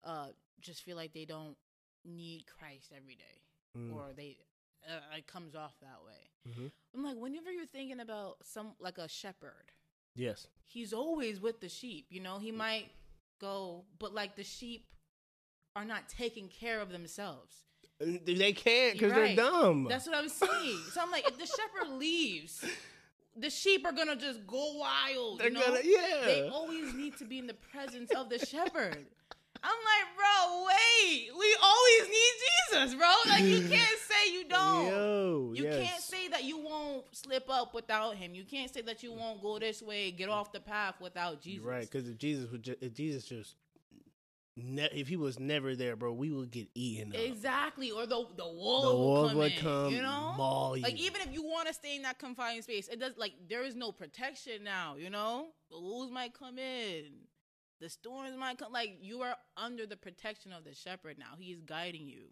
uh 0.03 0.29
just 0.61 0.83
feel 0.83 0.95
like 0.95 1.13
they 1.13 1.25
don't 1.25 1.57
need 2.05 2.45
Christ 2.47 2.91
every 2.95 3.15
day 3.15 3.41
Mm, 3.77 3.93
or 3.93 4.13
they 4.15 4.37
uh, 4.87 5.17
it 5.17 5.27
comes 5.27 5.53
off 5.55 5.75
that 5.81 5.99
way. 6.05 6.29
mhm. 6.47 6.71
I'm 6.93 7.03
like 7.03 7.17
whenever 7.17 7.51
you're 7.51 7.65
thinking 7.65 7.99
about 7.99 8.37
some 8.43 8.73
like 8.79 8.97
a 8.97 9.07
shepherd, 9.09 9.71
Yes. 10.15 10.47
he's 10.63 10.93
always 10.93 11.41
with 11.41 11.59
the 11.59 11.67
sheep, 11.69 12.05
you 12.09 12.21
know? 12.21 12.37
He 12.39 12.51
might 12.51 12.89
go 13.41 13.83
but 13.99 14.13
like 14.13 14.35
the 14.37 14.43
sheep 14.45 14.87
are 15.75 15.85
not 15.85 16.07
taking 16.09 16.47
care 16.47 16.79
of 16.81 16.91
themselves. 16.91 17.55
They 17.99 18.51
can't 18.53 18.93
because 18.93 19.15
You're 19.15 19.27
they're 19.27 19.35
dumb. 19.35 19.88
That's 19.89 20.05
what 20.05 20.15
I 20.15 20.21
was 20.21 20.33
saying. 20.33 20.79
So 20.91 21.01
I'm 21.01 21.11
like, 21.11 21.27
if 21.27 21.38
the 21.38 21.45
shepherd 21.45 21.93
leaves, 21.97 22.63
the 23.38 23.49
sheep 23.49 23.85
are 23.85 23.93
gonna 23.93 24.15
just 24.15 24.45
go 24.45 24.77
wild. 24.77 25.39
they're 25.39 25.47
you 25.47 25.53
know? 25.53 25.61
gonna, 25.65 25.79
yeah. 25.83 26.25
They 26.25 26.49
always 26.49 26.93
need 26.93 27.17
to 27.17 27.25
be 27.25 27.39
in 27.39 27.47
the 27.47 27.53
presence 27.53 28.11
of 28.11 28.29
the 28.29 28.39
shepherd. 28.39 29.05
I'm 29.63 29.71
like, 29.71 30.15
bro, 30.15 30.65
wait. 30.67 31.29
We 31.38 31.57
always 31.63 32.09
need 32.09 32.33
Jesus, 32.85 32.95
bro. 32.95 33.07
Like 33.29 33.43
you 33.45 33.61
can't 33.69 33.99
say 33.99 34.31
you 34.33 34.47
don't. 34.47 34.88
Yo, 34.88 35.51
You 35.55 35.63
yes. 35.63 35.88
can't 35.89 36.01
say 36.03 36.27
that 36.29 36.43
you 36.43 36.59
won't 36.59 37.05
slip 37.15 37.49
up 37.49 37.73
without 37.73 38.15
him. 38.15 38.35
You 38.35 38.43
can't 38.43 38.71
say 38.71 38.81
that 38.81 39.01
you 39.03 39.13
won't 39.13 39.41
go 39.41 39.57
this 39.57 39.81
way, 39.81 40.11
get 40.11 40.29
off 40.29 40.51
the 40.51 40.59
path 40.59 40.95
without 41.01 41.41
Jesus. 41.41 41.63
You're 41.63 41.71
right, 41.71 41.89
because 41.89 42.07
if 42.09 42.17
Jesus 42.17 42.51
would, 42.51 42.61
ju- 42.63 42.75
if 42.81 42.93
Jesus 42.93 43.23
just, 43.23 43.55
ne- 44.57 44.89
if 44.93 45.07
he 45.07 45.15
was 45.15 45.39
never 45.39 45.75
there, 45.75 45.95
bro, 45.95 46.13
we 46.13 46.31
would 46.31 46.51
get 46.51 46.67
eaten 46.75 47.13
up. 47.13 47.19
Exactly. 47.19 47.91
Or 47.91 48.05
the 48.05 48.25
the 48.37 48.45
wolves, 48.45 48.85
The 48.85 48.89
will 48.95 48.97
wolves 48.99 49.29
come 49.31 49.37
would 49.39 49.51
in, 49.53 49.59
come, 49.59 49.93
you 49.93 50.01
know? 50.01 50.33
maul 50.37 50.77
you. 50.77 50.83
Like 50.83 50.99
even 50.99 51.21
if 51.21 51.33
you 51.33 51.43
want 51.43 51.67
to 51.67 51.73
stay 51.73 51.95
in 51.95 52.01
that 52.03 52.19
confined 52.19 52.63
space, 52.63 52.87
it 52.87 52.99
does 52.99 53.13
like 53.17 53.33
there 53.49 53.63
is 53.63 53.75
no 53.75 53.91
protection 53.91 54.63
now, 54.63 54.95
you 54.97 55.09
know? 55.09 55.47
The 55.69 55.79
wolves 55.79 56.11
might 56.11 56.33
come 56.37 56.57
in. 56.57 57.05
The 57.81 57.89
storms 57.89 58.35
might 58.37 58.57
come 58.57 58.71
like 58.71 58.97
you 59.01 59.21
are 59.21 59.35
under 59.57 59.85
the 59.85 59.97
protection 59.97 60.53
of 60.53 60.63
the 60.63 60.73
shepherd 60.73 61.17
now. 61.19 61.35
He 61.37 61.51
is 61.51 61.61
guiding 61.61 62.07
you. 62.07 62.23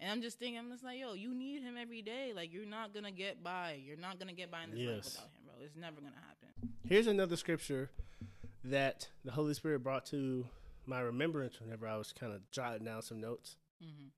And 0.00 0.10
I'm 0.10 0.22
just 0.22 0.38
thinking, 0.38 0.58
I'm 0.58 0.70
just 0.70 0.82
like, 0.84 0.98
yo, 0.98 1.14
you 1.14 1.34
need 1.34 1.62
him 1.62 1.74
every 1.80 2.02
day. 2.02 2.32
Like 2.34 2.52
you're 2.52 2.66
not 2.66 2.94
gonna 2.94 3.10
get 3.10 3.42
by. 3.42 3.80
You're 3.84 3.96
not 3.96 4.18
gonna 4.18 4.32
get 4.32 4.50
by 4.50 4.64
in 4.64 4.70
this 4.70 4.78
life 4.86 5.04
without 5.04 5.24
him, 5.24 5.44
bro. 5.44 5.54
It's 5.64 5.76
never 5.76 5.96
gonna 6.00 6.14
happen. 6.28 6.70
Here's 6.88 7.06
another 7.06 7.36
scripture 7.36 7.90
that 8.64 9.08
the 9.24 9.32
Holy 9.32 9.54
Spirit 9.54 9.82
brought 9.82 10.06
to 10.06 10.46
my 10.86 11.00
remembrance 11.00 11.60
whenever 11.60 11.86
I 11.86 11.96
was 11.96 12.12
kind 12.12 12.32
of 12.32 12.50
jotting 12.50 12.84
down 12.84 13.02
some 13.02 13.20
notes. 13.20 13.56
hmm 13.82 14.08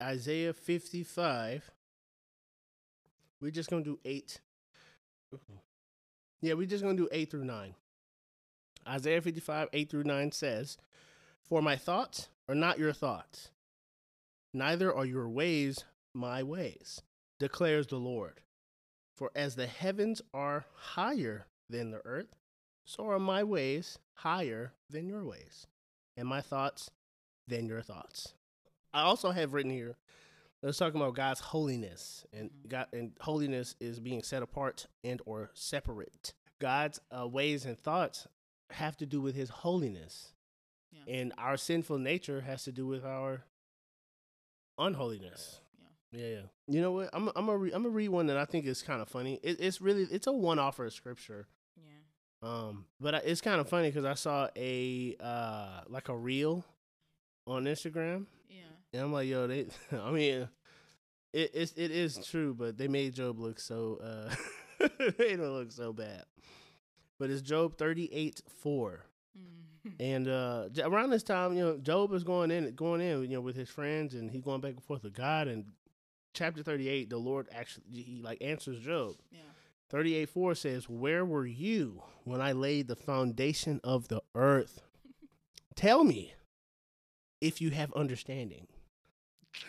Isaiah 0.00 0.52
55. 0.52 1.70
We're 3.40 3.50
just 3.50 3.68
going 3.70 3.82
to 3.82 3.90
do 3.90 3.98
eight. 4.04 4.40
Yeah, 6.40 6.54
we're 6.54 6.66
just 6.66 6.84
going 6.84 6.96
to 6.96 7.02
do 7.02 7.08
eight 7.10 7.30
through 7.30 7.44
nine. 7.44 7.74
Isaiah 8.86 9.20
55, 9.20 9.68
8 9.72 9.90
through 9.90 10.04
9 10.04 10.32
says, 10.32 10.78
For 11.42 11.60
my 11.60 11.76
thoughts 11.76 12.28
are 12.48 12.54
not 12.54 12.78
your 12.78 12.92
thoughts, 12.92 13.50
neither 14.54 14.94
are 14.94 15.04
your 15.04 15.28
ways 15.28 15.84
my 16.14 16.42
ways, 16.42 17.02
declares 17.38 17.86
the 17.88 17.96
Lord. 17.96 18.40
For 19.14 19.30
as 19.34 19.56
the 19.56 19.66
heavens 19.66 20.22
are 20.32 20.64
higher 20.74 21.46
than 21.68 21.90
the 21.90 22.00
earth, 22.04 22.34
so 22.84 23.08
are 23.10 23.18
my 23.18 23.42
ways 23.44 23.98
higher 24.14 24.72
than 24.88 25.08
your 25.08 25.24
ways, 25.24 25.66
and 26.18 26.28
my 26.28 26.40
thoughts 26.42 26.90
than 27.46 27.66
your 27.66 27.80
thoughts. 27.80 28.34
I 28.92 29.02
also 29.02 29.30
have 29.30 29.52
written 29.54 29.70
here. 29.70 29.96
Let's 30.62 30.76
talk 30.78 30.94
about 30.94 31.14
God's 31.14 31.40
holiness, 31.40 32.26
and 32.32 32.50
Mhm. 32.50 32.68
God 32.68 32.88
and 32.92 33.16
holiness 33.20 33.76
is 33.80 34.00
being 34.00 34.22
set 34.22 34.42
apart 34.42 34.86
and 35.04 35.22
or 35.24 35.50
separate. 35.54 36.34
God's 36.58 37.00
uh, 37.16 37.28
ways 37.28 37.64
and 37.64 37.78
thoughts 37.78 38.26
have 38.70 38.96
to 38.96 39.06
do 39.06 39.20
with 39.20 39.34
His 39.36 39.48
holiness, 39.50 40.34
Yeah. 40.90 41.04
and 41.06 41.32
our 41.38 41.56
sinful 41.56 41.98
nature 41.98 42.40
has 42.40 42.64
to 42.64 42.72
do 42.72 42.86
with 42.86 43.04
our 43.04 43.44
unholiness. 44.78 45.60
Yeah. 46.10 46.20
Yeah. 46.20 46.40
You 46.66 46.80
know 46.80 46.92
what? 46.92 47.10
I'm 47.12 47.28
I'm 47.36 47.46
gonna 47.46 47.56
re- 47.56 47.72
I'm 47.72 47.82
gonna 47.82 47.94
read 47.94 48.08
one 48.08 48.26
that 48.26 48.36
I 48.36 48.44
think 48.44 48.66
is 48.66 48.82
kind 48.82 49.00
of 49.02 49.08
funny. 49.08 49.38
It, 49.42 49.60
it's 49.60 49.80
really 49.80 50.04
it's 50.04 50.26
a 50.26 50.32
one 50.32 50.58
offer 50.58 50.86
of 50.86 50.92
scripture. 50.92 51.46
Um, 52.42 52.84
but 53.00 53.14
I, 53.16 53.18
it's 53.18 53.40
kind 53.40 53.60
of 53.60 53.68
funny 53.68 53.88
because 53.88 54.04
I 54.04 54.14
saw 54.14 54.48
a 54.56 55.16
uh 55.20 55.80
like 55.88 56.08
a 56.08 56.16
reel 56.16 56.64
on 57.46 57.64
Instagram, 57.64 58.26
Yeah. 58.48 58.56
and 58.92 59.02
I'm 59.02 59.12
like, 59.12 59.26
yo, 59.28 59.46
they. 59.46 59.66
I 59.92 60.10
mean, 60.12 60.48
it 61.32 61.50
it's, 61.54 61.72
it 61.76 61.90
is 61.90 62.18
true, 62.26 62.54
but 62.54 62.78
they 62.78 62.86
made 62.88 63.14
Job 63.14 63.38
look 63.40 63.58
so 63.58 63.98
uh, 64.80 64.86
they 65.18 65.34
don't 65.36 65.52
look 65.54 65.72
so 65.72 65.92
bad. 65.92 66.24
But 67.18 67.30
it's 67.30 67.42
Job 67.42 67.76
thirty 67.76 68.08
eight 68.12 68.40
four, 68.62 69.04
Mhm. 69.36 69.94
and 69.98 70.28
uh 70.28 70.68
around 70.84 71.10
this 71.10 71.24
time, 71.24 71.54
you 71.56 71.64
know, 71.64 71.76
Job 71.78 72.12
is 72.12 72.22
going 72.22 72.50
in 72.52 72.72
going 72.76 73.00
in, 73.00 73.22
you 73.22 73.28
know, 73.28 73.40
with 73.40 73.56
his 73.56 73.68
friends, 73.68 74.14
and 74.14 74.30
he's 74.30 74.42
going 74.42 74.60
back 74.60 74.72
and 74.74 74.84
forth 74.84 75.02
with 75.02 75.14
God. 75.14 75.48
And 75.48 75.64
chapter 76.34 76.62
thirty 76.62 76.88
eight, 76.88 77.10
the 77.10 77.18
Lord 77.18 77.48
actually 77.52 77.84
he 77.90 78.20
like 78.22 78.38
answers 78.40 78.78
Job. 78.78 79.16
yeah. 79.32 79.40
38 79.90 80.28
4 80.28 80.54
says, 80.54 80.88
Where 80.88 81.24
were 81.24 81.46
you 81.46 82.02
when 82.24 82.40
I 82.40 82.52
laid 82.52 82.88
the 82.88 82.96
foundation 82.96 83.80
of 83.82 84.08
the 84.08 84.22
earth? 84.34 84.82
Tell 85.74 86.04
me 86.04 86.34
if 87.40 87.60
you 87.60 87.70
have 87.70 87.92
understanding. 87.94 88.66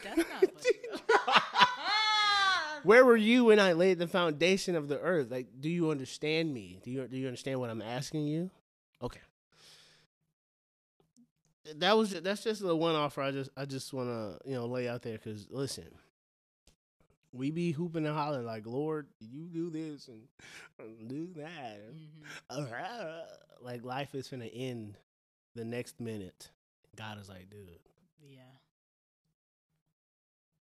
That's 0.03 0.17
not 0.17 0.27
funny. 0.27 1.25
Where 2.83 3.03
were 3.05 3.17
you 3.17 3.45
when 3.45 3.59
I 3.59 3.73
laid 3.73 3.99
the 3.99 4.07
foundation 4.07 4.75
of 4.75 4.87
the 4.87 4.99
earth? 4.99 5.31
Like, 5.31 5.47
do 5.59 5.69
you 5.69 5.91
understand 5.91 6.53
me? 6.53 6.79
Do 6.83 6.91
you 6.91 7.07
do 7.07 7.17
you 7.17 7.27
understand 7.27 7.59
what 7.59 7.69
I'm 7.69 7.81
asking 7.81 8.27
you? 8.27 8.49
Okay. 9.01 9.19
That 11.75 11.97
was 11.97 12.11
that's 12.21 12.43
just 12.43 12.61
the 12.61 12.75
one 12.75 12.95
offer 12.95 13.21
I 13.21 13.31
just 13.31 13.51
I 13.55 13.65
just 13.65 13.93
want 13.93 14.09
to 14.09 14.49
you 14.49 14.55
know 14.55 14.65
lay 14.65 14.87
out 14.87 15.01
there 15.01 15.17
because 15.17 15.47
listen, 15.49 15.85
we 17.31 17.51
be 17.51 17.71
hooping 17.71 18.05
and 18.05 18.15
hollering 18.15 18.45
like 18.45 18.65
Lord, 18.65 19.07
you 19.19 19.45
do 19.47 19.69
this 19.69 20.07
and 20.07 21.07
do 21.07 21.27
that. 21.35 21.79
Mhm. 22.51 23.25
like 23.61 23.83
life 23.83 24.15
is 24.15 24.27
gonna 24.27 24.45
end 24.45 24.97
the 25.55 25.65
next 25.65 25.99
minute. 25.99 26.49
God 26.95 27.19
is 27.19 27.29
like, 27.29 27.49
dude, 27.49 27.79
Yeah. 28.21 28.41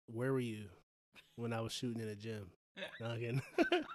where 0.07 0.31
were 0.33 0.39
you 0.39 0.65
when 1.35 1.53
I 1.53 1.61
was 1.61 1.71
shooting 1.73 2.01
in 2.01 2.09
a 2.09 2.15
gym? 2.15 2.49
No, 2.99 3.07
I'm 3.07 3.41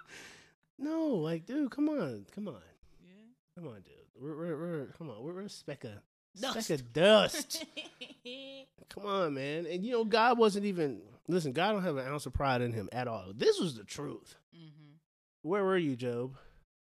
no, 0.77 1.07
like, 1.15 1.45
dude, 1.45 1.71
come 1.71 1.87
on, 1.89 2.25
come 2.33 2.47
on, 2.49 2.61
Yeah. 3.01 3.11
come 3.55 3.67
on, 3.67 3.75
dude. 3.81 3.93
We're, 4.19 4.35
we're, 4.37 4.57
we're 4.57 4.85
come 4.97 5.09
on, 5.09 5.23
we're, 5.23 5.33
we're 5.33 5.41
a 5.43 5.49
speck 5.49 5.83
of 5.85 5.91
Dust. 6.39 6.63
speck 6.63 6.79
of 6.79 6.93
dust. 6.93 7.65
come 8.89 9.05
on, 9.05 9.33
man. 9.35 9.65
And 9.65 9.85
you 9.85 9.91
know, 9.91 10.03
God 10.05 10.37
wasn't 10.37 10.65
even 10.65 11.01
listen. 11.27 11.51
God 11.53 11.73
don't 11.73 11.83
have 11.83 11.97
an 11.97 12.07
ounce 12.07 12.25
of 12.25 12.33
pride 12.33 12.61
in 12.61 12.73
him 12.73 12.89
at 12.91 13.07
all. 13.07 13.31
This 13.35 13.59
was 13.59 13.75
the 13.75 13.83
truth. 13.83 14.35
mhm. 14.55 14.97
Where 15.43 15.63
were 15.63 15.77
you, 15.77 15.95
Job? 15.95 16.35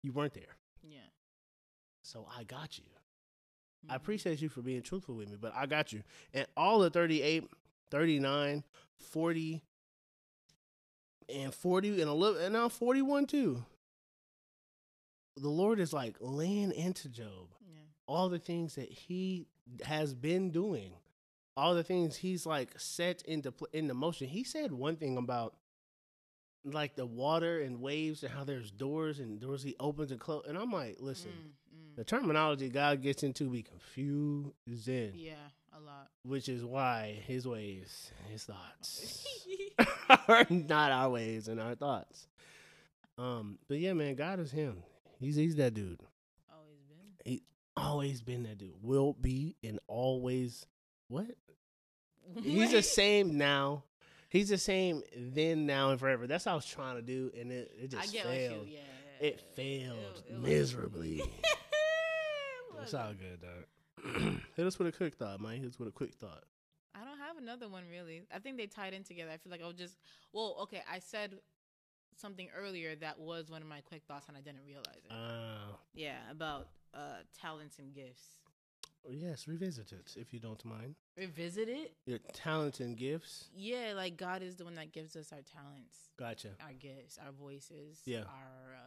You 0.03 0.11
weren't 0.11 0.33
there. 0.33 0.55
Yeah. 0.83 0.97
So 2.03 2.27
I 2.37 2.43
got 2.43 2.77
you. 2.77 2.83
I 3.89 3.93
Mhm. 3.93 3.95
appreciate 3.97 4.41
you 4.41 4.49
for 4.49 4.61
being 4.61 4.81
truthful 4.81 5.15
with 5.15 5.29
me, 5.29 5.37
but 5.39 5.53
I 5.55 5.65
got 5.65 5.93
you. 5.93 6.03
And 6.33 6.45
all 6.57 6.79
the 6.79 6.89
38, 6.89 7.49
39, 7.89 8.63
40, 8.99 9.61
and 11.29 11.53
40, 11.53 12.01
and 12.01 12.09
a 12.09 12.13
little, 12.13 12.39
and 12.41 12.53
now 12.53 12.67
41 12.69 13.25
too. 13.27 13.63
The 15.37 15.49
Lord 15.49 15.79
is 15.79 15.93
like 15.93 16.17
laying 16.19 16.71
into 16.73 17.07
Job. 17.07 17.47
All 18.09 18.27
the 18.29 18.39
things 18.39 18.73
that 18.75 18.89
he 18.91 19.45
has 19.83 20.13
been 20.15 20.49
doing, 20.49 20.91
all 21.55 21.75
the 21.75 21.83
things 21.83 22.15
he's 22.15 22.43
like 22.45 22.71
set 22.79 23.21
into 23.21 23.51
pl- 23.51 23.67
into 23.71 23.93
motion. 23.93 24.27
He 24.27 24.43
said 24.43 24.71
one 24.71 24.95
thing 24.95 25.15
about 25.17 25.53
like 26.65 26.95
the 26.95 27.05
water 27.05 27.61
and 27.61 27.79
waves 27.81 28.23
and 28.23 28.31
how 28.33 28.43
there's 28.43 28.71
doors 28.71 29.19
and 29.19 29.39
doors 29.39 29.61
he 29.63 29.75
opens 29.79 30.11
and 30.11 30.19
close. 30.19 30.43
And 30.47 30.57
I'm 30.57 30.71
like, 30.71 30.97
listen, 30.99 31.31
Mm, 31.31 31.45
mm. 31.93 31.95
the 31.95 32.03
terminology 32.03 32.69
God 32.69 33.01
gets 33.01 33.21
into 33.23 33.49
be 33.49 33.61
confusing, 33.63 35.11
Yeah, 35.15 35.33
a 35.77 35.79
lot. 35.79 36.09
which 36.23 36.49
is 36.49 36.65
why 36.65 37.21
his 37.27 37.47
ways, 37.47 38.11
his 38.31 38.43
thoughts 38.43 39.23
are 40.27 40.45
not 40.49 40.91
our 40.91 41.09
ways 41.11 41.47
and 41.47 41.61
our 41.61 41.75
thoughts. 41.75 42.27
Um, 43.17 43.59
but 43.67 43.77
yeah, 43.77 43.93
man, 43.93 44.15
God 44.15 44.39
is 44.39 44.51
him. 44.51 44.83
He's 45.19 45.35
he's 45.35 45.55
that 45.57 45.73
dude. 45.73 46.01
Always 46.51 46.79
been. 46.87 47.39
Always 47.79 48.21
been 48.21 48.43
that 48.43 48.57
dude. 48.57 48.73
Will 48.81 49.13
be 49.13 49.55
and 49.63 49.79
always 49.87 50.65
what? 51.07 51.27
He's 52.43 52.71
the 52.71 52.83
same 52.83 53.37
now. 53.37 53.83
He's 54.29 54.49
the 54.49 54.57
same 54.59 55.01
then, 55.17 55.65
now, 55.65 55.89
and 55.89 55.99
forever. 55.99 56.27
That's 56.27 56.45
what 56.45 56.51
I 56.51 56.55
was 56.55 56.65
trying 56.65 56.97
to 56.97 57.01
do, 57.01 57.31
and 57.39 57.51
it, 57.51 57.71
it 57.81 57.95
I 57.97 58.01
just 58.03 58.13
failed. 58.13 58.57
what 58.59 58.67
you. 58.67 58.73
Yeah. 58.73 59.27
It 59.27 59.41
failed 59.55 60.23
It- 60.27 60.33
it 60.33 60.39
miserably. 60.39 61.17
It 61.19 61.29
it's 62.81 62.93
all 62.93 63.11
good, 63.13 63.41
dog. 63.41 64.39
Hit 64.55 64.65
us 64.65 64.77
with 64.79 64.87
a 64.87 64.91
quick 64.91 65.15
thought, 65.15 65.41
man. 65.41 65.57
Hit 65.57 65.69
us 65.69 65.79
with 65.79 65.87
a 65.89 65.91
quick 65.91 66.13
thought. 66.13 66.43
I 66.95 67.03
don't 67.03 67.17
have 67.17 67.37
another 67.37 67.67
one 67.67 67.83
really. 67.91 68.21
I 68.33 68.39
think 68.39 68.57
they 68.57 68.67
tied 68.67 68.93
in 68.93 69.03
together. 69.03 69.31
I 69.31 69.37
feel 69.37 69.51
like 69.51 69.61
I'll 69.61 69.73
just. 69.73 69.97
Well, 70.31 70.57
okay. 70.63 70.81
I 70.89 70.99
said 70.99 71.33
something 72.15 72.47
earlier 72.57 72.95
that 72.97 73.19
was 73.19 73.49
one 73.49 73.61
of 73.61 73.67
my 73.67 73.81
quick 73.81 74.03
thoughts, 74.07 74.27
and 74.27 74.37
I 74.37 74.41
didn't 74.41 74.61
realize 74.65 74.85
it. 75.05 75.11
Uh, 75.11 75.73
yeah, 75.93 76.17
about 76.31 76.67
uh 76.93 77.23
talents 77.39 77.79
and 77.79 77.93
gifts. 77.93 78.23
yes, 79.09 79.47
revisit 79.47 79.91
it 79.91 80.15
if 80.17 80.33
you 80.33 80.39
don't 80.39 80.63
mind. 80.65 80.95
Revisit 81.17 81.69
it. 81.69 81.93
Your 82.05 82.19
talents 82.33 82.79
and 82.79 82.97
gifts. 82.97 83.49
Yeah, 83.55 83.93
like 83.95 84.17
God 84.17 84.41
is 84.43 84.55
the 84.55 84.65
one 84.65 84.75
that 84.75 84.91
gives 84.91 85.15
us 85.15 85.31
our 85.31 85.41
talents, 85.41 86.09
Gotcha. 86.17 86.49
our 86.63 86.73
gifts, 86.73 87.17
our 87.23 87.31
voices, 87.31 88.01
Yeah. 88.05 88.23
our 88.27 88.77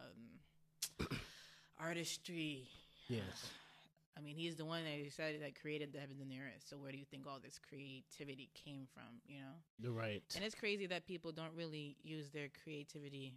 um, 0.99 1.07
artistry. 1.79 2.67
Yes. 3.07 3.23
I 4.17 4.21
mean, 4.21 4.35
he's 4.35 4.55
the 4.57 4.65
one 4.65 4.83
that 4.83 5.03
decided 5.03 5.41
that 5.41 5.59
created 5.59 5.91
the 5.91 5.97
heavens 5.99 6.21
and 6.21 6.29
the 6.29 6.37
earth. 6.37 6.61
So 6.69 6.77
where 6.77 6.91
do 6.91 6.99
you 6.99 7.05
think 7.05 7.25
all 7.25 7.39
this 7.43 7.57
creativity 7.67 8.51
came 8.53 8.85
from? 8.93 9.09
You 9.25 9.39
know, 9.39 9.55
You're 9.79 9.91
right. 9.91 10.21
and 10.35 10.43
it's 10.45 10.53
crazy 10.53 10.85
that 10.87 11.07
people 11.07 11.31
don't 11.31 11.53
really 11.55 11.97
use 12.03 12.29
their 12.29 12.49
creativity 12.63 13.33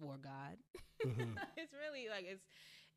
for 0.00 0.16
God. 0.16 0.56
Mhm. 1.04 1.36
it's 1.58 1.74
really 1.74 2.08
like 2.08 2.24
it's 2.26 2.42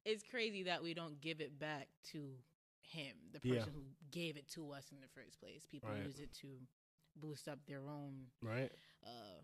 it's 0.05 0.23
crazy 0.23 0.63
that 0.63 0.81
we 0.83 0.93
don't 0.93 1.19
give 1.21 1.41
it 1.41 1.57
back 1.59 1.87
to 2.11 2.37
him, 2.81 3.15
the 3.33 3.39
Yeah. 3.47 3.55
person 3.59 3.73
who 3.73 3.83
gave 4.11 4.37
it 4.37 4.47
to 4.51 4.71
us 4.71 4.91
in 4.91 4.99
the 5.01 5.07
first 5.07 5.39
place. 5.39 5.65
People 5.65 5.89
Right. 5.89 6.03
use 6.03 6.19
it 6.19 6.31
to 6.41 6.47
boost 7.15 7.47
up 7.47 7.59
their 7.65 7.87
own 7.89 8.27
Right. 8.41 8.71
uh 9.05 9.41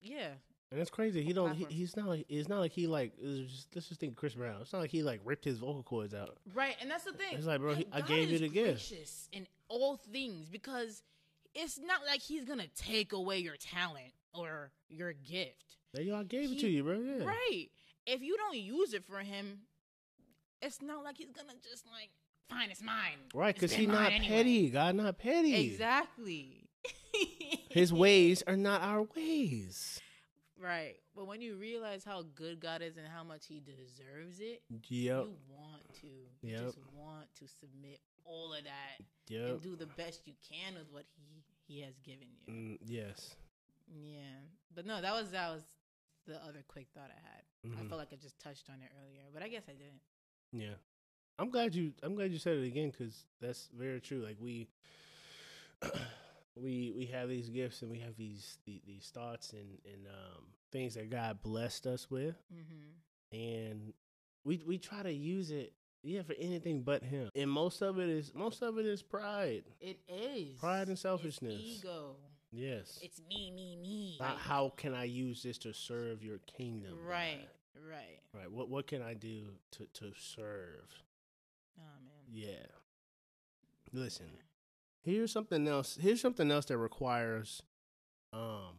yeah. 0.00 0.34
And 0.70 0.80
it's 0.80 0.90
crazy. 0.90 1.22
He 1.22 1.32
don't. 1.34 1.54
He, 1.54 1.64
he's 1.66 1.96
not. 1.96 2.08
Like, 2.08 2.24
it's 2.30 2.48
not 2.48 2.58
like 2.60 2.72
he 2.72 2.86
like. 2.86 3.12
It's 3.20 3.52
just, 3.52 3.74
let's 3.74 3.88
just 3.88 4.00
think 4.00 4.16
Chris 4.16 4.34
Brown. 4.34 4.60
It's 4.62 4.72
not 4.72 4.78
like 4.80 4.90
he 4.90 5.02
like 5.02 5.20
ripped 5.22 5.44
his 5.44 5.58
vocal 5.58 5.82
cords 5.82 6.14
out. 6.14 6.38
Right, 6.54 6.74
and 6.80 6.90
that's 6.90 7.04
the 7.04 7.12
thing. 7.12 7.36
It's 7.36 7.46
like, 7.46 7.60
bro, 7.60 7.74
he- 7.74 7.86
I 7.92 8.00
gave 8.00 8.30
you 8.30 8.38
the 8.38 8.48
gift. 8.48 8.90
in 9.32 9.46
all 9.68 9.96
things 9.98 10.48
because 10.48 11.02
it's 11.54 11.78
not 11.78 12.06
like 12.06 12.22
he's 12.22 12.46
gonna 12.46 12.68
take 12.68 13.12
away 13.12 13.38
your 13.38 13.56
talent 13.58 14.14
or 14.32 14.72
your 14.88 15.12
gift. 15.12 15.76
There 15.92 16.02
you. 16.02 16.14
I 16.14 16.24
gave 16.24 16.50
it 16.52 16.60
to 16.60 16.68
you, 16.68 16.82
bro. 16.84 16.98
Yeah. 17.00 17.24
Right. 17.24 17.68
If 18.06 18.22
you 18.22 18.36
don't 18.36 18.56
use 18.58 18.94
it 18.94 19.04
for 19.04 19.18
him, 19.18 19.60
it's 20.60 20.82
not 20.82 21.04
like 21.04 21.18
he's 21.18 21.30
gonna 21.32 21.54
just 21.62 21.86
like, 21.86 22.10
fine, 22.48 22.70
it's 22.70 22.82
mine. 22.82 23.18
Right, 23.34 23.54
because 23.54 23.70
been 23.72 23.80
he 23.80 23.86
not 23.86 24.12
anyway." 24.12 24.28
petty. 24.28 24.70
God 24.70 24.94
not 24.94 25.18
petty. 25.18 25.54
Exactly. 25.72 26.68
His 27.70 27.92
ways 27.92 28.42
are 28.46 28.56
not 28.56 28.82
our 28.82 29.02
ways. 29.16 30.00
Right. 30.60 30.96
But 31.14 31.26
when 31.26 31.40
you 31.40 31.56
realize 31.56 32.04
how 32.04 32.22
good 32.34 32.60
God 32.60 32.82
is 32.82 32.96
and 32.96 33.06
how 33.06 33.24
much 33.24 33.46
he 33.46 33.60
deserves 33.60 34.40
it, 34.40 34.62
Yep. 34.70 35.24
you 35.26 35.36
want 35.48 35.82
to. 36.00 36.06
You 36.06 36.52
Yep. 36.54 36.60
just 36.64 36.78
want 36.96 37.26
to 37.40 37.48
submit 37.48 38.00
all 38.24 38.54
of 38.54 38.64
that 38.64 39.04
Yep. 39.28 39.48
and 39.50 39.60
do 39.62 39.76
the 39.76 39.86
best 39.86 40.26
you 40.26 40.34
can 40.48 40.74
with 40.74 40.90
what 40.90 41.04
he 41.16 41.42
he 41.66 41.80
has 41.80 41.98
given 42.00 42.28
you. 42.46 42.52
Mm, 42.52 42.78
yes. 42.84 43.34
Yeah. 43.88 44.40
But 44.74 44.84
no, 44.86 45.00
that 45.00 45.12
was 45.12 45.30
that 45.30 45.50
was 45.50 45.62
the 46.26 46.36
other 46.44 46.64
quick 46.68 46.88
thought 46.94 47.10
I 47.10 47.20
had. 47.20 47.42
I 47.78 47.82
Mhm. 47.82 47.88
felt 47.88 47.98
like 47.98 48.12
I 48.12 48.16
just 48.16 48.38
touched 48.40 48.68
on 48.70 48.80
it 48.82 48.90
earlier, 49.04 49.24
but 49.32 49.42
I 49.42 49.48
guess 49.48 49.64
I 49.68 49.72
didn't. 49.72 50.00
Yeah. 50.52 50.74
I'm 51.38 51.50
glad 51.50 51.74
you. 51.74 51.94
I'm 52.02 52.14
glad 52.14 52.30
you 52.32 52.38
said 52.38 52.58
it 52.58 52.66
again 52.66 52.90
because 52.90 53.26
that's 53.40 53.68
very 53.68 54.00
true. 54.00 54.22
Like 54.22 54.36
we, 54.40 54.68
we 56.56 56.92
we 56.94 57.06
have 57.06 57.28
these 57.28 57.48
gifts 57.48 57.82
and 57.82 57.90
we 57.90 57.98
have 58.00 58.16
these 58.16 58.58
the, 58.66 58.80
these 58.86 59.10
thoughts 59.12 59.52
and 59.52 59.78
and 59.90 60.06
um, 60.06 60.44
things 60.70 60.94
that 60.94 61.10
God 61.10 61.42
blessed 61.42 61.86
us 61.86 62.10
with, 62.10 62.36
Mm-hmm. 62.52 63.36
and 63.36 63.92
we 64.44 64.62
we 64.66 64.78
try 64.78 65.02
to 65.02 65.12
use 65.12 65.50
it. 65.50 65.72
Yeah, 66.04 66.22
for 66.22 66.34
anything 66.36 66.82
but 66.82 67.04
him. 67.04 67.30
And 67.36 67.48
most 67.48 67.80
of 67.80 68.00
it 68.00 68.08
is 68.08 68.34
most 68.34 68.60
of 68.60 68.76
it 68.76 68.86
is 68.86 69.02
pride. 69.02 69.62
It 69.80 70.00
is 70.08 70.58
Pride 70.58 70.82
and 70.88 70.90
It's 70.92 71.02
selfishness. 71.02 71.60
ego. 71.62 72.16
Yes. 72.52 72.98
It's 73.02 73.20
me, 73.28 73.50
me, 73.50 73.76
me. 73.80 74.16
Not 74.20 74.38
how 74.38 74.74
can 74.76 74.94
I 74.94 75.04
use 75.04 75.42
this 75.42 75.56
to 75.58 75.72
serve 75.72 76.22
your 76.22 76.38
kingdom? 76.46 76.98
Right. 77.04 77.40
God? 77.74 77.90
Right. 77.90 78.20
Right. 78.34 78.50
What 78.52 78.68
what 78.68 78.86
can 78.86 79.02
I 79.02 79.14
do 79.14 79.44
to 79.72 79.86
to 79.94 80.12
serve? 80.18 80.84
Oh 81.78 81.98
man. 82.04 82.24
Yeah. 82.30 82.66
Listen. 83.92 84.26
Here's 85.02 85.32
something 85.32 85.66
else. 85.66 85.98
Here's 86.00 86.20
something 86.20 86.50
else 86.50 86.66
that 86.66 86.76
requires 86.78 87.62
um 88.32 88.76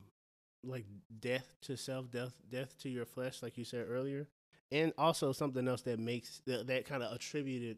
like 0.64 0.86
death 1.20 1.56
to 1.64 1.76
self, 1.76 2.12
death 2.12 2.34
death 2.50 2.78
to 2.80 2.90
your 2.90 3.06
flesh 3.06 3.42
like 3.42 3.58
you 3.58 3.66
said 3.66 3.88
earlier. 3.90 4.28
And 4.72 4.94
also 4.98 5.32
something 5.32 5.68
else 5.68 5.82
that 5.84 6.00
makes 6.00 6.42
that, 6.46 6.68
that 6.68 6.86
kind 6.86 7.04
of 7.04 7.12
attributed 7.12 7.78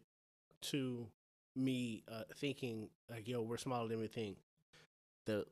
to 0.64 1.08
me 1.56 2.04
uh 2.12 2.24
thinking 2.36 2.90
like 3.10 3.28
yo, 3.30 3.42
we're 3.42 3.58
smaller 3.58 3.88
than 3.88 4.00
we 4.02 4.08
think. 4.08 4.38
The 5.26 5.46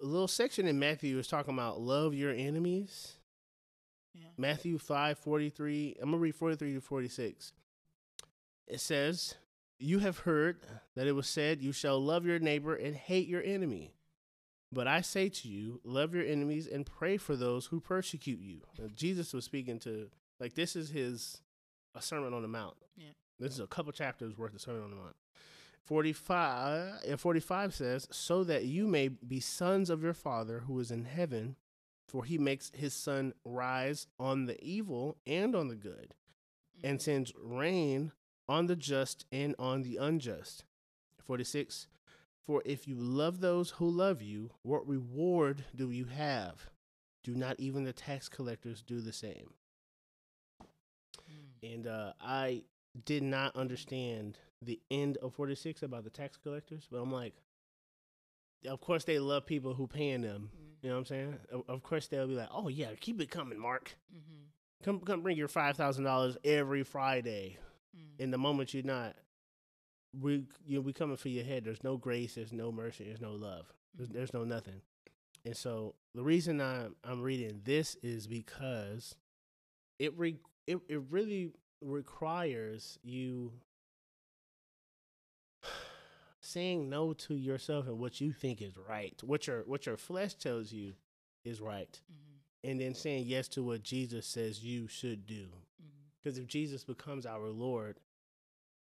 little 0.00 0.28
section 0.28 0.66
in 0.66 0.78
Matthew 0.78 1.18
is 1.18 1.28
talking 1.28 1.54
about 1.54 1.80
love 1.80 2.14
your 2.14 2.32
enemies. 2.32 3.16
Yeah. 4.14 4.28
Matthew 4.36 4.78
five 4.78 5.18
forty 5.18 5.48
three. 5.48 5.96
I'm 6.00 6.10
gonna 6.10 6.18
read 6.18 6.34
forty 6.34 6.56
three 6.56 6.74
to 6.74 6.80
forty 6.80 7.08
six. 7.08 7.52
It 8.66 8.80
says, 8.80 9.34
"You 9.78 10.00
have 10.00 10.18
heard 10.20 10.60
that 10.94 11.06
it 11.06 11.12
was 11.12 11.28
said, 11.28 11.62
You 11.62 11.72
shall 11.72 11.98
love 12.00 12.26
your 12.26 12.38
neighbor 12.38 12.74
and 12.74 12.94
hate 12.94 13.28
your 13.28 13.42
enemy. 13.42 13.94
But 14.70 14.86
I 14.86 15.02
say 15.02 15.28
to 15.28 15.48
you, 15.48 15.80
love 15.84 16.14
your 16.14 16.24
enemies 16.24 16.66
and 16.66 16.86
pray 16.86 17.18
for 17.18 17.36
those 17.36 17.66
who 17.66 17.80
persecute 17.80 18.40
you." 18.40 18.62
Now, 18.78 18.88
Jesus 18.94 19.32
was 19.32 19.44
speaking 19.44 19.78
to 19.80 20.10
like 20.40 20.54
this 20.54 20.76
is 20.76 20.90
his 20.90 21.40
a 21.94 22.02
sermon 22.02 22.32
on 22.34 22.42
the 22.42 22.48
mount. 22.48 22.76
Yeah. 22.96 23.10
This 23.38 23.52
is 23.52 23.60
a 23.60 23.66
couple 23.66 23.92
chapters 23.92 24.36
worth 24.36 24.54
of 24.54 24.60
sermon 24.60 24.82
on 24.82 24.90
the 24.90 24.96
mount. 24.96 25.16
45 25.84 27.02
and 27.06 27.20
45 27.20 27.74
says, 27.74 28.08
"So 28.10 28.44
that 28.44 28.64
you 28.64 28.86
may 28.86 29.08
be 29.08 29.40
sons 29.40 29.90
of 29.90 30.02
your 30.02 30.14
Father 30.14 30.60
who 30.60 30.78
is 30.80 30.90
in 30.90 31.04
heaven." 31.04 31.56
For 32.08 32.24
he 32.24 32.36
makes 32.36 32.70
his 32.74 32.92
sun 32.92 33.32
rise 33.42 34.06
on 34.18 34.44
the 34.44 34.62
evil 34.62 35.16
and 35.26 35.54
on 35.56 35.68
the 35.68 35.76
good, 35.76 36.14
and 36.84 36.98
Mhm. 36.98 37.02
sends 37.02 37.34
rain 37.36 38.12
on 38.48 38.66
the 38.66 38.76
just 38.76 39.24
and 39.32 39.54
on 39.58 39.80
the 39.82 39.96
unjust. 39.96 40.64
46. 41.18 41.86
For 42.44 42.60
if 42.66 42.86
you 42.86 42.96
love 42.96 43.40
those 43.40 43.70
who 43.70 43.88
love 43.88 44.20
you, 44.20 44.50
what 44.62 44.86
reward 44.86 45.64
do 45.74 45.90
you 45.90 46.06
have? 46.06 46.68
Do 47.22 47.34
not 47.34 47.58
even 47.58 47.84
the 47.84 47.92
tax 47.94 48.28
collectors 48.28 48.82
do 48.82 49.00
the 49.00 49.12
same? 49.12 49.54
Mm. 51.30 51.62
And 51.74 51.86
uh, 51.86 52.12
I 52.20 52.64
did 53.04 53.22
not 53.22 53.56
understand 53.56 54.38
the 54.64 54.80
end 54.90 55.16
of 55.18 55.34
46 55.34 55.82
about 55.82 56.04
the 56.04 56.10
tax 56.10 56.36
collectors, 56.36 56.86
but 56.90 56.98
I'm 56.98 57.12
like, 57.12 57.34
of 58.68 58.80
course 58.80 59.04
they 59.04 59.18
love 59.18 59.46
people 59.46 59.74
who 59.74 59.86
paying 59.86 60.20
them. 60.22 60.50
Mm. 60.54 60.68
You 60.82 60.88
know 60.90 60.94
what 60.96 61.00
I'm 61.00 61.06
saying? 61.06 61.38
Of, 61.50 61.62
of 61.68 61.82
course 61.82 62.06
they'll 62.06 62.26
be 62.28 62.34
like, 62.34 62.48
oh 62.52 62.68
yeah, 62.68 62.90
keep 63.00 63.20
it 63.20 63.30
coming, 63.30 63.58
Mark. 63.58 63.96
Mhm. 64.14 64.46
Come 64.84 65.00
come 65.00 65.22
bring 65.22 65.36
your 65.36 65.48
five 65.48 65.76
thousand 65.76 66.04
dollars 66.04 66.36
every 66.44 66.82
Friday. 66.84 67.58
Mm. 67.96 68.24
And 68.24 68.32
the 68.32 68.38
moment 68.38 68.72
you're 68.74 68.82
not, 68.84 69.14
we 70.18 70.44
you 70.66 70.80
we 70.80 70.92
coming 70.92 71.16
for 71.16 71.28
your 71.28 71.44
head. 71.44 71.64
There's 71.64 71.82
no 71.84 71.96
grace. 71.96 72.34
There's 72.34 72.52
no 72.52 72.70
mercy. 72.72 73.04
There's 73.04 73.20
no 73.20 73.32
love. 73.32 73.72
There's, 73.94 74.08
Mhm. 74.08 74.12
there's 74.12 74.32
no 74.34 74.44
nothing. 74.44 74.80
And 75.44 75.56
so 75.56 75.94
the 76.14 76.22
reason 76.22 76.60
I'm 76.60 76.94
I'm 77.04 77.20
reading 77.20 77.62
this 77.64 77.96
is 78.02 78.26
because 78.28 79.16
it 79.98 80.16
re, 80.16 80.36
it 80.66 80.78
it 80.88 81.00
really 81.10 81.52
requires 81.80 82.98
you 83.02 83.52
saying 86.42 86.90
no 86.90 87.12
to 87.14 87.34
yourself 87.34 87.86
and 87.86 87.98
what 87.98 88.20
you 88.20 88.32
think 88.32 88.60
is 88.60 88.76
right, 88.76 89.18
what 89.22 89.46
your 89.46 89.62
what 89.64 89.86
your 89.86 89.96
flesh 89.96 90.34
tells 90.34 90.72
you 90.72 90.94
is 91.44 91.60
right, 91.60 92.00
Mhm. 92.12 92.70
and 92.70 92.80
then 92.80 92.94
saying 92.94 93.26
yes 93.26 93.48
to 93.48 93.62
what 93.62 93.82
Jesus 93.82 94.26
says 94.26 94.62
you 94.64 94.86
should 94.88 95.26
do. 95.26 95.48
Because 96.20 96.38
if 96.38 96.46
Jesus 96.46 96.84
becomes 96.84 97.26
our 97.26 97.48
Lord, 97.48 98.00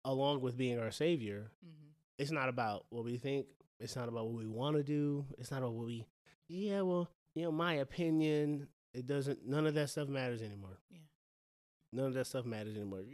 along 0.04 0.40
with 0.40 0.56
being 0.56 0.78
our 0.78 0.90
Savior, 0.90 1.50
Mhm. 1.64 1.94
it's 2.18 2.30
not 2.30 2.48
about 2.48 2.86
what 2.90 3.04
we 3.04 3.16
think. 3.18 3.46
It's 3.80 3.96
not 3.96 4.08
about 4.08 4.26
what 4.26 4.34
we 4.36 4.46
want 4.46 4.76
to 4.76 4.82
do. 4.84 5.26
It's 5.38 5.50
not 5.50 5.58
about 5.58 5.72
what 5.74 5.86
we, 5.86 6.06
yeah, 6.48 6.82
well, 6.82 7.10
you 7.34 7.42
know, 7.42 7.50
my 7.52 7.74
opinion, 7.74 8.68
it 8.92 9.06
doesn't. 9.06 9.44
None 9.46 9.66
of 9.66 9.74
that 9.74 9.90
stuff 9.90 10.08
matters 10.08 10.42
anymore. 10.42 10.78
Yeah. 10.90 10.98
None 11.92 12.06
of 12.06 12.14
that 12.14 12.26
stuff 12.26 12.44
matters 12.46 12.76
anymore. 12.76 13.04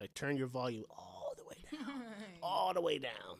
Like 0.00 0.12
turn 0.14 0.36
your 0.36 0.46
volume 0.48 0.84
all 0.90 1.34
the 1.36 1.44
way 1.44 1.56
down, 1.72 2.04
all 2.42 2.72
the 2.74 2.80
way 2.80 2.98
down, 2.98 3.38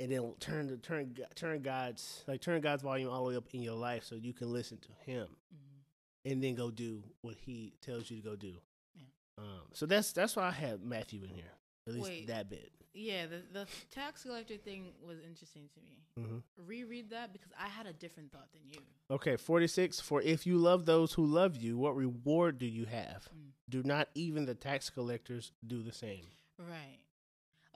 and 0.00 0.10
then 0.10 0.32
turn 0.40 0.66
the 0.66 0.76
turn 0.78 1.14
turn 1.34 1.62
God's 1.62 2.24
like 2.26 2.40
turn 2.40 2.60
God's 2.60 2.82
volume 2.82 3.10
all 3.10 3.24
the 3.24 3.30
way 3.30 3.36
up 3.36 3.46
in 3.52 3.62
your 3.62 3.74
life 3.76 4.04
so 4.04 4.14
you 4.16 4.32
can 4.32 4.50
listen 4.52 4.78
to 4.78 4.88
Him, 5.10 5.28
Mhm. 5.54 6.32
and 6.32 6.42
then 6.42 6.54
go 6.54 6.70
do 6.70 7.04
what 7.20 7.36
He 7.36 7.74
tells 7.80 8.10
you 8.10 8.16
to 8.16 8.22
go 8.22 8.34
do. 8.36 8.56
Yeah. 8.94 9.04
Um. 9.38 9.62
So 9.74 9.86
that's 9.86 10.12
that's 10.12 10.34
why 10.36 10.44
I 10.48 10.52
have 10.52 10.82
Matthew 10.82 11.22
in 11.22 11.30
here. 11.30 11.52
At 11.86 11.94
least 11.94 12.08
Wait. 12.08 12.26
that 12.28 12.48
bit. 12.50 12.72
Yeah, 12.92 13.26
the 13.26 13.42
the 13.52 13.66
tax 13.90 14.24
collector 14.24 14.56
thing 14.56 14.92
was 15.06 15.18
interesting 15.20 15.68
to 15.74 15.80
me. 15.80 15.98
hmm 16.16 16.38
Reread 16.56 17.10
that 17.10 17.32
because 17.32 17.52
I 17.58 17.68
had 17.68 17.86
a 17.86 17.92
different 17.92 18.32
thought 18.32 18.50
than 18.52 18.62
you. 18.68 18.80
Okay, 19.10 19.36
46. 19.36 20.00
For 20.00 20.20
if 20.22 20.44
you 20.46 20.56
love 20.58 20.86
those 20.86 21.12
who 21.14 21.24
love 21.24 21.56
you, 21.56 21.78
what 21.78 21.94
reward 21.96 22.58
do 22.58 22.66
you 22.66 22.86
have? 22.86 23.28
Mm. 23.34 23.52
Do 23.68 23.82
not 23.84 24.08
even 24.14 24.44
the 24.44 24.54
tax 24.56 24.90
collectors 24.90 25.52
do 25.66 25.82
the 25.82 25.92
same? 25.92 26.26
Right. 26.58 26.98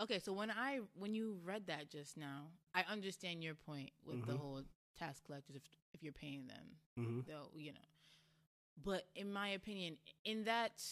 Okay, 0.00 0.18
so 0.18 0.32
when 0.32 0.50
I 0.50 0.80
when 0.94 1.14
you 1.14 1.38
read 1.44 1.66
that 1.68 1.88
just 1.90 2.16
now, 2.16 2.48
I 2.74 2.82
understand 2.90 3.42
your 3.44 3.54
point 3.54 3.90
with 4.04 4.26
the 4.26 4.32
Mhm. 4.32 4.38
whole 4.38 4.64
tax 4.98 5.20
collectors 5.20 5.56
if 5.56 5.62
if 5.92 6.02
you're 6.02 6.12
paying 6.12 6.46
them, 6.48 6.76
Mm-hmm. 6.98 7.20
they'll 7.26 7.52
you 7.56 7.72
know. 7.72 7.88
But 8.76 9.08
in 9.14 9.32
my 9.32 9.48
opinion, 9.50 9.98
in 10.24 10.44
that 10.44 10.82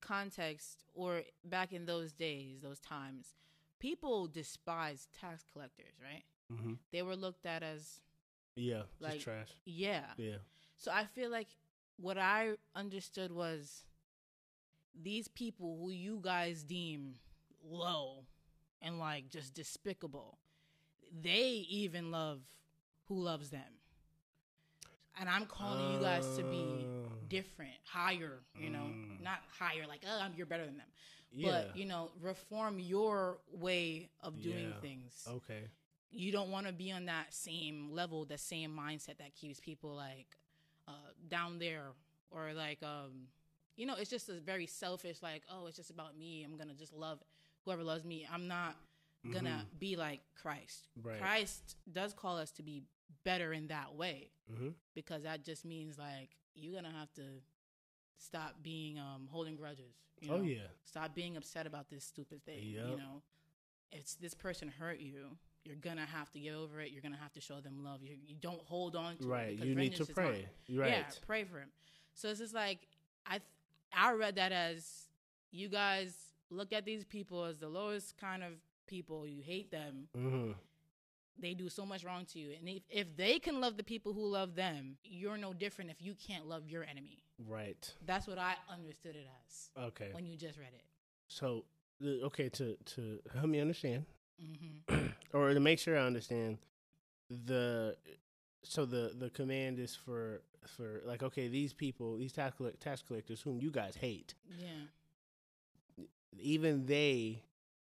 context 0.00 0.84
or 0.94 1.24
back 1.44 1.72
in 1.72 1.86
those 1.86 2.12
days, 2.12 2.60
those 2.60 2.78
times, 2.78 3.34
people 3.80 4.28
despised 4.28 5.12
tax 5.12 5.44
collectors, 5.52 5.98
right? 6.00 6.24
Mm-hmm. 6.52 6.74
They 6.92 7.02
were 7.02 7.16
looked 7.16 7.46
at 7.46 7.62
as 7.64 8.00
Yeah, 8.54 8.84
Like- 9.00 9.14
just 9.14 9.24
trash. 9.24 9.50
yeah. 9.64 10.14
Yeah. 10.16 10.38
So 10.76 10.92
I 10.92 11.04
feel 11.06 11.30
like 11.30 11.48
what 11.96 12.16
I 12.16 12.56
understood 12.74 13.32
was 13.32 13.84
these 14.94 15.28
people 15.28 15.76
who 15.78 15.90
you 15.90 16.20
guys 16.22 16.62
deem 16.62 17.18
low 17.62 18.26
and 18.82 18.98
like 18.98 19.28
just 19.30 19.54
despicable, 19.54 20.38
they 21.22 21.48
even 21.68 22.10
love 22.10 22.40
who 23.08 23.20
loves 23.20 23.50
them. 23.50 23.80
And 25.18 25.28
I'm 25.30 25.46
calling 25.46 25.88
you 25.94 26.00
guys 26.00 26.36
to 26.36 26.42
be 26.44 26.86
Oh. 27.06 27.12
different, 27.28 27.74
higher, 27.84 28.42
you 28.54 28.68
know, 28.70 28.84
Mm. 28.84 29.20
not 29.20 29.42
higher 29.58 29.86
like, 29.86 30.02
oh, 30.06 30.28
you're 30.36 30.46
better 30.46 30.66
than 30.66 30.76
them. 30.76 30.92
Yeah. 31.32 31.50
But, 31.50 31.76
you 31.76 31.86
know, 31.86 32.12
reform 32.20 32.78
your 32.78 33.40
way 33.50 34.10
of 34.20 34.40
doing 34.42 34.70
Yeah. 34.70 34.80
things 34.80 35.24
okay. 35.26 35.70
you 36.10 36.32
don't 36.32 36.50
want 36.50 36.66
to 36.66 36.72
be 36.72 36.92
on 36.92 37.06
that 37.06 37.32
same 37.34 37.90
level, 37.92 38.24
the 38.24 38.38
same 38.38 38.74
mindset 38.76 39.18
that 39.18 39.34
keeps 39.34 39.58
people 39.60 39.94
like 39.94 40.36
uh, 40.88 40.92
down 41.28 41.58
there, 41.58 41.92
or 42.30 42.52
like 42.54 42.82
um, 42.82 43.28
you 43.76 43.86
know, 43.86 43.94
it's 43.96 44.08
just 44.10 44.28
a 44.28 44.40
very 44.40 44.66
selfish. 44.66 45.20
Like, 45.22 45.42
oh, 45.50 45.66
it's 45.66 45.76
just 45.76 45.90
about 45.90 46.16
me. 46.16 46.44
I'm 46.44 46.56
gonna 46.56 46.74
just 46.74 46.92
love 46.92 47.22
whoever 47.66 47.82
loves 47.84 48.04
me. 48.06 48.26
I'm 48.32 48.48
not 48.48 48.76
gonna 49.34 49.66
be 49.78 49.96
like 49.96 50.20
Christ. 50.40 50.88
Mm-hmm. 50.98 51.08
Right. 51.08 51.20
Christ 51.20 51.76
does 51.92 52.14
call 52.14 52.38
us 52.38 52.50
to 52.52 52.62
be 52.62 52.84
better 53.24 53.52
in 53.52 53.66
that 53.68 53.94
way 53.94 54.30
Mm-hmm. 54.52 54.68
because 54.94 55.24
that 55.24 55.44
just 55.44 55.64
means 55.64 55.98
like 55.98 56.30
you're 56.54 56.72
gonna 56.74 56.94
have 56.96 57.12
to 57.14 57.22
stop 58.18 58.54
being 58.62 58.98
um 58.98 59.28
holding 59.30 59.56
grudges. 59.56 59.94
You 60.20 60.28
know? 60.28 60.34
Oh 60.36 60.42
yeah. 60.42 60.68
Stop 60.84 61.14
being 61.14 61.36
upset 61.36 61.66
about 61.66 61.90
this 61.90 62.04
stupid 62.04 62.44
thing. 62.44 62.62
You 62.62 62.96
know, 62.96 63.22
if 63.92 64.16
this 64.20 64.34
person 64.34 64.68
hurt 64.78 65.00
you, 65.00 65.36
you're 65.64 65.74
gonna 65.76 66.06
have 66.06 66.30
to 66.30 66.38
get 66.38 66.54
over 66.54 66.80
it. 66.80 66.92
You're 66.92 67.02
gonna 67.02 67.18
have 67.20 67.32
to 67.32 67.40
show 67.40 67.60
them 67.60 67.82
love. 67.84 68.02
You, 68.02 68.14
you 68.24 68.36
don't 68.40 68.60
hold 68.62 68.94
on 68.94 69.16
to 69.16 69.24
it. 69.24 69.26
Right. 69.28 69.58
You 69.58 69.74
need 69.74 69.96
to 69.96 70.06
pray. 70.06 70.46
right. 70.72 70.90
Yeah, 70.90 71.02
pray 71.26 71.42
for 71.44 71.58
him. 71.58 71.70
So 72.14 72.28
it's 72.28 72.38
just 72.38 72.54
like 72.54 72.78
I, 73.26 73.32
th- 73.38 73.42
I 73.92 74.12
read 74.12 74.36
that 74.36 74.52
as 74.52 74.88
you 75.50 75.68
guys 75.68 76.14
look 76.50 76.72
at 76.72 76.84
these 76.84 77.04
people 77.04 77.44
as 77.44 77.58
the 77.58 77.68
lowest 77.68 78.16
kind 78.18 78.42
of 78.42 78.52
people. 78.86 79.26
You 79.26 79.42
hate 79.42 79.70
them. 79.70 80.08
Mm-hmm. 80.16 80.52
They 81.38 81.52
do 81.52 81.68
so 81.68 81.84
much 81.84 82.02
wrong 82.02 82.24
to 82.32 82.38
you, 82.38 82.52
and 82.58 82.66
if, 82.66 82.82
if 82.88 83.14
they 83.14 83.38
can 83.38 83.60
love 83.60 83.76
the 83.76 83.82
people 83.82 84.14
who 84.14 84.24
love 84.26 84.54
them, 84.54 84.96
you're 85.04 85.36
no 85.36 85.52
different 85.52 85.90
if 85.90 86.00
you 86.00 86.14
can't 86.14 86.46
love 86.46 86.66
your 86.66 86.82
enemy. 86.82 87.18
Right. 87.46 87.92
That's 88.06 88.26
what 88.26 88.38
I 88.38 88.54
understood 88.72 89.16
it 89.16 89.26
as 89.46 89.70
Okay. 89.88 90.08
when 90.12 90.24
you 90.24 90.38
just 90.38 90.58
read 90.58 90.72
it. 90.74 90.84
So, 91.28 91.64
okay, 92.02 92.48
to 92.48 92.76
to 92.94 93.18
help 93.34 93.46
me 93.48 93.60
understand, 93.60 94.06
hmm 94.40 95.08
or 95.34 95.52
to 95.52 95.60
make 95.60 95.78
sure 95.78 95.98
I 95.98 96.06
understand, 96.06 96.56
the 97.28 97.96
so 98.62 98.86
the 98.86 99.12
the 99.18 99.28
command 99.28 99.78
is 99.78 99.94
for 99.94 100.40
for 100.66 101.02
like 101.04 101.22
okay, 101.22 101.48
these 101.48 101.74
people, 101.74 102.16
these 102.16 102.32
tax 102.32 102.56
collect, 102.56 102.80
tax 102.80 103.02
collectors 103.02 103.42
whom 103.42 103.60
you 103.60 103.70
guys 103.70 103.96
hate, 103.96 104.34
Yeah. 104.58 104.68
Even 106.40 106.86
they 106.86 107.42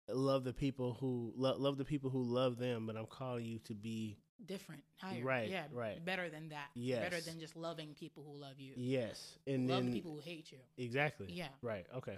love 0.09 0.43
the 0.43 0.53
people 0.53 0.97
who 0.99 1.33
lo- 1.35 1.57
love 1.57 1.77
the 1.77 1.85
people 1.85 2.09
who 2.09 2.23
love 2.23 2.57
them. 2.57 2.85
But 2.87 2.95
I'm 2.97 3.05
calling 3.05 3.45
you 3.45 3.59
to 3.59 3.73
be 3.73 4.17
different, 4.45 4.83
higher, 4.97 5.23
Right, 5.23 5.49
Yeah, 5.49 5.63
right. 5.71 6.03
Better 6.03 6.29
than 6.29 6.49
that. 6.49 6.67
Yes. 6.75 7.01
better 7.09 7.21
than 7.21 7.39
just 7.39 7.55
loving 7.55 7.93
people 7.97 8.23
who 8.23 8.37
love 8.37 8.59
you. 8.59 8.73
yes, 8.75 9.37
and 9.47 9.69
love 9.69 9.83
then 9.85 9.93
people 9.93 10.13
who 10.15 10.19
hate 10.19 10.51
you. 10.51 10.57
exactly 10.77 11.27
Yeah, 11.31 11.47
right. 11.61 11.85
Okay, 11.95 12.17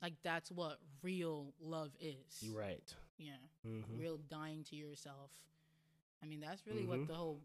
like 0.00 0.14
that's 0.22 0.50
what 0.50 0.78
real 1.02 1.52
love 1.60 1.90
is. 2.00 2.40
you're 2.40 2.58
right. 2.58 2.94
Yeah, 3.18 3.32
Mm-hmm. 3.66 3.98
real 3.98 4.18
dying 4.30 4.64
to 4.70 4.76
yourself. 4.76 5.30
I 6.22 6.26
mean, 6.26 6.40
that's 6.40 6.66
really 6.66 6.84
what 6.86 7.00
Mhm. 7.00 7.06
the 7.08 7.14
whole 7.14 7.40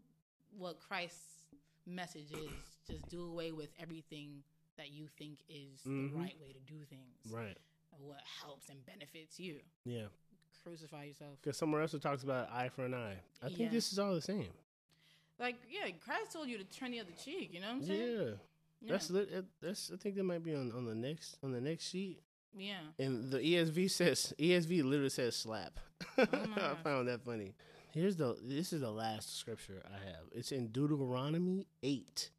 what 0.56 0.78
Christ's 0.80 1.44
message 1.84 2.30
is. 2.32 2.50
Just 2.86 3.08
do 3.08 3.24
away 3.24 3.50
with 3.52 3.70
everything 3.78 4.42
that 4.76 4.90
you 4.92 5.08
think 5.08 5.40
is 5.48 5.82
Mhm. 5.82 6.12
the 6.12 6.16
right 6.18 6.38
way 6.40 6.52
to 6.52 6.60
do 6.60 6.84
things. 6.84 7.26
Right. 7.30 7.58
What 8.00 8.20
helps 8.42 8.68
and 8.68 8.84
benefits 8.86 9.38
you. 9.40 9.56
Yeah. 9.84 10.06
Crucify 10.62 11.04
yourself. 11.04 11.36
Because 11.42 11.56
somewhere 11.58 11.82
else 11.82 11.92
it 11.94 12.02
talks 12.02 12.22
about 12.22 12.50
eye 12.50 12.68
for 12.74 12.84
an 12.84 12.94
eye. 12.94 13.16
I 13.42 13.48
think 13.48 13.58
Yeah. 13.60 13.68
this 13.70 13.92
is 13.92 13.98
all 13.98 14.14
the 14.14 14.20
same. 14.22 14.48
Like, 15.38 15.56
yeah, 15.70 15.90
Christ 16.04 16.32
told 16.32 16.48
you 16.48 16.58
to 16.58 16.64
turn 16.64 16.92
the 16.92 17.00
other 17.00 17.10
cheek. 17.22 17.52
You 17.52 17.60
know 17.60 17.66
what 17.68 17.74
I'm 17.76 17.84
saying? 17.84 18.18
Yeah. 18.80 18.90
That's 18.90 19.10
it- 19.10 19.44
That's 19.60 19.90
I 19.92 19.96
think 19.96 20.14
that 20.16 20.24
might 20.24 20.42
be 20.42 20.54
on, 20.54 20.70
on 20.72 20.84
the 20.86 20.94
next 20.94 21.38
on 21.42 21.52
the 21.52 21.60
next 21.60 21.88
sheet. 21.88 22.20
yeah. 22.56 22.80
And 22.98 23.30
the 23.30 23.38
ESV 23.40 23.90
says 23.90 24.32
ESV 24.38 24.82
literally 24.84 25.08
says 25.10 25.34
slap. 25.36 25.80
Oh 26.18 26.22
I 26.56 26.74
found 26.82 27.08
that 27.08 27.24
funny. 27.24 27.54
Here's 27.92 28.16
the 28.16 28.36
this 28.42 28.72
is 28.72 28.80
the 28.82 28.90
last 28.90 29.38
scripture 29.38 29.82
I 29.86 30.04
have. 30.06 30.24
It's 30.32 30.52
in 30.52 30.68
Deuteronomy 30.68 31.66
8, 31.82 32.30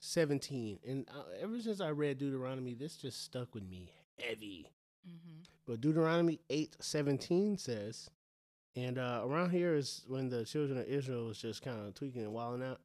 17. 0.00 0.78
And 0.86 1.08
uh, 1.08 1.22
ever 1.40 1.60
since 1.60 1.80
I 1.80 1.90
read 1.90 2.18
Deuteronomy, 2.18 2.74
this 2.74 2.96
just 2.96 3.22
stuck 3.24 3.54
with 3.54 3.64
me 3.68 3.90
heavy. 4.18 4.66
Mm-hmm. 5.08 5.42
But 5.66 5.80
Deuteronomy 5.80 6.40
8, 6.50 6.76
17 6.80 7.58
says, 7.58 8.10
and 8.76 8.98
uh, 8.98 9.22
around 9.24 9.50
here 9.50 9.74
is 9.74 10.04
when 10.06 10.28
the 10.28 10.44
children 10.44 10.78
of 10.78 10.86
Israel 10.86 11.26
was 11.26 11.38
just 11.38 11.62
kind 11.62 11.80
of 11.80 11.94
tweaking 11.94 12.22
and 12.22 12.32
wilding 12.32 12.66
out, 12.66 12.80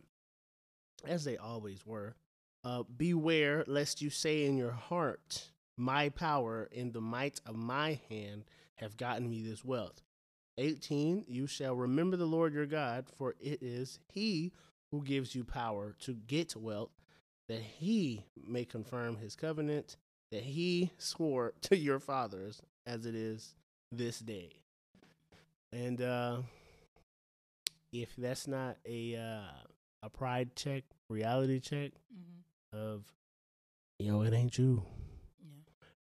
as 1.05 1.25
they 1.25 1.35
always 1.35 1.85
were. 1.85 2.15
Uh, 2.63 2.83
Beware 2.83 3.65
lest 3.67 4.01
you 4.01 4.09
say 4.09 4.45
in 4.45 4.55
your 4.55 4.71
heart, 4.71 5.49
My 5.75 6.07
power 6.09 6.69
and 6.75 6.93
the 6.93 7.01
might 7.01 7.41
of 7.45 7.55
my 7.55 7.99
hand 8.09 8.45
have 8.75 8.95
gotten 8.95 9.29
me 9.29 9.41
this 9.41 9.65
wealth. 9.65 10.01
18 10.57 11.25
You 11.27 11.45
shall 11.45 11.75
remember 11.75 12.15
the 12.15 12.25
Lord 12.25 12.53
your 12.53 12.65
God, 12.65 13.07
for 13.17 13.35
it 13.41 13.61
is 13.61 13.99
he 14.13 14.53
who 14.91 15.03
gives 15.03 15.35
you 15.35 15.43
power 15.43 15.95
to 16.01 16.13
get 16.13 16.55
wealth, 16.55 16.91
that 17.49 17.61
he 17.61 18.23
may 18.47 18.63
confirm 18.63 19.17
his 19.17 19.35
covenant 19.35 19.97
that 20.31 20.43
he 20.43 20.91
swore 20.97 21.53
to 21.61 21.77
your 21.77 21.99
fathers 21.99 22.61
as 22.85 23.05
it 23.05 23.15
is 23.15 23.55
this 23.91 24.19
day. 24.19 24.51
And 25.73 26.01
uh, 26.01 26.37
if 27.93 28.15
that's 28.17 28.47
not 28.47 28.77
a 28.85 29.15
uh, 29.15 29.67
a 30.03 30.09
pride 30.09 30.55
check, 30.55 30.83
reality 31.09 31.59
check 31.59 31.91
Mm-hmm. 32.13 32.77
of 32.77 33.03
yo, 33.99 34.21
it 34.21 34.33
ain't 34.33 34.57
you. 34.57 34.83
Yeah. 35.41 35.61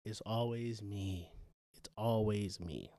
It's 0.05 0.21
always 0.26 0.82
me. 0.82 1.30
It's 1.78 1.89
always 1.97 2.59
me. 2.59 2.91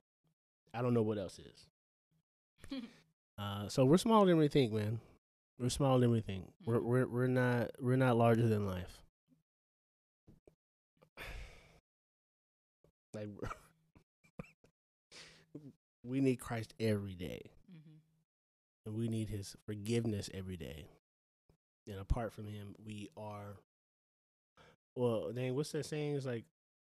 I 0.73 0.83
don't 0.83 0.95
know 0.95 1.03
what 1.03 1.19
else 1.19 1.39
is. 1.39 2.81
Uh, 3.37 3.67
so 3.67 3.85
we're 3.85 3.97
smaller 3.99 4.27
than 4.27 4.37
we 4.37 4.47
think, 4.47 4.73
man. 4.73 5.01
We're 5.59 5.69
smaller 5.69 5.99
than 5.99 6.13
we 6.13 6.21
think. 6.21 6.53
We're 6.65 6.79
Mhm. 6.79 6.85
we're 6.85 7.07
we're 7.09 7.27
not 7.27 7.73
we're 7.81 7.97
not 7.97 8.17
larger 8.17 8.47
than 8.47 8.65
life. 8.65 9.03
Like 13.15 13.29
we 16.05 16.21
need 16.21 16.37
Christ 16.37 16.75
every 16.81 17.15
day, 17.15 17.51
mm-hmm. 17.71 17.97
and 18.87 18.97
we 18.97 19.09
need 19.09 19.29
His 19.29 19.57
forgiveness 19.67 20.31
every 20.35 20.57
day. 20.57 20.87
And 21.87 21.99
apart 21.99 22.33
from 22.33 22.47
Him, 22.47 22.75
we 22.85 23.09
are. 23.17 23.57
Well, 24.97 25.33
dang, 25.33 25.55
what's 25.55 25.73
that 25.73 25.87
saying? 25.87 26.17
It's 26.17 26.27
like 26.27 26.45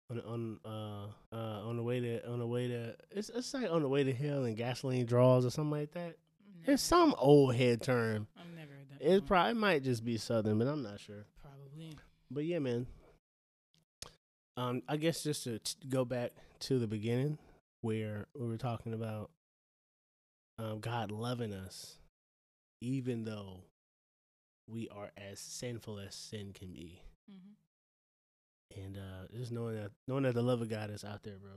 on 0.09 0.19
on 0.21 0.59
uh 0.65 1.35
uh 1.35 1.67
on 1.67 1.77
the 1.77 1.83
way 1.83 1.99
to 1.99 2.27
on 2.27 2.39
the 2.39 2.47
way 2.47 2.67
to 2.67 2.95
it's 3.11 3.29
it's 3.29 3.53
like 3.53 3.69
on 3.69 3.81
the 3.81 3.87
way 3.89 4.03
to 4.03 4.13
hell 4.13 4.43
and 4.43 4.57
gasoline 4.57 5.05
draws 5.05 5.45
or 5.45 5.49
something 5.49 5.71
like 5.71 5.91
that. 5.91 6.17
Never, 6.61 6.73
It's 6.73 6.83
some 6.83 7.13
old 7.17 7.55
head 7.55 7.81
term. 7.81 8.27
I've 8.37 8.55
never 8.55 8.71
heard 8.71 8.99
that. 8.99 9.15
It 9.15 9.25
probably 9.27 9.53
might 9.53 9.83
just 9.83 10.03
be 10.03 10.17
Southern, 10.17 10.57
but 10.57 10.67
I'm 10.67 10.83
not 10.83 10.99
sure. 10.99 11.25
probably. 11.41 11.97
But 12.31 12.45
yeah, 12.45 12.59
man. 12.59 12.87
Um, 14.59 14.83
I 14.89 14.97
guess 14.97 15.23
just 15.23 15.45
to 15.45 15.59
t- 15.59 15.75
go 15.87 16.03
back 16.05 16.33
to 16.61 16.79
the 16.79 16.87
beginning 16.87 17.37
where 17.81 18.27
we 18.35 18.47
were 18.47 18.57
talking 18.57 18.93
about 18.93 19.31
um, 20.57 20.81
God 20.81 21.11
loving 21.11 21.53
us, 21.53 21.97
even 22.81 23.23
though 23.23 23.63
we 24.67 24.89
are 24.89 25.11
as 25.17 25.39
sinful 25.39 25.99
as 25.99 26.13
sin 26.15 26.51
can 26.53 26.73
be, 26.73 27.01
hmm 27.29 27.53
and 28.75 28.97
uh, 28.97 29.27
just 29.35 29.51
knowing 29.51 29.75
that 29.75 29.91
knowing 30.07 30.23
that 30.23 30.35
the 30.35 30.43
love 30.43 30.61
of 30.61 30.69
God 30.69 30.91
is 30.91 31.03
out 31.03 31.23
there, 31.23 31.37
bro. 31.41 31.51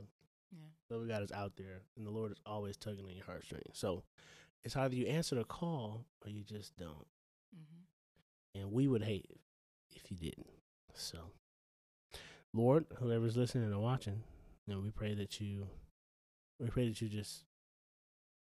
Yeah. 0.53 0.61
The 0.89 0.95
love 0.95 1.03
of 1.05 1.09
God 1.11 1.23
is 1.23 1.33
out 1.33 1.53
there, 1.57 1.83
and 1.97 2.07
the 2.07 2.11
Lord 2.11 2.33
is 2.33 2.39
always 2.47 2.77
tugging 2.77 3.05
on 3.05 3.15
your 3.17 3.27
heartstrings. 3.27 3.75
So 3.75 4.05
it's 4.65 4.77
either 4.77 4.95
you 4.95 5.07
answer 5.07 5.35
the 5.35 5.45
call 5.45 6.07
or 6.25 6.31
you 6.31 6.45
just 6.45 6.77
don't. 6.79 7.07
hmm 7.55 8.61
And 8.61 8.73
we 8.73 8.89
would 8.89 9.03
hate 9.03 9.31
if 9.95 10.11
you 10.11 10.17
didn't. 10.17 10.49
So, 10.95 11.19
Lord, 12.55 12.87
whoever's 12.99 13.37
listening 13.37 13.73
or 13.73 13.81
watching, 13.81 14.23
you 14.67 14.75
know, 14.75 14.81
we 14.81 14.91
pray 14.91 15.15
that 15.15 15.41
you, 15.41 15.69
we 16.61 16.69
pray 16.69 16.89
that 16.89 17.01
you 17.01 17.09
just 17.09 17.45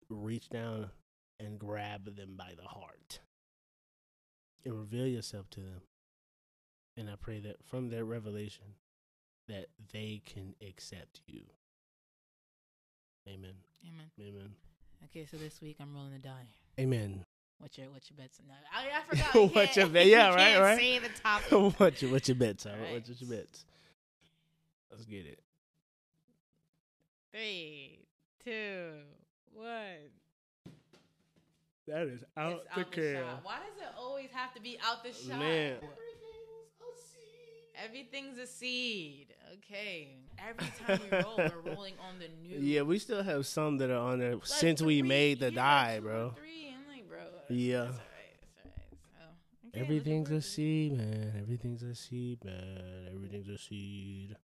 reach 0.08 0.48
down 0.50 0.90
and 1.40 1.58
grab 1.58 2.14
them 2.16 2.34
by 2.36 2.52
the 2.56 2.68
heart 2.68 3.20
and 4.64 4.78
reveal 4.78 5.06
yourself 5.06 5.48
to 5.50 5.60
them. 5.60 5.82
And 6.96 7.08
I 7.08 7.14
pray 7.18 7.40
that 7.40 7.56
from 7.64 7.88
their 7.88 8.04
revelation, 8.04 8.74
that 9.48 9.66
they 9.92 10.22
can 10.24 10.54
accept 10.66 11.22
you. 11.26 11.42
Amen. 13.26 13.54
Amen. 13.86 14.10
Amen. 14.20 14.50
Okay, 15.04 15.26
so 15.26 15.36
this 15.36 15.60
week 15.60 15.76
I'm 15.80 15.94
rolling 15.94 16.12
the 16.12 16.18
die. 16.18 16.46
Amen. 16.78 17.24
What's 17.58 17.78
your 17.78 17.90
what's 17.90 18.10
your 18.10 18.16
bets? 18.18 18.40
No, 18.46 18.54
I, 18.74 18.98
I 18.98 19.02
forgot. 19.08 19.34
You 19.34 19.46
What's 19.54 19.76
your 19.76 19.86
bet? 19.86 20.06
Yeah, 20.06 20.30
you 20.30 20.34
right, 20.36 20.60
right. 20.60 20.78
Say 20.78 20.98
the 20.98 21.08
topic. 21.22 21.78
what's 21.80 22.02
your 22.02 22.10
what's 22.10 22.28
your 22.28 22.34
bets? 22.36 22.66
All 22.66 22.72
right. 22.72 22.80
Alright. 22.80 23.08
What's 23.08 23.20
your 23.20 23.30
bets? 23.30 23.64
Let's 24.92 25.04
get 25.06 25.26
it. 25.26 25.40
Three, 27.32 28.00
two, 28.44 28.90
one. 29.54 30.10
That 31.88 32.06
is 32.06 32.22
out 32.36 32.60
It's 32.64 32.74
the 32.74 32.80
out 32.80 32.90
the 32.92 33.00
can. 33.00 33.14
shot. 33.16 33.40
Why 33.42 33.56
does 33.58 33.82
it 33.82 33.94
always 33.98 34.28
have 34.32 34.54
to 34.54 34.60
be 34.60 34.78
out 34.84 35.02
the 35.02 35.12
shot? 35.12 35.38
Man. 35.40 35.76
Everything's 37.84 38.38
a 38.38 38.46
seed. 38.46 39.34
Okay. 39.54 40.10
Every 40.38 40.68
time 40.86 41.00
we 41.10 41.18
roll, 41.18 41.36
we're 41.38 41.72
rolling 41.74 41.94
on 42.06 42.18
the 42.20 42.28
new. 42.46 42.58
Yeah, 42.60 42.82
we 42.82 42.98
still 42.98 43.22
have 43.22 43.46
some 43.46 43.78
that 43.78 43.90
are 43.90 43.96
on 43.96 44.20
there 44.20 44.34
Like 44.34 44.46
since 44.46 44.80
we 44.82 45.02
made 45.02 45.40
the 45.40 45.50
yeah, 45.50 45.56
die, 45.94 46.00
bro. 46.00 46.34
Three. 46.38 46.68
I'm 46.68 46.94
like, 46.94 47.08
bro. 47.08 47.18
Yeah. 47.48 47.78
That's 47.78 47.88
alright. 47.88 48.02
That's 48.62 48.76
alright. 48.76 49.32
So, 49.64 49.68
okay, 49.70 49.80
Everything's 49.80 50.28
a 50.28 50.30
forward 50.30 50.42
to 50.42 50.46
it. 50.46 50.50
seed, 50.50 50.92
man. 50.92 51.32
Everything's 51.42 51.82
a 51.82 51.94
seed, 51.94 52.44
man. 52.44 53.08
Everything's 53.14 53.48
a 53.48 53.58
seed. 53.58 54.36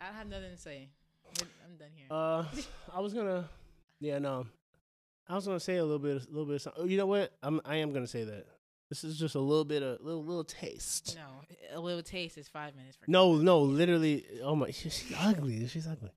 I 0.00 0.06
have 0.16 0.28
nothing 0.28 0.50
to 0.52 0.56
say. 0.56 0.88
I'm 1.38 1.76
done 1.76 1.88
here. 1.94 2.06
Uh, 2.10 2.44
I 2.94 3.00
was 3.00 3.14
gonna, 3.14 3.48
yeah, 4.00 4.18
no, 4.18 4.46
I 5.28 5.34
was 5.34 5.46
gonna 5.46 5.60
say 5.60 5.76
a 5.76 5.84
little 5.84 5.98
bit, 5.98 6.16
a 6.16 6.30
little 6.30 6.46
bit. 6.46 6.56
Of 6.56 6.62
something. 6.62 6.82
Oh, 6.82 6.86
you 6.86 6.96
know 6.96 7.06
what? 7.06 7.32
I'm, 7.42 7.60
I 7.64 7.76
am 7.76 7.92
gonna 7.92 8.06
say 8.06 8.24
that. 8.24 8.46
This 8.88 9.04
is 9.04 9.16
just 9.18 9.36
a 9.36 9.40
little 9.40 9.64
bit, 9.64 9.84
of 9.84 10.00
little, 10.00 10.24
little 10.24 10.42
taste. 10.42 11.16
no, 11.16 11.76
a 11.76 11.80
little 11.80 12.02
taste 12.02 12.36
is 12.38 12.48
five 12.48 12.74
minutes. 12.74 12.96
For 12.96 13.08
No, 13.08 13.36
no, 13.36 13.60
literally. 13.60 14.24
Oh 14.42 14.56
my, 14.56 14.70
she, 14.72 14.90
she's 14.90 15.14
ugly. 15.16 15.66
She's 15.68 15.86
ugly. 15.86 16.10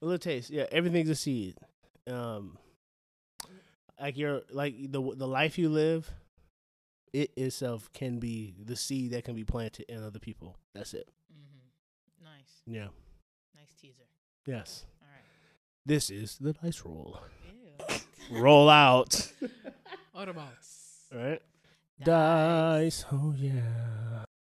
A 0.00 0.04
little 0.04 0.18
taste. 0.18 0.50
Yeah, 0.50 0.66
everything's 0.70 1.08
a 1.08 1.14
seed. 1.16 1.56
Um, 2.06 2.58
like 4.00 4.16
your 4.16 4.42
like 4.50 4.74
the 4.90 5.00
the 5.16 5.26
life 5.26 5.58
you 5.58 5.68
live, 5.68 6.08
it 7.12 7.32
itself 7.36 7.90
can 7.92 8.18
be 8.18 8.54
the 8.62 8.76
seed 8.76 9.12
that 9.12 9.24
can 9.24 9.34
be 9.34 9.44
planted 9.44 9.86
in 9.88 10.02
other 10.04 10.18
people. 10.18 10.56
That's 10.74 10.94
it. 10.94 11.08
Mm-hmm. 11.32 12.24
Nice, 12.24 12.62
Yeah. 12.66 12.88
Nice 13.82 13.90
teaser. 13.90 14.06
Yes. 14.46 14.84
All 15.00 15.08
right. 15.08 15.24
This 15.86 16.10
is 16.10 16.38
the 16.38 16.52
dice 16.52 16.82
roll. 16.84 17.18
Ew. 18.30 18.40
Roll 18.40 18.68
out. 18.70 19.10
Autobots. 20.16 21.12
All 21.12 21.18
right. 21.18 21.42
Dice. 22.02 23.04
Oh 23.12 23.34
yeah. 23.36 24.24